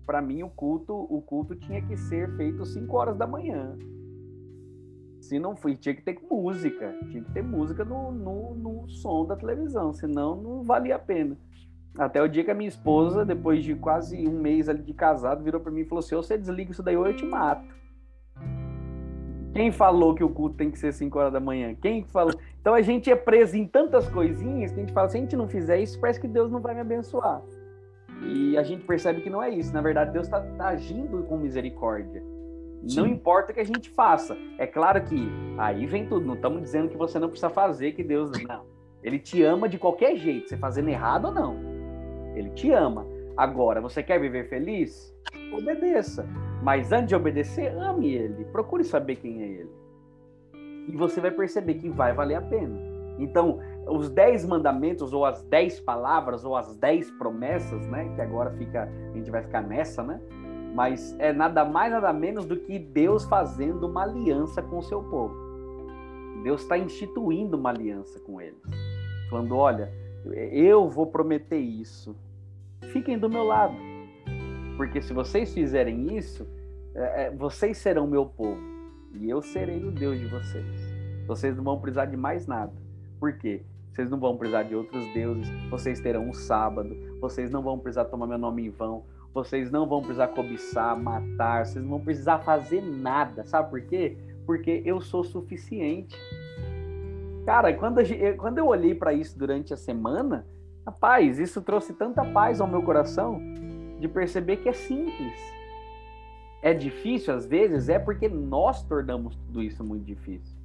para 0.06 0.22
mim 0.22 0.44
o 0.44 0.50
culto, 0.50 0.94
o 0.94 1.22
culto 1.22 1.56
tinha 1.56 1.82
que 1.82 1.96
ser 1.98 2.36
feito 2.36 2.66
5 2.66 2.96
horas 2.96 3.18
da 3.18 3.28
manhã. 3.28 3.78
Se 5.20 5.40
não 5.40 5.56
foi, 5.56 5.76
tinha 5.76 5.94
que 5.94 6.02
ter 6.02 6.18
música, 6.30 6.96
tinha 7.10 7.24
que 7.24 7.32
ter 7.32 7.44
música 7.44 7.84
no, 7.84 8.12
no, 8.12 8.56
no 8.56 8.90
som 8.90 9.26
da 9.26 9.36
televisão, 9.36 9.92
senão 9.92 10.42
não 10.42 10.64
valia 10.64 10.96
a 10.96 11.00
pena. 11.00 11.38
Até 11.98 12.22
o 12.22 12.28
dia 12.28 12.44
que 12.44 12.52
a 12.52 12.56
minha 12.56 12.70
esposa, 12.70 13.26
depois 13.26 13.64
de 13.64 13.76
quase 13.76 14.28
um 14.28 14.40
mês 14.40 14.70
ali 14.70 14.84
de 14.84 14.94
casado, 14.94 15.44
virou 15.44 15.60
para 15.60 15.72
mim 15.72 15.82
e 15.82 15.86
falou 15.86 16.00
assim: 16.00 16.16
você 16.16 16.38
desliga 16.38 16.72
isso 16.72 16.84
daí 16.84 16.96
ou 16.96 17.08
eu 17.08 17.16
te 17.16 17.26
mato. 17.26 17.68
Quem 19.54 19.72
falou 19.72 20.14
que 20.14 20.24
o 20.24 20.30
culto 20.30 20.56
tem 20.56 20.70
que 20.70 20.78
ser 20.78 20.94
5 20.94 21.18
horas 21.18 21.34
da 21.34 21.40
manhã? 21.40 21.76
Quem 21.82 22.04
falou? 22.04 22.34
Então 22.62 22.74
a 22.74 22.82
gente 22.82 23.10
é 23.12 23.16
preso 23.16 23.58
em 23.58 23.66
tantas 23.66 24.08
coisinhas 24.10 24.72
que 24.72 24.80
a 24.80 24.84
gente 24.84 24.94
fala: 24.94 25.10
se 25.10 25.18
a 25.18 25.20
gente 25.20 25.36
não 25.36 25.48
fizer 25.48 25.80
isso, 25.80 26.00
parece 26.00 26.20
que 26.20 26.28
Deus 26.28 26.52
não 26.52 26.60
vai 26.60 26.76
me 26.76 26.82
abençoar. 26.82 27.42
E 28.22 28.58
a 28.58 28.64
gente 28.64 28.84
percebe 28.86 29.22
que 29.22 29.30
não 29.30 29.42
é 29.42 29.50
isso. 29.50 29.74
Na 29.74 29.82
verdade, 29.82 30.12
Deus 30.12 30.28
está 30.28 30.42
tá 30.42 30.70
agindo 30.70 31.24
com 31.24 31.38
misericórdia. 31.38 32.24
Sim. 32.88 33.02
Não 33.02 33.08
importa 33.08 33.52
o 33.52 33.56
que 33.56 33.62
a 33.62 33.66
gente 33.66 33.90
faça. 33.90 34.38
É 34.58 34.68
claro 34.68 35.04
que 35.04 35.30
aí 35.58 35.86
vem 35.86 36.08
tudo. 36.08 36.26
Não 36.26 36.36
estamos 36.36 36.62
dizendo 36.62 36.90
que 36.90 36.98
você 36.98 37.20
não 37.20 37.30
precisa 37.30 37.50
fazer, 37.50 37.94
que 37.94 38.04
Deus. 38.04 38.32
Não. 38.48 38.66
Ele 39.04 39.20
te 39.20 39.44
ama 39.44 39.70
de 39.70 39.78
qualquer 39.78 40.16
jeito, 40.16 40.50
você 40.50 40.58
fazendo 40.58 40.90
errado 40.90 41.26
ou 41.26 41.34
não. 41.34 41.58
Ele 42.36 42.50
te 42.52 42.72
ama. 42.72 43.06
Agora, 43.38 43.80
você 43.80 44.02
quer 44.02 44.20
viver 44.20 44.50
feliz? 44.50 45.16
Obedeça. 45.54 46.28
Mas 46.64 46.92
antes 46.92 47.10
de 47.10 47.16
obedecer, 47.16 47.72
ame 47.78 48.12
ele. 48.14 48.46
Procure 48.46 48.84
saber 48.84 49.18
quem 49.18 49.44
é 49.44 49.46
ele. 49.46 49.72
E 50.88 50.98
você 50.98 51.22
vai 51.22 51.30
perceber 51.30 51.76
que 51.76 51.88
vai 51.88 52.14
valer 52.14 52.36
a 52.36 52.42
pena. 52.42 52.76
Então, 53.20 53.60
os 53.88 54.10
dez 54.10 54.46
mandamentos, 54.46 55.14
ou 55.14 55.26
as 55.26 55.44
dez 55.44 55.80
palavras, 55.80 56.44
ou 56.44 56.56
as 56.56 56.76
dez 56.78 57.12
promessas, 57.12 57.88
né? 57.88 58.12
Que 58.16 58.22
agora 58.22 58.52
fica, 58.52 58.84
a 58.84 59.18
gente 59.18 59.30
vai 59.30 59.44
ficar 59.44 59.62
nessa, 59.62 60.04
né? 60.04 60.20
Mas 60.74 61.16
é 61.20 61.32
nada 61.32 61.64
mais, 61.64 61.92
nada 61.92 62.12
menos 62.14 62.46
do 62.46 62.58
que 62.58 62.78
Deus 62.80 63.26
fazendo 63.26 63.88
uma 63.88 64.04
aliança 64.04 64.62
com 64.62 64.80
o 64.80 64.84
seu 64.84 65.02
povo. 65.04 65.36
Deus 66.44 66.62
está 66.62 66.78
instituindo 66.78 67.58
uma 67.58 67.70
aliança 67.70 68.20
com 68.20 68.40
eles. 68.42 68.62
Falando: 69.30 69.56
olha, 69.56 69.92
eu 70.52 70.90
vou 70.90 71.08
prometer 71.08 71.58
isso. 71.58 72.16
Fiquem 72.92 73.18
do 73.18 73.30
meu 73.30 73.44
lado. 73.44 73.76
Porque 74.76 75.02
se 75.02 75.14
vocês 75.14 75.54
fizerem 75.54 76.16
isso, 76.16 76.48
é, 76.96 77.26
é 77.26 77.32
vocês 77.32 77.78
serão 77.78 78.08
meu 78.08 78.26
povo. 78.26 78.62
E 79.14 79.30
eu 79.30 79.42
serei 79.42 79.84
o 79.84 79.92
Deus 79.92 80.20
de 80.20 80.28
vocês. 80.28 80.66
Vocês 81.28 81.56
não 81.56 81.64
vão 81.64 81.80
precisar 81.80 82.06
de 82.06 82.16
mais 82.16 82.48
nada. 82.48 82.74
Por 83.20 83.34
quê? 83.38 83.64
Vocês 83.92 84.12
não 84.12 84.20
vão 84.20 84.38
precisar 84.38 84.64
de 84.64 84.76
outros 84.76 85.12
deuses, 85.12 85.50
vocês 85.72 86.00
terão 86.00 86.30
um 86.30 86.34
sábado, 86.34 86.96
vocês 87.20 87.50
não 87.50 87.64
vão 87.64 87.80
precisar 87.80 88.06
tomar 88.06 88.28
meu 88.28 88.38
nome 88.38 88.68
em 88.68 88.70
vão, 88.70 89.04
vocês 89.34 89.72
não 89.72 89.88
vão 89.88 90.02
precisar 90.02 90.28
cobiçar, 90.28 90.96
matar, 90.96 91.66
vocês 91.66 91.84
não 91.84 91.90
vão 91.92 92.02
precisar 92.02 92.38
fazer 92.40 92.82
nada. 92.82 93.44
Sabe 93.44 93.72
por 93.72 93.82
quê? 93.82 94.16
Porque 94.46 94.84
eu 94.86 95.02
sou 95.02 95.24
suficiente. 95.24 96.16
Cara, 97.44 97.74
quando, 97.74 98.02
eu, 98.02 98.38
quando 98.38 98.60
eu 98.60 98.68
olhei 98.68 98.94
para 98.94 99.14
isso 99.14 99.38
durante 99.38 99.74
a 99.74 99.78
semana, 99.78 100.46
rapaz, 100.88 101.38
isso 101.38 101.62
trouxe 101.62 101.94
tanta 101.94 102.24
paz 102.24 102.62
ao 102.62 102.68
meu 102.68 102.82
coração 102.82 103.42
de 104.00 104.08
perceber 104.08 104.58
que 104.58 104.70
é 104.70 104.74
simples. 104.74 105.38
É 106.62 106.74
difícil 106.74 107.34
às 107.34 107.46
vezes, 107.46 107.90
é 107.90 108.00
porque 108.00 108.30
nós 108.30 108.84
tornamos 108.84 109.36
tudo 109.36 109.62
isso 109.62 109.84
muito 109.84 110.06
difícil. 110.06 110.56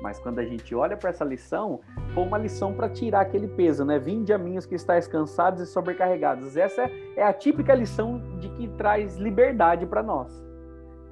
Mas 0.00 0.18
quando 0.18 0.38
a 0.38 0.44
gente 0.44 0.74
olha 0.74 0.96
para 0.96 1.10
essa 1.10 1.24
lição, 1.24 1.80
foi 2.14 2.24
uma 2.24 2.38
lição 2.38 2.72
para 2.72 2.88
tirar 2.88 3.20
aquele 3.20 3.46
peso, 3.46 3.84
né? 3.84 3.98
Vinde 3.98 4.32
a 4.32 4.38
mim 4.38 4.56
os 4.56 4.64
que 4.64 4.74
estáis 4.74 5.06
cansados 5.06 5.60
e 5.60 5.66
sobrecarregados. 5.66 6.56
Essa 6.56 6.90
é 7.14 7.22
a 7.22 7.32
típica 7.32 7.74
lição 7.74 8.20
de 8.40 8.48
que 8.48 8.66
traz 8.68 9.16
liberdade 9.16 9.86
para 9.86 10.02
nós. 10.02 10.32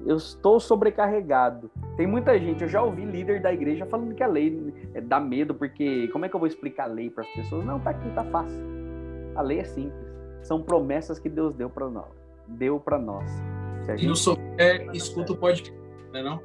Eu 0.05 0.15
estou 0.15 0.59
sobrecarregado. 0.59 1.69
Tem 1.95 2.07
muita 2.07 2.37
gente, 2.39 2.63
eu 2.63 2.67
já 2.67 2.81
ouvi 2.81 3.05
líder 3.05 3.41
da 3.41 3.53
igreja 3.53 3.85
falando 3.85 4.15
que 4.15 4.23
a 4.23 4.27
lei 4.27 4.73
é, 4.93 5.01
dá 5.01 5.19
medo, 5.19 5.53
porque 5.53 6.07
como 6.09 6.25
é 6.25 6.29
que 6.29 6.35
eu 6.35 6.39
vou 6.39 6.47
explicar 6.47 6.85
a 6.85 6.87
lei 6.87 7.09
para 7.09 7.23
as 7.23 7.29
pessoas? 7.31 7.65
Não, 7.65 7.79
tá 7.79 7.91
aqui, 7.91 8.09
tá 8.11 8.23
fácil. 8.25 8.59
A 9.35 9.41
lei 9.41 9.59
é 9.59 9.63
simples. 9.63 10.11
São 10.41 10.61
promessas 10.61 11.19
que 11.19 11.29
Deus 11.29 11.53
deu 11.53 11.69
para 11.69 11.87
nós. 11.89 12.11
Deu 12.47 12.79
para 12.79 12.97
nós. 12.97 13.29
Se 13.85 13.91
a 13.91 13.95
gente... 13.95 14.05
E 14.05 14.07
não 14.07 14.15
souber, 14.15 14.89
escuta 14.93 15.33
o 15.33 15.37
podcast, 15.37 15.77
né 16.11 16.23
não? 16.23 16.41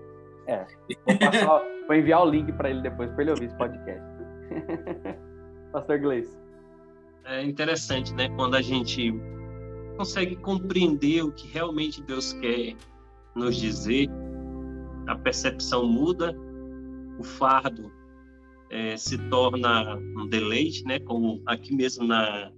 É. 0.47 0.65
Vou, 1.07 1.19
passar, 1.19 1.63
vou 1.87 1.97
enviar 1.97 2.23
o 2.23 2.31
link 2.31 2.53
para 2.53 2.71
ele 2.71 2.83
depois, 2.83 3.11
para 3.11 3.23
ele 3.23 3.31
ouvir 3.31 3.47
esse 3.47 3.57
podcast. 3.57 4.05
Pastor 5.73 5.99
Gleice. 5.99 6.39
É 7.25 7.43
interessante, 7.43 8.15
né? 8.15 8.29
Quando 8.37 8.55
a 8.55 8.63
gente 8.63 9.13
consegue 9.97 10.37
compreender 10.37 11.23
o 11.23 11.33
que 11.33 11.49
realmente 11.49 12.03
Deus 12.03 12.33
quer 12.35 12.77
nos 13.37 13.57
dizer, 13.57 14.09
a 15.07 15.15
percepção 15.15 15.87
muda, 15.87 16.35
o 17.19 17.23
fardo 17.23 17.93
é, 18.71 18.97
se 18.97 19.17
torna 19.29 19.97
um 19.97 20.27
deleite, 20.27 20.85
né? 20.85 20.99
Como 20.99 21.43
aqui 21.47 21.75
mesmo 21.75 22.07
na, 22.07 22.51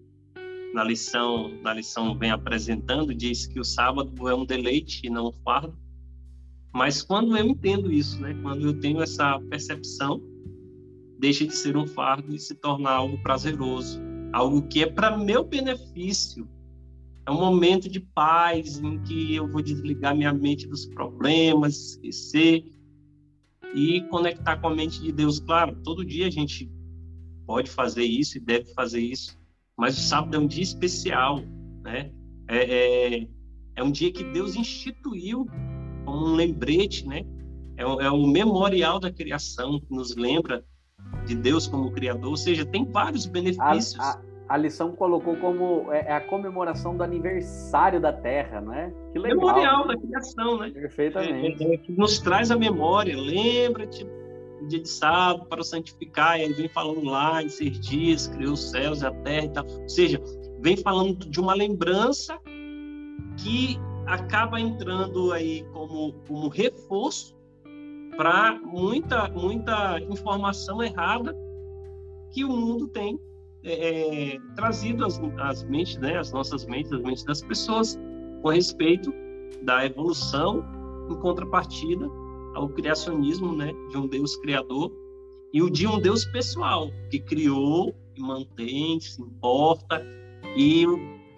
na 0.73 0.85
lição, 0.85 1.51
na 1.63 1.75
lição 1.75 2.17
vem 2.17 2.31
apresentando, 2.31 3.15
diz 3.15 3.47
que 3.47 3.61
o 3.61 3.65
sábado 3.65 4.29
é 4.29 4.35
um 4.35 4.45
deleite 4.45 5.07
e 5.07 5.11
não 5.11 5.29
um 5.29 5.33
fardo. 5.33 5.77
Mas 6.73 7.03
quando 7.03 7.37
eu 7.37 7.47
entendo 7.47 7.93
isso, 7.93 8.21
né, 8.21 8.39
quando 8.43 8.67
eu 8.67 8.79
tenho 8.79 9.03
essa 9.03 9.41
percepção, 9.51 10.23
deixa 11.19 11.47
de 11.47 11.55
ser 11.55 11.77
um 11.77 11.87
fardo 11.87 12.35
e 12.35 12.39
se 12.39 12.55
torna 12.55 12.91
algo 12.91 13.21
prazeroso, 13.23 14.01
algo 14.33 14.63
que 14.69 14.83
é 14.83 14.87
para 14.87 15.17
meu 15.17 15.45
benefício. 15.45 16.49
É 17.29 17.31
um 17.31 17.39
momento 17.39 17.91
de 17.91 18.01
paz 18.01 18.79
em 18.79 19.03
que 19.03 19.35
eu 19.35 19.47
vou 19.47 19.61
desligar 19.61 20.17
minha 20.17 20.33
mente 20.33 20.67
dos 20.67 20.87
problemas, 20.87 21.91
esquecer. 21.91 22.65
e 23.75 24.01
conectar 24.09 24.57
com 24.57 24.69
a 24.69 24.75
mente 24.75 24.99
de 25.03 25.13
Deus. 25.13 25.39
Claro, 25.39 25.77
todo 25.85 26.07
dia 26.07 26.27
a 26.27 26.31
gente 26.31 26.73
pode 27.47 27.69
fazer 27.69 28.05
isso 28.05 28.39
e 28.39 28.41
deve 28.41 28.73
fazer 28.73 29.01
isso, 29.01 29.39
mas 29.77 29.99
o 29.99 30.01
sábado 30.01 30.35
é 30.37 30.39
um 30.39 30.47
dia 30.47 30.63
especial, 30.63 31.41
né? 31.83 32.11
É, 32.49 33.17
é, 33.19 33.29
é 33.77 33.83
um 33.83 33.91
dia 33.91 34.11
que 34.11 34.25
Deus 34.25 34.57
instituiu 34.57 35.47
como 36.07 36.29
um 36.29 36.35
lembrete, 36.35 37.07
né? 37.07 37.27
É, 37.77 37.83
é 37.83 38.11
o 38.11 38.27
memorial 38.27 38.99
da 38.99 39.13
criação 39.13 39.79
que 39.79 39.95
nos 39.95 40.17
lembra 40.17 40.65
de 41.27 41.35
Deus 41.35 41.67
como 41.67 41.93
Criador, 41.93 42.31
ou 42.31 42.37
seja, 42.39 42.65
tem 42.65 42.87
vários 42.91 43.27
benefícios. 43.27 44.01
A, 44.01 44.13
a, 44.13 44.28
a 44.49 44.57
lição 44.57 44.93
colocou 44.93 45.37
como 45.37 45.93
é, 45.93 46.07
é, 46.07 46.13
a 46.13 46.21
comemoração 46.21 46.97
do 46.97 47.03
aniversário 47.03 48.01
da 48.01 48.13
Terra, 48.13 48.61
né? 48.61 48.93
Que 49.13 49.19
legal. 49.19 49.37
Memorial 49.37 49.87
da 49.87 49.97
criação, 49.97 50.59
né? 50.59 50.71
Perfeitamente. 50.71 51.65
É, 51.65 51.75
é, 51.75 51.77
que 51.77 51.93
nos 51.93 52.19
traz 52.19 52.51
a 52.51 52.57
memória, 52.57 53.15
lembra-te 53.17 54.07
dia 54.67 54.81
de 54.81 54.89
sábado 54.89 55.47
para 55.47 55.61
o 55.61 55.65
santificar, 55.65 56.39
e 56.39 56.45
aí 56.45 56.53
vem 56.53 56.69
falando 56.69 57.05
lá 57.05 57.43
em 57.43 57.49
seis 57.49 57.79
dias, 57.79 58.27
criou 58.27 58.55
os 58.55 58.71
céus 58.71 59.03
e 59.03 59.07
a 59.07 59.11
terra 59.11 59.45
e 59.45 59.51
tal. 59.51 59.67
Ou 59.67 59.89
seja, 59.89 60.21
vem 60.61 60.77
falando 60.77 61.29
de 61.29 61.39
uma 61.39 61.55
lembrança 61.55 62.39
que 63.37 63.79
acaba 64.07 64.59
entrando 64.59 65.33
aí 65.33 65.65
como, 65.73 66.13
como 66.27 66.49
reforço 66.49 67.37
para 68.17 68.59
muita, 68.65 69.29
muita 69.29 70.01
informação 70.01 70.83
errada 70.83 71.37
que 72.33 72.45
o 72.45 72.49
mundo 72.49 72.89
tem 72.89 73.19
é, 73.69 74.35
é, 74.35 74.39
trazido 74.57 75.05
às, 75.05 75.21
às 75.39 75.63
mentes, 75.65 75.99
né, 75.99 76.17
as 76.17 76.33
nossas 76.33 76.65
mentes, 76.67 76.93
as 76.93 77.03
mentes 77.03 77.25
das 77.25 77.43
pessoas, 77.43 77.99
com 78.43 78.51
respeito 78.51 79.13
da 79.63 79.85
evolução 79.85 80.65
em 81.11 81.15
contrapartida 81.17 82.07
ao 82.55 82.69
criacionismo, 82.69 83.55
né, 83.55 83.73
de 83.91 83.97
um 83.97 84.07
Deus 84.07 84.37
criador 84.37 84.93
e 85.53 85.63
o 85.63 85.71
de 85.71 85.87
um 85.87 86.01
Deus 86.01 86.25
pessoal 86.27 86.91
que 87.11 87.19
criou 87.19 87.95
e 88.17 88.21
mantém, 88.21 89.01
se 89.01 89.21
importa 89.23 90.05
e 90.57 90.85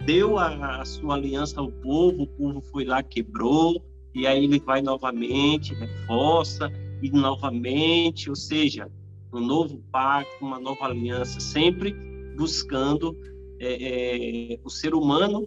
deu 0.04 0.38
a, 0.38 0.80
a 0.80 0.84
sua 0.84 1.14
aliança 1.14 1.60
ao 1.60 1.70
povo, 1.70 2.22
o 2.22 2.26
povo 2.26 2.60
foi 2.60 2.84
lá 2.84 3.02
quebrou 3.02 3.84
e 4.14 4.26
aí 4.26 4.44
ele 4.44 4.58
vai 4.58 4.82
novamente, 4.82 5.74
reforça 5.74 6.70
e 7.02 7.10
novamente, 7.10 8.28
ou 8.28 8.36
seja, 8.36 8.90
um 9.32 9.40
novo 9.40 9.80
pacto, 9.92 10.44
uma 10.44 10.58
nova 10.58 10.86
aliança, 10.86 11.38
sempre 11.38 11.94
buscando 12.40 13.14
é, 13.60 14.54
é, 14.54 14.58
o 14.64 14.70
ser 14.70 14.94
humano 14.94 15.46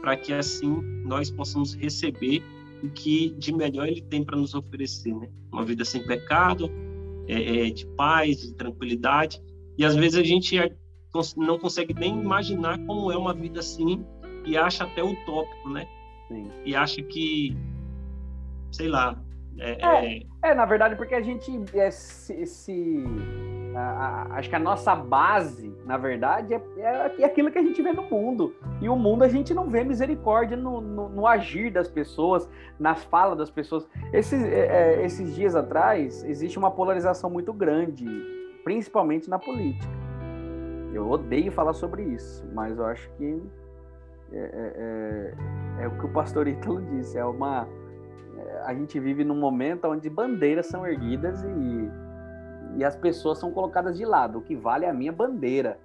para 0.00 0.16
que 0.16 0.32
assim 0.32 0.80
nós 1.04 1.30
possamos 1.30 1.74
receber 1.74 2.42
o 2.82 2.88
que 2.88 3.34
de 3.36 3.52
melhor 3.52 3.86
ele 3.86 4.00
tem 4.00 4.24
para 4.24 4.38
nos 4.38 4.54
oferecer, 4.54 5.14
né? 5.14 5.28
Uma 5.52 5.66
vida 5.66 5.84
sem 5.84 6.02
pecado, 6.02 6.70
é, 7.28 7.66
é, 7.66 7.70
de 7.70 7.84
paz, 7.88 8.40
de 8.40 8.54
tranquilidade. 8.54 9.38
E 9.76 9.84
às 9.84 9.94
vezes 9.94 10.18
a 10.18 10.22
gente 10.22 10.56
não 11.36 11.58
consegue 11.58 11.92
nem 11.92 12.18
imaginar 12.18 12.78
como 12.86 13.12
é 13.12 13.18
uma 13.18 13.34
vida 13.34 13.60
assim 13.60 14.02
e 14.46 14.56
acha 14.56 14.84
até 14.84 15.02
utópico, 15.02 15.68
né? 15.68 15.86
Sim. 16.28 16.48
E 16.64 16.74
acha 16.74 17.02
que, 17.02 17.54
sei 18.72 18.88
lá. 18.88 19.22
É, 19.58 19.72
é, 19.72 20.16
é, 20.16 20.26
é 20.42 20.54
na 20.54 20.64
verdade, 20.64 20.96
porque 20.96 21.14
a 21.14 21.20
gente 21.20 21.52
é, 21.74 21.90
se, 21.90 22.46
se 22.46 23.04
a, 23.74 23.80
a, 23.80 24.38
acho 24.38 24.48
que 24.48 24.56
a 24.56 24.60
nossa 24.60 24.94
base, 24.96 25.70
na 25.90 25.96
verdade, 25.96 26.54
é, 26.54 26.62
é, 27.18 27.24
aquilo 27.24 27.50
que 27.50 27.58
a 27.58 27.62
gente 27.62 27.82
vê 27.82 27.92
no 27.92 28.02
mundo. 28.02 28.54
E 28.80 28.88
o 28.88 28.94
mundo 28.94 29.24
a 29.24 29.28
gente 29.28 29.52
não 29.52 29.68
vê 29.68 29.82
misericórdia 29.82 30.56
no, 30.56 30.80
no, 30.80 31.08
no 31.08 31.26
agir 31.26 31.68
das 31.72 31.88
pessoas, 31.88 32.48
nas 32.78 33.02
falas 33.02 33.36
das 33.36 33.50
pessoas. 33.50 33.88
Esses, 34.12 34.40
é, 34.40 35.00
é, 35.00 35.04
esses 35.04 35.34
dias 35.34 35.56
atrás, 35.56 36.22
existe 36.22 36.56
uma 36.60 36.70
polarização 36.70 37.28
muito 37.28 37.52
grande, 37.52 38.06
principalmente 38.62 39.28
na 39.28 39.36
política. 39.36 39.92
Eu 40.94 41.10
odeio 41.10 41.50
falar 41.50 41.72
sobre 41.72 42.04
isso, 42.04 42.48
mas 42.54 42.78
eu 42.78 42.86
acho 42.86 43.10
que 43.16 43.42
é, 44.32 44.38
é, 44.38 45.34
é, 45.80 45.82
é 45.82 45.88
o 45.88 45.98
que 45.98 46.06
o 46.06 46.12
pastor 46.12 46.46
Ítalo 46.46 46.80
disse. 46.82 47.18
É 47.18 47.24
uma, 47.24 47.66
a 48.64 48.72
gente 48.72 49.00
vive 49.00 49.24
num 49.24 49.40
momento 49.40 49.88
onde 49.88 50.08
bandeiras 50.08 50.66
são 50.66 50.86
erguidas 50.86 51.42
e 51.42 51.90
e 52.80 52.84
as 52.84 52.96
pessoas 52.96 53.36
são 53.36 53.52
colocadas 53.52 53.98
de 53.98 54.06
lado. 54.06 54.38
O 54.38 54.42
que 54.42 54.56
vale 54.56 54.86
é 54.86 54.88
a 54.88 54.94
minha 54.94 55.12
bandeira. 55.12 55.78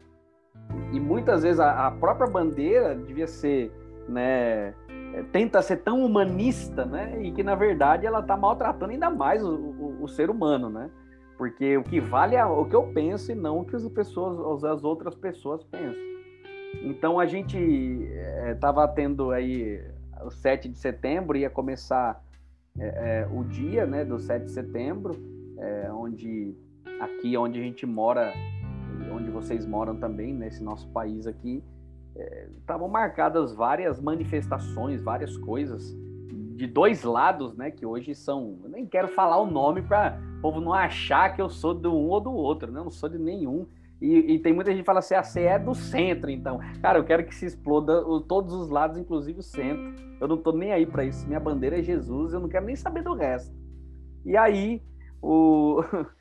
E 0.94 1.00
muitas 1.00 1.44
vezes 1.44 1.60
a, 1.60 1.88
a 1.88 1.92
própria 1.92 2.26
bandeira 2.26 2.96
devia 2.96 3.28
ser, 3.28 3.70
né, 4.08 4.74
é, 5.14 5.24
tenta 5.30 5.62
ser 5.62 5.78
tão 5.84 6.06
humanista, 6.06 6.86
né, 6.86 7.22
e 7.22 7.34
que 7.34 7.44
na 7.44 7.54
verdade 7.54 8.06
ela 8.06 8.22
está 8.22 8.38
maltratando 8.38 8.94
ainda 8.94 9.10
mais 9.10 9.44
o, 9.44 9.54
o, 9.54 10.04
o, 10.04 10.08
ser 10.08 10.30
humano, 10.30 10.70
né? 10.70 10.90
Porque 11.38 11.76
o 11.76 11.84
que 11.84 12.00
vale 12.00 12.38
é 12.38 12.46
o 12.46 12.64
que 12.64 12.76
eu 12.78 12.84
penso 12.94 13.30
e 13.30 13.36
não 13.36 13.60
o 13.60 13.66
que 13.66 13.76
as 13.76 13.86
pessoas, 13.90 14.64
as 14.64 14.86
outras 14.86 15.16
pessoas 15.16 15.66
pensam. 15.66 16.02
Então 16.82 17.20
a 17.20 17.26
gente 17.26 17.58
estava 18.54 18.86
é, 18.86 18.88
tendo 18.88 19.32
aí 19.32 19.84
o 20.24 20.32
7 20.32 20.70
de 20.70 20.78
setembro, 20.78 21.36
ia 21.36 21.50
começar 21.50 22.24
é, 22.80 22.86
é, 22.86 23.28
o 23.30 23.44
dia 23.44 23.86
né, 23.86 24.06
do 24.06 24.18
7 24.18 24.46
de 24.46 24.52
setembro, 24.52 25.14
é, 25.58 25.92
onde 25.92 26.56
aqui 27.00 27.36
onde 27.38 27.60
a 27.60 27.64
gente 27.64 27.86
mora, 27.86 28.34
onde 29.12 29.30
vocês 29.30 29.66
moram 29.66 29.96
também, 29.96 30.34
nesse 30.34 30.64
nosso 30.64 30.88
país 30.90 31.28
aqui, 31.28 31.64
estavam 32.60 32.88
é, 32.88 32.92
marcadas 32.92 33.54
várias 33.54 34.00
manifestações, 34.02 35.02
várias 35.02 35.38
coisas 35.38 35.96
de 36.56 36.66
dois 36.66 37.04
lados, 37.04 37.56
né? 37.56 37.70
Que 37.70 37.86
hoje 37.86 38.16
são. 38.16 38.60
Eu 38.64 38.70
nem 38.70 38.86
quero 38.86 39.10
falar 39.10 39.38
o 39.38 39.46
nome 39.46 39.82
para 39.82 40.18
o 40.38 40.42
povo 40.42 40.62
não 40.62 40.74
achar 40.74 41.36
que 41.36 41.42
eu 41.42 41.50
sou 41.50 41.74
do 41.74 41.92
um 41.92 42.08
ou 42.08 42.22
do 42.22 42.32
outro, 42.32 42.72
né? 42.72 42.80
Eu 42.80 42.86
não 42.86 42.92
sou 42.92 43.10
de 43.10 43.18
nenhum. 43.18 43.68
E, 44.02 44.34
e, 44.34 44.40
tem 44.40 44.54
muita 44.54 44.72
gente 44.72 44.82
que 44.82 44.86
fala 44.86 45.00
assim, 45.00 45.16
a 45.16 45.24
CE 45.24 45.40
é 45.40 45.58
do 45.58 45.74
centro, 45.74 46.30
então. 46.30 46.60
Cara, 46.82 47.00
eu 47.00 47.04
quero 47.04 47.26
que 47.26 47.34
se 47.34 47.46
exploda 47.46 48.04
todos 48.28 48.54
os 48.54 48.70
lados, 48.70 48.98
inclusive 48.98 49.40
o 49.40 49.44
centro. 49.44 49.96
Eu 50.20 50.28
não 50.28 50.38
tô 50.38 50.52
nem 50.52 50.72
aí 50.72 50.86
para 50.86 51.06
isso. 51.06 51.26
Minha 51.28 51.40
bandeira 51.40 51.80
é 51.80 51.82
Jesus, 51.82 52.34
eu 52.34 52.40
não 52.40 52.50
quero 52.50 52.66
nem 52.66 52.76
saber 52.76 53.04
do 53.04 53.14
resto. 53.14 53.56
E 54.26 54.36
aí, 54.36 54.82
o... 55.22 55.82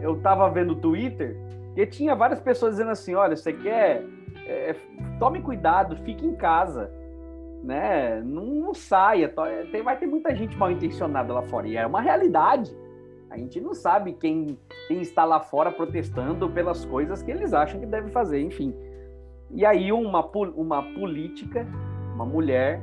eu 0.00 0.20
tava 0.20 0.48
vendo 0.50 0.72
o 0.72 0.76
Twitter 0.76 1.36
e 1.76 1.86
tinha 1.86 2.14
várias 2.14 2.40
pessoas 2.40 2.72
dizendo 2.72 2.90
assim: 2.90 3.14
olha, 3.14 3.36
você 3.36 3.52
quer. 3.52 4.04
É, 4.46 4.74
tome 5.18 5.40
cuidado, 5.40 5.96
fique 5.96 6.26
em 6.26 6.34
casa. 6.34 6.90
Né? 7.62 8.20
Não, 8.22 8.44
não 8.44 8.74
saia. 8.74 9.32
Tem, 9.72 9.82
vai 9.82 9.96
ter 9.96 10.06
muita 10.06 10.34
gente 10.34 10.56
mal 10.56 10.70
intencionada 10.70 11.32
lá 11.32 11.42
fora. 11.42 11.66
E 11.66 11.76
é 11.76 11.86
uma 11.86 12.00
realidade. 12.00 12.76
A 13.30 13.38
gente 13.38 13.60
não 13.60 13.74
sabe 13.74 14.12
quem, 14.12 14.58
quem 14.86 15.00
está 15.00 15.24
lá 15.24 15.40
fora 15.40 15.72
protestando 15.72 16.48
pelas 16.50 16.84
coisas 16.84 17.22
que 17.22 17.30
eles 17.30 17.52
acham 17.52 17.80
que 17.80 17.86
deve 17.86 18.10
fazer, 18.10 18.40
enfim. 18.40 18.74
E 19.50 19.64
aí 19.64 19.90
uma, 19.90 20.24
uma 20.54 20.82
política, 20.82 21.66
uma 22.14 22.26
mulher, 22.26 22.80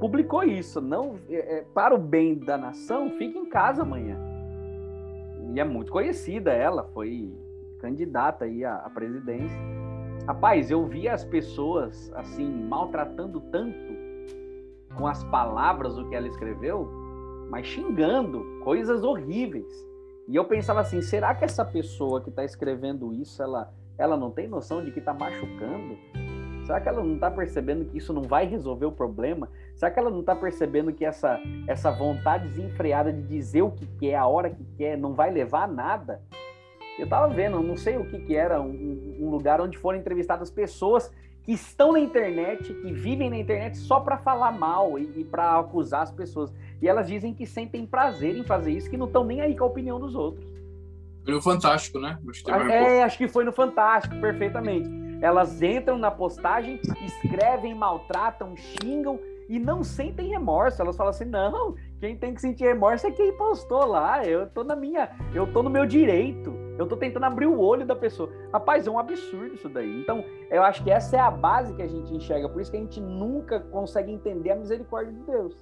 publicou 0.00 0.44
isso. 0.44 0.80
Não, 0.80 1.16
é, 1.28 1.58
é 1.58 1.64
para 1.74 1.94
o 1.94 1.98
bem 1.98 2.38
da 2.38 2.56
nação, 2.56 3.10
fique 3.10 3.36
em 3.36 3.46
casa 3.46 3.82
amanhã 3.82 4.16
e 5.54 5.60
é 5.60 5.64
muito 5.64 5.92
conhecida 5.92 6.52
ela, 6.52 6.82
foi 6.92 7.32
candidata 7.78 8.44
aí 8.44 8.64
à, 8.64 8.76
à 8.78 8.90
presidência. 8.90 9.56
Rapaz, 10.26 10.70
eu 10.70 10.84
vi 10.84 11.08
as 11.08 11.24
pessoas 11.24 12.12
assim 12.14 12.50
maltratando 12.50 13.40
tanto 13.52 13.94
com 14.96 15.06
as 15.06 15.22
palavras 15.24 15.96
o 15.96 16.08
que 16.08 16.14
ela 16.16 16.26
escreveu, 16.26 16.88
mas 17.50 17.66
xingando 17.66 18.44
coisas 18.64 19.04
horríveis. 19.04 19.72
E 20.26 20.34
eu 20.34 20.44
pensava 20.44 20.80
assim, 20.80 21.00
será 21.00 21.34
que 21.34 21.44
essa 21.44 21.64
pessoa 21.64 22.20
que 22.20 22.30
está 22.30 22.44
escrevendo 22.44 23.12
isso, 23.12 23.42
ela, 23.42 23.72
ela 23.96 24.16
não 24.16 24.30
tem 24.30 24.48
noção 24.48 24.84
de 24.84 24.90
que 24.90 24.98
está 24.98 25.14
machucando? 25.14 25.96
Será 26.64 26.80
que 26.80 26.88
ela 26.88 27.02
não 27.02 27.14
está 27.14 27.30
percebendo 27.30 27.84
que 27.84 27.98
isso 27.98 28.12
não 28.12 28.22
vai 28.22 28.46
resolver 28.46 28.86
o 28.86 28.92
problema? 28.92 29.50
Será 29.76 29.90
que 29.90 29.98
ela 29.98 30.10
não 30.10 30.20
está 30.20 30.34
percebendo 30.34 30.92
que 30.92 31.04
essa, 31.04 31.38
essa 31.66 31.90
vontade 31.90 32.48
desenfreada 32.48 33.12
de 33.12 33.22
dizer 33.22 33.62
o 33.62 33.70
que 33.70 33.86
quer, 33.98 34.14
a 34.14 34.26
hora 34.26 34.48
que 34.48 34.64
quer, 34.76 34.96
não 34.96 35.12
vai 35.12 35.30
levar 35.30 35.64
a 35.64 35.66
nada? 35.66 36.22
Eu 36.98 37.04
estava 37.04 37.28
vendo, 37.28 37.60
não 37.60 37.76
sei 37.76 37.98
o 37.98 38.04
que, 38.06 38.18
que 38.18 38.34
era, 38.34 38.62
um, 38.62 39.16
um 39.20 39.28
lugar 39.28 39.60
onde 39.60 39.76
foram 39.76 39.98
entrevistadas 39.98 40.50
pessoas 40.50 41.12
que 41.42 41.52
estão 41.52 41.92
na 41.92 42.00
internet, 42.00 42.72
que 42.72 42.92
vivem 42.92 43.28
na 43.28 43.36
internet 43.36 43.76
só 43.76 44.00
para 44.00 44.16
falar 44.16 44.52
mal 44.52 44.98
e, 44.98 45.20
e 45.20 45.24
para 45.24 45.58
acusar 45.58 46.02
as 46.02 46.10
pessoas. 46.10 46.50
E 46.80 46.88
elas 46.88 47.06
dizem 47.06 47.34
que 47.34 47.46
sentem 47.46 47.84
prazer 47.84 48.36
em 48.36 48.44
fazer 48.44 48.72
isso, 48.72 48.88
que 48.88 48.96
não 48.96 49.06
estão 49.06 49.22
nem 49.22 49.42
aí 49.42 49.54
com 49.54 49.64
a 49.64 49.66
opinião 49.66 50.00
dos 50.00 50.14
outros. 50.14 50.46
Foi 51.24 51.34
no 51.34 51.42
Fantástico, 51.42 51.98
né? 51.98 52.18
Acho 52.28 52.70
é, 52.70 53.02
acho 53.02 53.18
que 53.18 53.28
foi 53.28 53.44
no 53.44 53.52
Fantástico, 53.52 54.18
perfeitamente. 54.20 54.88
Elas 55.24 55.62
entram 55.62 55.96
na 55.96 56.10
postagem, 56.10 56.78
escrevem, 57.02 57.74
maltratam, 57.74 58.54
xingam 58.54 59.18
e 59.48 59.58
não 59.58 59.82
sentem 59.82 60.28
remorso. 60.28 60.82
Elas 60.82 60.98
falam 60.98 61.12
assim: 61.12 61.24
não, 61.24 61.74
quem 61.98 62.14
tem 62.14 62.34
que 62.34 62.42
sentir 62.42 62.64
remorso 62.64 63.06
é 63.06 63.10
quem 63.10 63.34
postou 63.34 63.86
lá. 63.86 64.22
Eu 64.22 64.46
tô 64.50 64.62
na 64.62 64.76
minha, 64.76 65.10
eu 65.34 65.50
tô 65.50 65.62
no 65.62 65.70
meu 65.70 65.86
direito. 65.86 66.52
Eu 66.78 66.86
tô 66.86 66.94
tentando 66.94 67.24
abrir 67.24 67.46
o 67.46 67.58
olho 67.58 67.86
da 67.86 67.96
pessoa. 67.96 68.28
Rapaz, 68.52 68.86
é 68.86 68.90
um 68.90 68.98
absurdo 68.98 69.54
isso 69.54 69.66
daí. 69.66 70.02
Então, 70.02 70.22
eu 70.50 70.62
acho 70.62 70.84
que 70.84 70.90
essa 70.90 71.16
é 71.16 71.20
a 71.20 71.30
base 71.30 71.72
que 71.72 71.80
a 71.80 71.88
gente 71.88 72.12
enxerga. 72.12 72.46
Por 72.46 72.60
isso 72.60 72.70
que 72.70 72.76
a 72.76 72.80
gente 72.80 73.00
nunca 73.00 73.60
consegue 73.60 74.12
entender 74.12 74.50
a 74.50 74.56
misericórdia 74.56 75.14
de 75.14 75.20
Deus. 75.20 75.56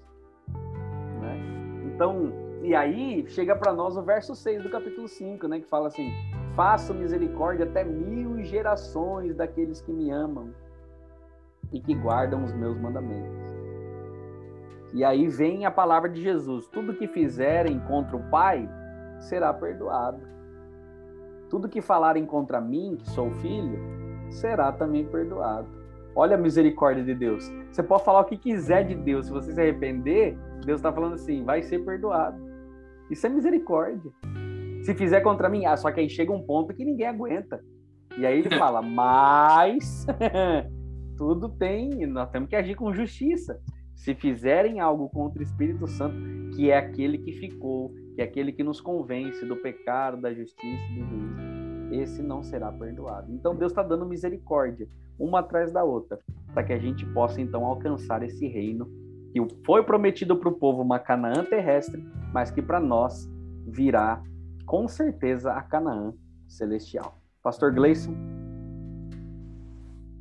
Né? 1.21 1.39
Então, 1.85 2.33
E 2.63 2.77
aí 2.77 3.25
chega 3.27 3.57
para 3.57 3.73
nós 3.73 3.97
o 3.97 4.03
verso 4.03 4.37
6 4.37 4.63
do 4.63 4.71
capítulo 4.71 5.09
5, 5.09 5.49
né, 5.49 5.59
que 5.59 5.69
fala 5.69 5.89
assim: 5.89 6.13
"Faço 6.55 6.95
misericórdia 6.95 7.67
até 7.67 7.83
mil 7.83 8.41
gerações 8.45 9.35
daqueles 9.35 9.81
que 9.81 9.93
me 9.93 10.11
amam 10.11 10.55
e 11.73 11.81
que 11.81 11.93
guardam 11.93 12.45
os 12.45 12.53
meus 12.53 12.79
mandamentos." 12.79 13.53
E 14.95 15.03
aí 15.05 15.27
vem 15.27 15.67
a 15.67 15.73
palavra 15.73 16.09
de 16.09 16.23
Jesus: 16.23 16.69
tudo 16.69 16.95
que 16.95 17.09
fizerem 17.09 17.81
contra 17.81 18.17
o 18.17 18.31
Pai 18.31 18.69
será 19.19 19.53
perdoado. 19.53 20.21
Tudo 21.51 21.69
que 21.69 21.81
falarem 21.81 22.25
contra 22.25 22.61
mim, 22.61 22.97
que 22.97 23.11
sou 23.11 23.31
filho, 23.33 23.79
será 24.31 24.71
também 24.71 25.05
perdoado. 25.05 25.69
Olha 26.15 26.37
a 26.37 26.41
misericórdia 26.41 27.03
de 27.03 27.15
Deus. 27.15 27.51
Você 27.71 27.83
pode 27.83 28.05
falar 28.05 28.21
o 28.21 28.25
que 28.25 28.37
quiser 28.37 28.85
de 28.85 28.95
Deus, 28.95 29.27
se 29.27 29.33
você 29.33 29.53
se 29.53 29.61
arrepender, 29.61 30.39
Deus 30.65 30.79
está 30.79 30.93
falando 30.93 31.15
assim, 31.15 31.43
vai 31.45 31.63
ser 31.63 31.85
perdoado. 31.85 32.52
Isso 33.13 33.27
é 33.27 33.29
misericórdia. 33.29 34.11
Se 34.83 34.95
fizer 34.95 35.21
contra 35.21 35.47
mim, 35.47 35.67
ah, 35.67 35.77
só 35.77 35.93
que 35.93 36.01
aí 36.01 36.09
chega 36.09 36.33
um 36.33 36.43
ponto 36.43 36.73
que 36.73 36.83
ninguém 36.83 37.07
aguenta. 37.07 37.63
E 38.17 38.25
aí 38.25 38.39
ele 38.39 38.49
fala, 38.57 38.81
mas 38.81 40.07
tudo 41.19 41.51
tem, 41.51 42.07
nós 42.07 42.31
temos 42.31 42.49
que 42.49 42.57
agir 42.57 42.75
com 42.75 42.91
justiça. 42.95 43.61
Se 43.95 44.15
fizerem 44.15 44.81
algo 44.81 45.11
contra 45.11 45.41
o 45.41 45.43
Espírito 45.43 45.87
Santo, 45.87 46.17
que 46.57 46.71
é 46.71 46.79
aquele 46.79 47.19
que 47.19 47.33
ficou, 47.33 47.93
que 48.15 48.23
é 48.23 48.25
aquele 48.25 48.51
que 48.51 48.65
nos 48.65 48.81
convence 48.81 49.45
do 49.45 49.57
pecado, 49.57 50.19
da 50.19 50.33
justiça 50.33 50.83
e 50.91 51.03
do 51.03 51.07
juízo, 51.07 51.93
esse 51.93 52.23
não 52.23 52.43
será 52.43 52.73
perdoado. 52.73 53.31
Então 53.31 53.55
Deus 53.55 53.73
está 53.73 53.83
dando 53.83 54.07
misericórdia, 54.07 54.89
uma 55.19 55.41
atrás 55.41 55.71
da 55.71 55.85
outra, 55.85 56.19
para 56.55 56.65
que 56.65 56.73
a 56.73 56.79
gente 56.79 57.05
possa 57.13 57.43
então 57.43 57.67
alcançar 57.67 58.23
esse 58.23 58.49
reino 58.49 58.91
que 59.33 59.41
foi 59.65 59.83
prometido 59.83 60.37
para 60.37 60.49
o 60.49 60.53
povo 60.53 60.83
uma 60.83 60.99
Canaã 60.99 61.45
terrestre, 61.45 62.05
mas 62.33 62.51
que 62.51 62.61
para 62.61 62.79
nós 62.79 63.29
virá 63.67 64.23
com 64.67 64.87
certeza 64.87 65.53
a 65.53 65.63
Canaã 65.63 66.13
celestial. 66.47 67.21
Pastor 67.43 67.73
Gleison? 67.73 68.15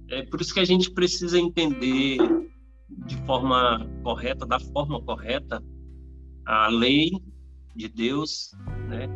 É 0.09 0.23
por 0.23 0.41
isso 0.41 0.53
que 0.53 0.59
a 0.59 0.65
gente 0.65 0.91
precisa 0.91 1.39
entender 1.39 2.17
de 2.89 3.15
forma 3.25 3.87
correta, 4.03 4.45
da 4.45 4.59
forma 4.59 5.01
correta, 5.01 5.63
a 6.45 6.67
lei 6.67 7.11
de 7.75 7.87
Deus, 7.87 8.51
né? 8.89 9.07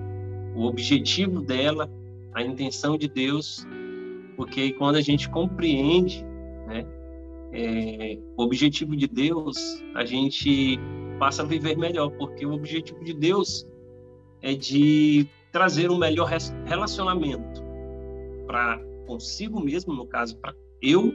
o 0.56 0.64
objetivo 0.64 1.42
dela, 1.42 1.90
a 2.34 2.42
intenção 2.42 2.98
de 2.98 3.08
Deus, 3.08 3.66
porque 4.38 4.72
quando 4.74 4.96
a 4.96 5.02
gente 5.02 5.30
compreende 5.30 6.24
né, 6.68 6.86
é, 7.56 8.20
o 8.36 8.44
objetivo 8.44 8.96
de 8.96 9.08
Deus, 9.08 9.82
a 9.96 10.04
gente 10.04 10.78
passa 11.18 11.42
a 11.42 11.46
viver 11.46 11.78
melhor, 11.78 12.12
porque 12.12 12.46
o 12.46 12.54
objetivo 12.54 13.02
de 13.04 13.14
Deus 13.14 13.66
é 14.42 14.54
de 14.54 15.26
trazer 15.54 15.90
um 15.90 15.98
melhor 15.98 16.30
relacionamento 16.66 17.64
para 18.46 18.78
consigo 19.08 19.62
mesmo, 19.62 19.94
no 19.94 20.06
caso, 20.06 20.38
para 20.38 20.54
eu 20.82 21.14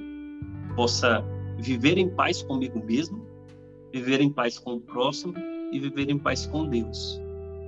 possa 0.75 1.23
viver 1.59 1.99
em 1.99 2.09
paz 2.09 2.43
comigo 2.43 2.83
mesmo, 2.83 3.23
viver 3.93 4.23
em 4.23 4.33
paz 4.33 4.59
com 4.59 4.77
o 4.77 4.81
próximo 4.81 5.35
e 5.71 5.79
viver 5.79 6.09
em 6.09 6.19
paz 6.19 6.47
com 6.47 6.67
Deus. 6.67 7.21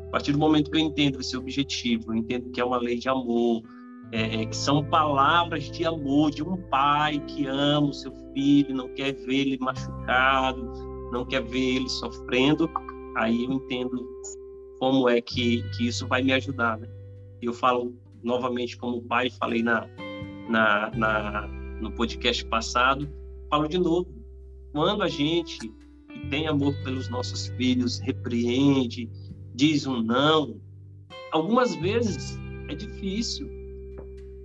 A 0.08 0.10
partir 0.12 0.32
do 0.32 0.38
momento 0.38 0.70
que 0.70 0.78
eu 0.78 0.80
entendo 0.80 1.20
esse 1.20 1.36
objetivo, 1.36 2.12
eu 2.12 2.16
entendo 2.16 2.50
que 2.50 2.60
é 2.60 2.64
uma 2.64 2.78
lei 2.78 2.98
de 2.98 3.08
amor, 3.08 3.62
é, 4.10 4.46
que 4.46 4.56
são 4.56 4.84
palavras 4.84 5.70
de 5.70 5.84
amor 5.84 6.30
de 6.30 6.42
um 6.42 6.56
pai 6.56 7.18
que 7.26 7.46
ama 7.46 7.88
o 7.88 7.92
seu 7.92 8.12
filho, 8.32 8.74
não 8.74 8.88
quer 8.94 9.12
ver 9.12 9.40
ele 9.40 9.58
machucado, 9.58 10.62
não 11.12 11.24
quer 11.24 11.42
ver 11.42 11.76
ele 11.76 11.88
sofrendo, 11.88 12.68
aí 13.16 13.44
eu 13.44 13.52
entendo 13.52 14.08
como 14.78 15.08
é 15.08 15.20
que, 15.20 15.62
que 15.76 15.86
isso 15.86 16.06
vai 16.08 16.22
me 16.22 16.32
ajudar. 16.32 16.78
Né? 16.78 16.88
Eu 17.40 17.52
falo 17.52 17.94
novamente 18.22 18.76
como 18.76 19.02
pai, 19.02 19.30
falei 19.30 19.62
na, 19.62 19.86
na, 20.48 20.90
na, 20.90 21.46
no 21.80 21.92
podcast 21.92 22.44
passado, 22.46 23.08
falo 23.50 23.68
de 23.68 23.78
novo. 23.78 24.12
Quando 24.72 25.02
a 25.02 25.08
gente 25.08 25.58
tem 26.30 26.46
amor 26.46 26.74
pelos 26.82 27.08
nossos 27.08 27.48
filhos, 27.48 27.98
repreende, 28.00 29.10
diz 29.54 29.86
um 29.86 30.02
não. 30.02 30.60
Algumas 31.30 31.74
vezes 31.76 32.38
é 32.68 32.74
difícil, 32.74 33.48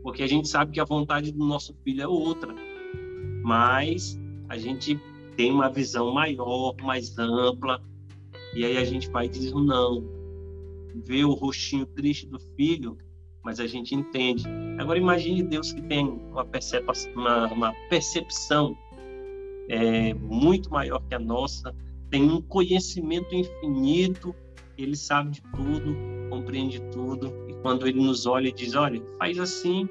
porque 0.04 0.24
a 0.24 0.28
gente 0.28 0.48
sabe 0.48 0.72
que 0.72 0.80
a 0.80 0.86
vontade 0.86 1.32
do 1.32 1.46
nosso 1.46 1.74
filho 1.84 2.02
é 2.02 2.08
outra, 2.08 2.54
mas 3.48 4.20
a 4.50 4.58
gente 4.58 5.00
tem 5.38 5.54
uma 5.54 5.70
visão 5.70 6.14
maior, 6.14 6.76
mais 6.84 7.18
ampla, 7.18 7.82
e 8.54 8.66
aí 8.66 8.76
a 8.76 8.84
gente 8.84 9.10
vai 9.10 9.30
diz 9.30 9.54
um 9.54 9.64
não. 9.64 10.04
Vê 11.06 11.24
o 11.24 11.32
rostinho 11.32 11.86
triste 11.86 12.28
do 12.28 12.38
filho, 12.58 12.98
mas 13.42 13.62
a 13.62 13.66
gente 13.66 13.96
entende. 13.96 14.44
Agora 14.78 15.00
imagine 15.00 15.44
Deus 15.44 15.72
que 15.72 15.82
tem 15.84 16.06
uma, 16.06 16.44
percepção, 16.44 17.14
uma, 17.14 17.48
uma 17.48 17.74
percepção 17.90 18.78
é, 19.70 20.14
muito 20.14 20.70
maior 20.70 21.02
que 21.08 21.16
a 21.16 21.20
nossa, 21.20 21.74
tem 22.10 22.30
um 22.30 22.42
conhecimento 22.42 23.34
infinito 23.34 24.36
ele 24.78 24.96
sabe 24.96 25.32
de 25.32 25.42
tudo, 25.56 25.96
compreende 26.30 26.80
tudo, 26.92 27.34
e 27.48 27.54
quando 27.62 27.88
ele 27.88 28.00
nos 28.00 28.26
olha 28.26 28.50
e 28.50 28.52
diz: 28.52 28.76
olha, 28.76 29.02
faz 29.18 29.40
assim, 29.40 29.90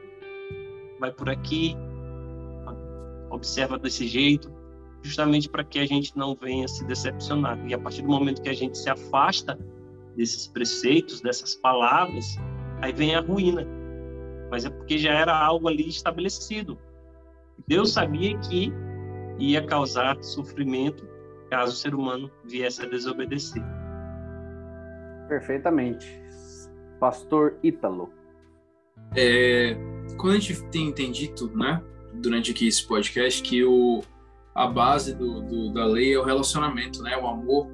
vai 1.01 1.11
por 1.11 1.29
aqui, 1.29 1.75
observa 3.31 3.79
desse 3.79 4.07
jeito, 4.07 4.53
justamente 5.03 5.49
para 5.49 5.65
que 5.65 5.79
a 5.79 5.87
gente 5.87 6.17
não 6.17 6.35
venha 6.35 6.67
se 6.67 6.85
decepcionar. 6.85 7.59
E 7.67 7.75
a 7.75 7.79
partir 7.79 8.03
do 8.03 8.09
momento 8.09 8.43
que 8.43 8.49
a 8.49 8.55
gente 8.55 8.77
se 8.77 8.89
afasta 8.89 9.59
desses 10.17 10.47
preceitos, 10.47 11.21
dessas 11.21 11.55
palavras, 11.55 12.37
aí 12.81 12.93
vem 12.93 13.15
a 13.15 13.21
ruína. 13.21 13.67
Mas 14.51 14.65
é 14.65 14.71
porque 14.71 14.99
já 14.99 15.13
era 15.13 15.37
algo 15.37 15.69
ali 15.69 15.89
estabelecido. 15.89 16.79
Deus 17.67 17.93
sabia 17.93 18.37
que 18.39 18.73
ia 19.39 19.65
causar 19.65 20.23
sofrimento 20.23 21.07
caso 21.51 21.73
o 21.73 21.77
ser 21.77 21.95
humano 21.95 22.31
viesse 22.45 22.83
a 22.83 22.87
desobedecer. 22.87 23.63
Perfeitamente. 25.29 26.21
Pastor 26.99 27.59
Ítalo. 27.63 28.11
É, 29.17 29.77
quando 30.19 30.37
a 30.37 30.39
gente 30.39 30.63
tem 30.71 30.89
entendido, 30.89 31.51
né, 31.57 31.83
durante 32.21 32.51
aqui 32.51 32.67
esse 32.67 32.87
podcast, 32.87 33.43
que 33.43 33.65
o, 33.65 34.03
a 34.55 34.67
base 34.67 35.15
do, 35.15 35.41
do, 35.43 35.73
da 35.73 35.85
lei 35.85 36.15
é 36.15 36.19
o 36.19 36.25
relacionamento, 36.25 37.03
né, 37.03 37.17
o 37.17 37.27
amor, 37.27 37.69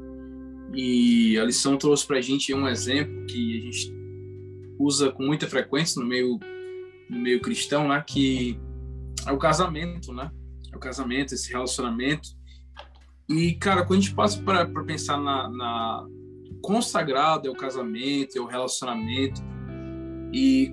e 0.74 1.38
a 1.38 1.44
lição 1.44 1.76
trouxe 1.76 2.06
para 2.06 2.18
a 2.18 2.20
gente 2.20 2.52
um 2.54 2.66
exemplo 2.66 3.26
que 3.26 3.58
a 3.58 3.60
gente 3.60 3.94
usa 4.78 5.12
com 5.12 5.22
muita 5.22 5.46
frequência 5.46 6.00
no 6.00 6.08
meio, 6.08 6.38
no 7.08 7.18
meio 7.18 7.40
cristão, 7.40 7.88
né, 7.88 8.02
que 8.06 8.58
é 9.26 9.32
o 9.32 9.38
casamento, 9.38 10.12
né, 10.12 10.30
é 10.72 10.76
o 10.76 10.80
casamento, 10.80 11.34
esse 11.34 11.52
relacionamento. 11.52 12.30
E, 13.28 13.54
cara, 13.54 13.84
quando 13.84 14.00
a 14.00 14.02
gente 14.02 14.14
passa 14.14 14.42
para 14.42 14.66
pensar 14.84 15.18
na, 15.18 15.48
na 15.48 16.06
consagrado 16.62 17.48
é 17.48 17.50
o 17.50 17.54
casamento, 17.54 18.36
é 18.36 18.40
o 18.40 18.46
relacionamento, 18.46 19.40
e 20.32 20.72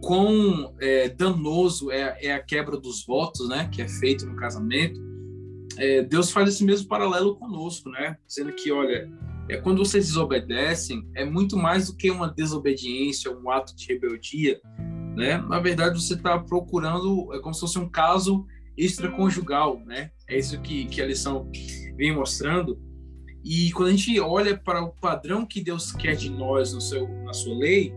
quão 0.00 0.74
é, 0.80 1.08
danoso 1.08 1.90
é, 1.90 2.18
é, 2.22 2.34
a 2.34 2.42
quebra 2.42 2.78
dos 2.78 3.04
votos, 3.04 3.48
né, 3.48 3.68
que 3.72 3.82
é 3.82 3.88
feito 3.88 4.26
no 4.26 4.36
casamento, 4.36 5.00
é, 5.76 6.02
Deus 6.02 6.30
faz 6.30 6.48
esse 6.48 6.64
mesmo 6.64 6.88
paralelo 6.88 7.36
conosco, 7.36 7.88
né, 7.90 8.16
dizendo 8.26 8.52
que, 8.52 8.70
olha, 8.70 9.10
é 9.48 9.56
quando 9.56 9.78
vocês 9.78 10.06
desobedecem, 10.06 11.08
é 11.14 11.24
muito 11.24 11.56
mais 11.56 11.88
do 11.88 11.96
que 11.96 12.10
uma 12.10 12.28
desobediência, 12.28 13.30
um 13.30 13.50
ato 13.50 13.74
de 13.74 13.86
rebeldia, 13.86 14.60
né, 15.16 15.38
na 15.38 15.60
verdade 15.60 16.00
você 16.00 16.14
está 16.14 16.38
procurando, 16.38 17.32
é 17.34 17.40
como 17.40 17.54
se 17.54 17.60
fosse 17.60 17.78
um 17.78 17.88
caso 17.88 18.46
extraconjugal, 18.76 19.80
né, 19.84 20.10
é 20.28 20.38
isso 20.38 20.60
que, 20.60 20.84
que 20.86 21.02
a 21.02 21.06
lição 21.06 21.50
vem 21.96 22.14
mostrando, 22.14 22.78
e 23.44 23.72
quando 23.72 23.88
a 23.88 23.92
gente 23.92 24.18
olha 24.20 24.56
para 24.56 24.82
o 24.82 24.90
padrão 24.90 25.46
que 25.46 25.62
Deus 25.62 25.92
quer 25.92 26.14
de 26.14 26.28
nós 26.30 26.72
no 26.72 26.80
seu, 26.80 27.08
na 27.24 27.32
sua 27.32 27.56
lei, 27.56 27.94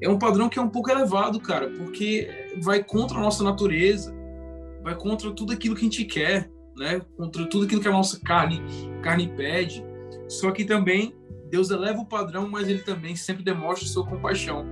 é 0.00 0.08
um 0.08 0.18
padrão 0.18 0.48
que 0.48 0.58
é 0.58 0.62
um 0.62 0.68
pouco 0.68 0.90
elevado, 0.90 1.40
cara, 1.40 1.68
porque 1.70 2.28
vai 2.62 2.82
contra 2.82 3.18
a 3.18 3.20
nossa 3.20 3.42
natureza, 3.42 4.14
vai 4.82 4.94
contra 4.94 5.30
tudo 5.30 5.52
aquilo 5.52 5.74
que 5.74 5.80
a 5.80 5.84
gente 5.84 6.04
quer, 6.04 6.50
né? 6.76 7.00
Contra 7.16 7.48
tudo 7.48 7.64
aquilo 7.64 7.80
que 7.80 7.88
a 7.88 7.92
nossa 7.92 8.20
carne, 8.20 8.62
carne 9.02 9.28
pede. 9.28 9.84
Só 10.28 10.50
que 10.50 10.64
também 10.64 11.14
Deus 11.50 11.70
eleva 11.70 12.00
o 12.00 12.06
padrão, 12.06 12.48
mas 12.48 12.68
ele 12.68 12.80
também 12.80 13.16
sempre 13.16 13.42
demonstra 13.42 13.88
sua 13.88 14.06
compaixão, 14.06 14.64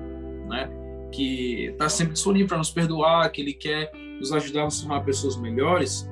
né? 0.49 0.71
Que 1.11 1.67
está 1.67 1.89
sempre 1.89 2.15
disponível 2.15 2.49
para 2.49 2.59
nos 2.59 2.71
perdoar, 2.71 3.31
que 3.31 3.41
ele 3.41 3.55
quer 3.55 3.91
nos 4.19 4.33
ajudar 4.33 4.63
a 4.63 4.65
nos 4.65 4.81
tornar 4.81 5.01
pessoas 5.05 5.37
melhores. 5.37 6.09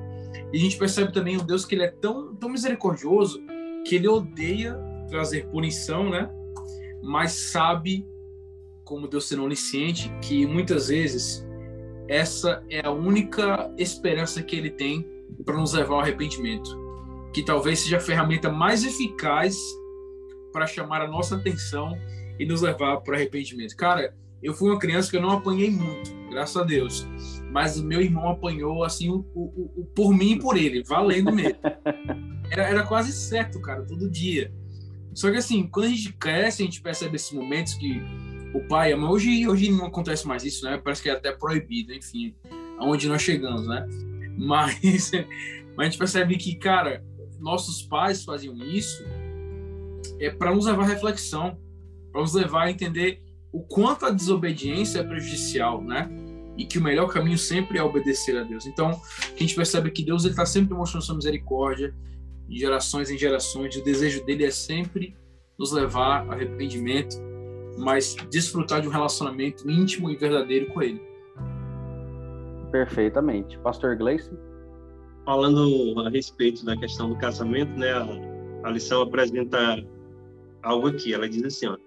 E 0.51 0.57
a 0.57 0.59
gente 0.59 0.77
percebe 0.77 1.11
também 1.11 1.37
um 1.37 1.45
Deus 1.45 1.65
que 1.65 1.75
ele 1.75 1.83
é 1.83 1.91
tão, 1.91 2.33
tão 2.35 2.49
misericordioso 2.49 3.41
que 3.85 3.95
ele 3.95 4.07
odeia 4.07 4.79
trazer 5.07 5.47
punição, 5.47 6.09
né? 6.09 6.29
Mas 7.01 7.31
sabe, 7.33 8.07
como 8.83 9.07
Deus 9.07 9.27
sendo 9.27 9.43
onisciente, 9.43 10.11
que 10.21 10.45
muitas 10.45 10.87
vezes 10.87 11.45
essa 12.07 12.63
é 12.69 12.85
a 12.85 12.91
única 12.91 13.73
esperança 13.77 14.41
que 14.43 14.55
ele 14.55 14.69
tem 14.69 15.07
para 15.45 15.57
nos 15.57 15.73
levar 15.73 15.95
ao 15.95 16.01
arrependimento. 16.01 16.77
Que 17.33 17.43
talvez 17.43 17.79
seja 17.79 17.97
a 17.97 18.01
ferramenta 18.01 18.51
mais 18.51 18.83
eficaz 18.83 19.57
para 20.51 20.67
chamar 20.67 21.01
a 21.01 21.07
nossa 21.07 21.35
atenção 21.35 21.97
e 22.39 22.45
nos 22.45 22.61
levar 22.61 22.97
para 22.97 23.15
arrependimento. 23.15 23.75
Cara, 23.75 24.15
eu 24.41 24.53
fui 24.53 24.69
uma 24.69 24.79
criança 24.79 25.09
que 25.09 25.17
eu 25.17 25.21
não 25.21 25.31
apanhei 25.31 25.71
muito, 25.71 26.11
graças 26.29 26.57
a 26.57 26.63
Deus. 26.63 27.07
Mas 27.49 27.77
o 27.77 27.83
meu 27.83 28.01
irmão 28.01 28.29
apanhou, 28.29 28.83
assim, 28.83 29.09
o, 29.09 29.25
o, 29.33 29.71
o 29.77 29.85
por 29.95 30.13
mim 30.13 30.33
e 30.33 30.39
por 30.39 30.57
ele, 30.57 30.83
valendo 30.83 31.31
mesmo. 31.31 31.57
Era, 32.51 32.69
era 32.69 32.83
quase 32.83 33.11
certo, 33.11 33.59
cara, 33.59 33.81
todo 33.83 34.07
dia. 34.07 34.53
Só 35.11 35.31
que, 35.31 35.37
assim, 35.37 35.65
quando 35.65 35.87
a 35.87 35.89
gente 35.89 36.13
cresce, 36.13 36.61
a 36.61 36.65
gente 36.65 36.81
percebe 36.81 37.15
esses 37.15 37.31
momentos 37.31 37.73
que 37.73 37.99
o 38.53 38.67
pai 38.67 38.93
a 38.93 38.97
mãe... 38.97 39.09
Hoje, 39.09 39.47
hoje 39.47 39.71
não 39.71 39.87
acontece 39.87 40.27
mais 40.27 40.43
isso, 40.43 40.65
né? 40.65 40.79
Parece 40.83 41.01
que 41.01 41.09
é 41.09 41.13
até 41.13 41.31
proibido, 41.31 41.93
enfim, 41.93 42.35
aonde 42.77 43.07
nós 43.07 43.21
chegamos, 43.21 43.67
né? 43.67 43.85
Mas, 44.35 45.11
mas 45.77 45.79
a 45.79 45.83
gente 45.83 45.97
percebe 45.99 46.37
que, 46.37 46.55
cara, 46.55 47.05
nossos 47.39 47.83
pais 47.83 48.23
faziam 48.23 48.55
isso 48.65 49.03
é 50.19 50.31
para 50.31 50.53
nos 50.53 50.65
levar 50.65 50.83
à 50.83 50.87
reflexão, 50.87 51.55
para 52.11 52.21
nos 52.21 52.33
levar 52.33 52.63
a 52.63 52.71
entender 52.71 53.21
o 53.51 53.61
quanto 53.61 54.07
a 54.07 54.09
desobediência 54.09 54.99
é 54.99 55.03
prejudicial, 55.03 55.83
né? 55.83 56.09
E 56.57 56.65
que 56.65 56.79
o 56.79 56.83
melhor 56.83 57.07
caminho 57.13 57.37
sempre 57.37 57.77
é 57.77 57.83
obedecer 57.83 58.35
a 58.37 58.43
Deus. 58.43 58.65
Então, 58.65 58.89
a 58.89 59.39
gente 59.39 59.55
percebe 59.55 59.91
que 59.91 60.03
Deus 60.03 60.25
está 60.25 60.47
sempre 60.47 60.73
mostrando 60.73 61.03
sua 61.03 61.15
misericórdia, 61.15 61.93
de 62.47 62.59
gerações 62.59 63.09
em 63.09 63.17
gerações. 63.17 63.75
O 63.75 63.83
desejo 63.83 64.25
dele 64.25 64.45
é 64.45 64.51
sempre 64.51 65.15
nos 65.57 65.71
levar 65.71 66.27
a 66.27 66.33
arrependimento, 66.33 67.15
mas 67.77 68.15
desfrutar 68.29 68.81
de 68.81 68.87
um 68.87 68.91
relacionamento 68.91 69.69
íntimo 69.69 70.09
e 70.09 70.15
verdadeiro 70.15 70.67
com 70.73 70.81
ele. 70.81 71.01
Perfeitamente. 72.71 73.57
Pastor 73.59 73.95
Gleison? 73.95 74.37
Falando 75.25 76.01
a 76.01 76.09
respeito 76.09 76.65
da 76.65 76.75
questão 76.75 77.09
do 77.09 77.17
casamento, 77.17 77.71
né, 77.77 77.91
a, 77.91 78.67
a 78.67 78.71
lição 78.71 79.01
apresenta 79.01 79.83
algo 80.63 80.87
aqui. 80.87 81.13
Ela 81.13 81.29
diz 81.29 81.43
assim, 81.43 81.67
ó, 81.67 81.77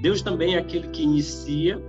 Deus 0.00 0.22
também 0.22 0.54
é 0.54 0.58
aquele 0.58 0.88
que 0.88 1.02
inicia 1.02 1.82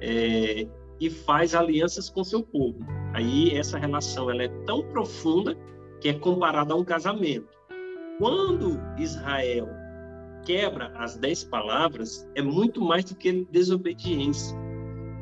é, 0.00 0.66
e 1.00 1.10
faz 1.10 1.54
alianças 1.54 2.08
com 2.08 2.22
seu 2.22 2.42
povo. 2.42 2.78
Aí 3.14 3.56
essa 3.56 3.78
relação 3.78 4.30
ela 4.30 4.42
é 4.42 4.48
tão 4.66 4.82
profunda 4.90 5.56
que 6.00 6.08
é 6.08 6.14
comparada 6.14 6.74
a 6.74 6.76
um 6.76 6.84
casamento. 6.84 7.48
Quando 8.18 8.78
Israel 8.98 9.68
quebra 10.48 10.90
as 10.96 11.14
dez 11.14 11.44
palavras, 11.44 12.26
é 12.34 12.40
muito 12.40 12.80
mais 12.80 13.04
do 13.04 13.14
que 13.14 13.46
desobediência. 13.52 14.56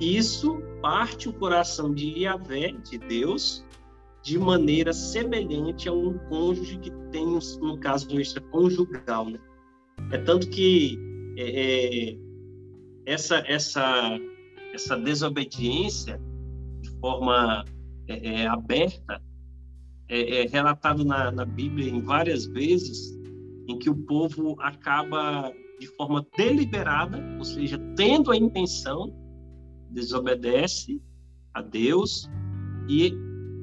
Isso 0.00 0.62
parte 0.80 1.28
o 1.28 1.32
coração 1.32 1.92
de 1.92 2.20
Yahvé, 2.20 2.70
de 2.88 2.96
Deus, 2.96 3.66
de 4.22 4.38
maneira 4.38 4.92
semelhante 4.92 5.88
a 5.88 5.92
um 5.92 6.16
cônjuge 6.28 6.78
que 6.78 6.92
tem 7.10 7.26
um, 7.26 7.76
caso 7.80 8.20
extraconjugal. 8.20 9.28
Né? 9.28 9.40
É 10.12 10.18
tanto 10.18 10.48
que 10.48 10.96
é, 11.36 12.12
é, 12.12 12.16
essa, 13.04 13.42
essa, 13.48 14.20
essa 14.72 14.96
desobediência 14.96 16.20
de 16.82 16.90
forma 17.00 17.64
é, 18.06 18.42
é 18.42 18.46
aberta 18.46 19.20
é, 20.08 20.42
é 20.42 20.46
relatado 20.46 21.04
na, 21.04 21.32
na 21.32 21.44
Bíblia 21.44 21.90
em 21.90 22.00
várias 22.00 22.46
vezes 22.46 23.15
em 23.68 23.78
que 23.78 23.90
o 23.90 23.96
povo 23.96 24.56
acaba 24.60 25.52
de 25.78 25.86
forma 25.88 26.26
deliberada, 26.36 27.22
ou 27.38 27.44
seja, 27.44 27.78
tendo 27.96 28.30
a 28.30 28.36
intenção, 28.36 29.12
desobedece 29.90 31.00
a 31.52 31.62
Deus 31.62 32.28
e 32.88 33.12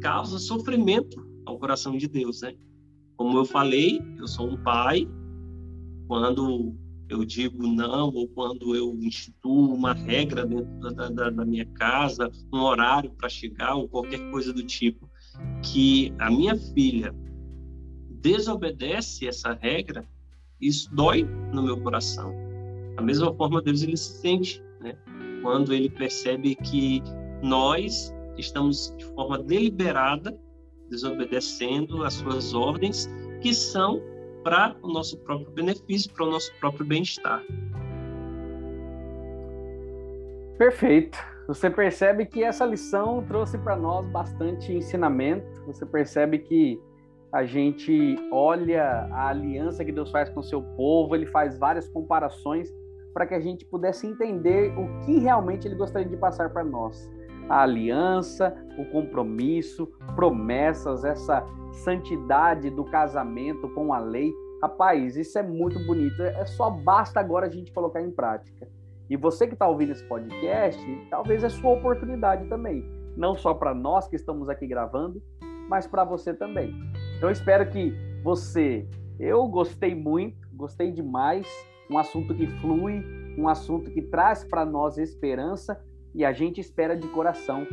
causa 0.02 0.38
sofrimento 0.38 1.26
ao 1.46 1.58
coração 1.58 1.98
de 1.98 2.08
Deus, 2.08 2.42
né? 2.42 2.56
Como 3.16 3.38
eu 3.38 3.46
falei, 3.46 4.02
eu 4.18 4.28
sou 4.28 4.50
um 4.50 4.58
pai, 4.58 5.08
quando 6.08 6.76
eu 7.10 7.24
digo 7.24 7.68
não, 7.68 8.10
ou 8.14 8.28
quando 8.30 8.76
eu 8.76 8.98
instituo 9.02 9.74
uma 9.74 9.94
regra 9.94 10.46
dentro 10.46 10.80
da, 10.80 11.10
da, 11.10 11.30
da 11.30 11.46
minha 11.46 11.66
casa, 11.74 12.32
um 12.52 12.60
horário 12.62 13.12
para 13.12 13.30
chegar, 13.30 13.76
ou 13.76 13.88
qualquer 13.88 14.20
coisa 14.32 14.52
do 14.52 14.64
tipo, 14.64 15.10
que 15.62 16.14
a 16.20 16.30
minha 16.30 16.56
filha 16.56 17.14
desobedece 18.24 19.28
essa 19.28 19.54
regra, 19.54 20.06
isso 20.60 20.90
dói 20.96 21.24
no 21.54 21.62
meu 21.62 21.80
coração. 21.82 22.34
Da 22.96 23.02
mesma 23.02 23.34
forma, 23.36 23.62
Deus 23.62 23.84
ele 23.84 23.98
se 23.98 24.14
sente, 24.22 24.64
né? 24.80 24.96
Quando 25.42 25.74
ele 25.74 25.90
percebe 25.90 26.56
que 26.56 27.04
nós 27.42 28.16
estamos 28.38 28.96
de 28.98 29.06
forma 29.08 29.38
deliberada 29.38 30.40
desobedecendo 30.90 32.04
as 32.04 32.14
suas 32.14 32.54
ordens, 32.54 33.10
que 33.42 33.54
são 33.54 34.02
para 34.44 34.76
o 34.82 34.88
nosso 34.88 35.18
próprio 35.20 35.52
benefício, 35.52 36.12
para 36.14 36.26
o 36.26 36.30
nosso 36.30 36.54
próprio 36.60 36.86
bem-estar. 36.86 37.44
Perfeito. 40.58 41.18
Você 41.48 41.70
percebe 41.70 42.26
que 42.26 42.44
essa 42.44 42.66
lição 42.66 43.24
trouxe 43.26 43.58
para 43.58 43.76
nós 43.76 44.06
bastante 44.08 44.72
ensinamento. 44.72 45.62
Você 45.66 45.86
percebe 45.86 46.40
que 46.40 46.80
a 47.34 47.46
gente 47.46 48.16
olha 48.32 49.08
a 49.12 49.30
aliança 49.30 49.84
que 49.84 49.92
Deus 49.92 50.12
faz 50.12 50.30
com 50.30 50.40
o 50.40 50.44
seu 50.44 50.62
povo, 50.62 51.16
ele 51.16 51.26
faz 51.26 51.58
várias 51.58 51.90
comparações 51.90 52.72
para 53.12 53.26
que 53.26 53.34
a 53.34 53.40
gente 53.40 53.66
pudesse 53.66 54.06
entender 54.06 54.72
o 54.78 55.00
que 55.00 55.18
realmente 55.18 55.68
ele 55.68 55.74
gostaria 55.76 56.08
de 56.08 56.16
passar 56.16 56.52
para 56.52 56.64
nós. 56.64 57.12
A 57.50 57.64
aliança, 57.64 58.56
o 58.78 58.86
compromisso, 58.86 59.92
promessas, 60.16 61.04
essa 61.04 61.44
santidade 61.84 62.70
do 62.70 62.86
casamento 62.86 63.68
com 63.70 63.92
a 63.94 63.98
lei. 63.98 64.32
Rapaz, 64.62 65.18
isso 65.18 65.38
é 65.38 65.44
muito 65.44 65.80
bonito. 65.88 66.22
É 66.22 66.46
só 66.46 66.70
basta 66.70 67.20
agora 67.20 67.48
a 67.48 67.50
gente 67.50 67.74
colocar 67.74 68.02
em 68.02 68.12
prática. 68.12 68.68
E 69.10 69.18
você 69.18 69.48
que 69.48 69.54
está 69.54 69.68
ouvindo 69.68 69.92
esse 69.92 70.08
podcast, 70.08 70.80
talvez 71.10 71.44
é 71.44 71.50
sua 71.50 71.72
oportunidade 71.72 72.48
também. 72.48 72.88
Não 73.18 73.36
só 73.36 73.56
para 73.56 73.74
nós 73.74 74.08
que 74.08 74.16
estamos 74.16 74.50
aqui 74.50 74.68
gravando, 74.68 75.22
mas 75.68 75.88
para 75.88 76.04
você 76.04 76.34
também. 76.34 76.74
Então, 77.24 77.32
espero 77.32 77.66
que 77.70 77.96
você. 78.22 78.86
Eu 79.18 79.48
gostei 79.48 79.96
muito, 79.96 80.46
gostei 80.52 80.92
demais. 80.92 81.48
Um 81.90 81.98
assunto 81.98 82.36
que 82.36 82.46
flui, 82.60 83.02
um 83.38 83.48
assunto 83.48 83.90
que 83.92 84.02
traz 84.02 84.44
para 84.44 84.66
nós 84.66 84.98
esperança. 84.98 85.82
E 86.14 86.26
a 86.26 86.34
gente 86.34 86.60
espera 86.60 86.98
de 86.98 87.08
coração 87.08 87.66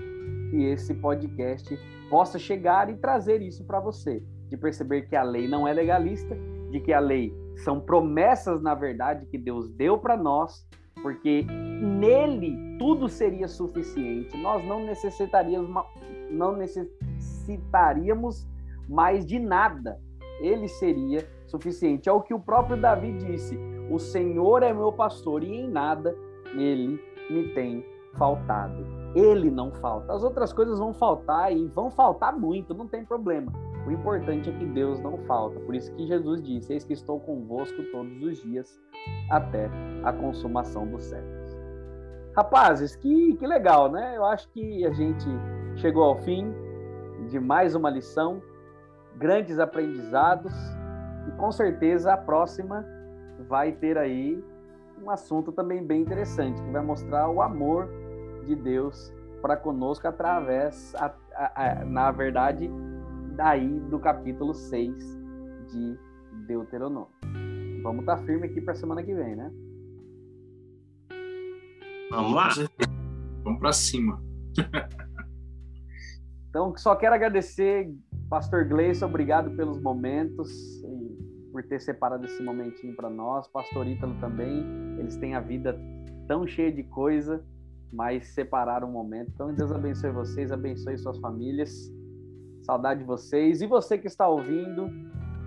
que 0.53 0.63
esse 0.67 0.95
podcast 0.95 1.77
possa 2.09 2.39
chegar 2.39 2.91
e 2.91 2.95
trazer 2.99 3.43
isso 3.43 3.65
para 3.65 3.81
você. 3.81 4.23
De 4.49 4.57
perceber 4.57 5.09
que 5.09 5.17
a 5.17 5.25
lei 5.25 5.49
não 5.49 5.67
é 5.67 5.73
legalista, 5.73 6.39
de 6.71 6.79
que 6.79 6.93
a 6.93 7.01
lei 7.01 7.35
são 7.65 7.81
promessas, 7.81 8.63
na 8.63 8.77
verdade, 8.77 9.27
que 9.27 9.37
Deus 9.37 9.69
deu 9.69 9.99
para 9.99 10.17
nós 10.17 10.65
porque 11.03 11.43
nele 11.43 12.57
tudo 12.79 13.09
seria 13.09 13.49
suficiente. 13.49 14.37
Nós 14.41 14.65
não 14.65 14.87
necessitaríamos, 14.87 15.85
não 16.31 16.57
necessitaríamos 16.57 18.49
mais 18.91 19.25
de 19.25 19.39
nada. 19.39 19.99
Ele 20.41 20.69
seria 20.69 21.27
suficiente. 21.47 22.09
É 22.09 22.13
o 22.13 22.21
que 22.21 22.35
o 22.35 22.41
próprio 22.41 22.77
Davi 22.77 23.13
disse: 23.13 23.59
O 23.91 23.99
Senhor 23.99 24.63
é 24.63 24.73
meu 24.73 24.93
pastor 24.93 25.43
e 25.45 25.61
em 25.61 25.69
nada 25.69 26.15
ele 26.55 27.01
me 27.31 27.55
tem 27.55 27.85
faltado. 28.19 28.85
Ele 29.15 29.51
não 29.51 29.73
falta. 29.73 30.13
As 30.13 30.23
outras 30.23 30.53
coisas 30.53 30.79
vão 30.79 30.93
faltar 30.93 31.53
e 31.53 31.67
vão 31.69 31.91
faltar 31.91 32.37
muito, 32.37 32.75
não 32.75 32.87
tem 32.87 33.05
problema. 33.05 33.53
O 33.87 33.91
importante 33.91 34.51
é 34.51 34.53
que 34.53 34.67
Deus 34.67 35.01
não 35.01 35.17
falta. 35.19 35.59
Por 35.61 35.75
isso 35.75 35.93
que 35.95 36.07
Jesus 36.07 36.43
disse: 36.43 36.73
Eis 36.73 36.85
que 36.85 36.93
estou 36.93 37.21
convosco 37.21 37.83
todos 37.93 38.23
os 38.23 38.43
dias 38.43 38.81
até 39.31 39.71
a 40.05 40.13
consumação 40.13 40.87
dos 40.87 41.05
séculos. 41.05 41.57
Rapazes, 42.37 42.95
que, 42.95 43.35
que 43.35 43.47
legal, 43.47 43.91
né? 43.91 44.17
Eu 44.17 44.25
acho 44.25 44.49
que 44.51 44.85
a 44.85 44.93
gente 44.93 45.27
chegou 45.77 46.05
ao 46.05 46.17
fim 46.19 46.53
de 47.29 47.41
mais 47.41 47.75
uma 47.75 47.91
lição, 47.91 48.41
grandes 49.17 49.59
aprendizados 49.59 50.53
e 51.29 51.31
com 51.33 51.53
certeza 51.53 52.13
a 52.13 52.17
próxima 52.17 52.85
vai 53.49 53.73
ter 53.73 53.99
aí 53.99 54.43
um 55.03 55.11
assunto 55.11 55.53
também 55.53 55.85
bem 55.85 56.03
interessante 56.03 56.61
que 56.61 56.71
vai 56.71 56.83
mostrar 56.83 57.29
o 57.29 57.41
amor 57.41 57.89
de 58.45 58.55
Deus 58.55 59.13
para 59.41 59.57
conosco 59.57 60.07
através, 60.07 60.95
a, 60.97 61.15
a, 61.35 61.81
a, 61.81 61.85
na 61.85 62.11
verdade, 62.11 62.71
daí 63.35 63.81
do 63.81 63.99
capítulo 63.99 64.53
6 64.55 64.95
de 65.73 65.99
Deuteronômio. 66.47 67.09
Vamos 67.83 68.01
estar 68.01 68.17
tá 68.17 68.23
firme 68.25 68.47
aqui 68.47 68.61
para 68.61 68.73
a 68.73 68.77
semana 68.77 69.03
que 69.03 69.15
vem, 69.15 69.35
né? 69.35 69.51
Vamos 72.11 72.35
lá. 72.35 72.49
Vamos 73.43 73.61
para 73.61 73.73
cima. 73.73 74.23
então, 76.51 76.77
só 76.77 76.95
quero 76.97 77.15
agradecer, 77.15 77.95
Pastor 78.31 78.65
Gleison, 78.65 79.07
obrigado 79.07 79.51
pelos 79.57 79.83
momentos, 79.83 80.49
por 81.51 81.65
ter 81.65 81.81
separado 81.81 82.25
esse 82.25 82.41
momentinho 82.41 82.95
para 82.95 83.11
nós. 83.11 83.49
Pastor 83.49 83.89
Ítalo 83.89 84.15
também, 84.21 84.65
eles 85.01 85.17
têm 85.17 85.35
a 85.35 85.41
vida 85.41 85.77
tão 86.29 86.47
cheia 86.47 86.71
de 86.71 86.85
coisa, 86.85 87.45
mas 87.93 88.29
separaram 88.29 88.89
um 88.89 88.93
momento. 88.93 89.33
Então, 89.35 89.53
Deus 89.53 89.73
abençoe 89.73 90.13
vocês, 90.13 90.53
abençoe 90.53 90.97
suas 90.97 91.19
famílias. 91.19 91.93
Saudade 92.63 93.01
de 93.01 93.07
vocês. 93.07 93.61
E 93.63 93.67
você 93.67 93.99
que 93.99 94.07
está 94.07 94.29
ouvindo, 94.29 94.89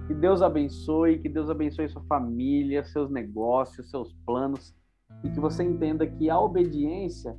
Que 0.07 0.13
Deus 0.13 0.41
abençoe, 0.41 1.19
que 1.19 1.29
Deus 1.29 1.49
abençoe 1.49 1.87
sua 1.87 2.03
família, 2.03 2.83
seus 2.83 3.09
negócios, 3.09 3.89
seus 3.89 4.11
planos 4.25 4.75
e 5.23 5.29
que 5.29 5.39
você 5.39 5.63
entenda 5.63 6.05
que 6.05 6.29
a 6.29 6.37
obediência 6.37 7.37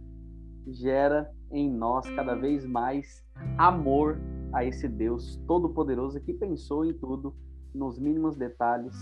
gera 0.69 1.31
em 1.53 1.71
nós 1.71 2.09
cada 2.17 2.35
vez 2.35 2.65
mais 2.65 3.23
amor 3.59 4.19
a 4.55 4.65
esse 4.65 4.89
Deus 4.89 5.37
todo-poderoso 5.47 6.21
que 6.21 6.33
pensou 6.33 6.85
em 6.85 6.93
tudo, 6.93 7.35
nos 7.75 7.99
mínimos 7.99 8.37
detalhes, 8.37 8.97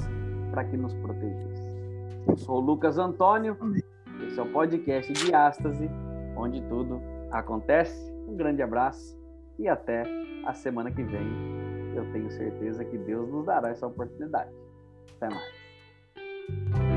para 0.51 0.65
que 0.65 0.77
nos 0.77 0.95
protegesse. 0.95 1.77
Eu 2.27 2.37
sou 2.37 2.57
o 2.57 2.61
Lucas 2.61 2.99
Antônio, 2.99 3.57
esse 4.27 4.41
é 4.41 4.43
o 4.43 4.51
podcast 4.51 5.13
Diástase, 5.13 5.91
onde 6.37 6.63
tudo 6.63 7.01
acontece. 7.31 8.11
Um 8.27 8.35
grande 8.35 8.63
abraço 8.63 9.19
e 9.59 9.69
até 9.69 10.05
a 10.47 10.55
semana 10.55 10.91
que 10.91 11.03
vem. 11.03 11.27
Eu 11.95 12.11
tenho 12.13 12.31
certeza 12.31 12.85
que 12.85 12.97
Deus 12.97 13.29
nos 13.29 13.45
dará 13.45 13.69
essa 13.69 13.87
oportunidade. 13.87 14.51
Até 15.17 15.29
mais. 15.29 16.92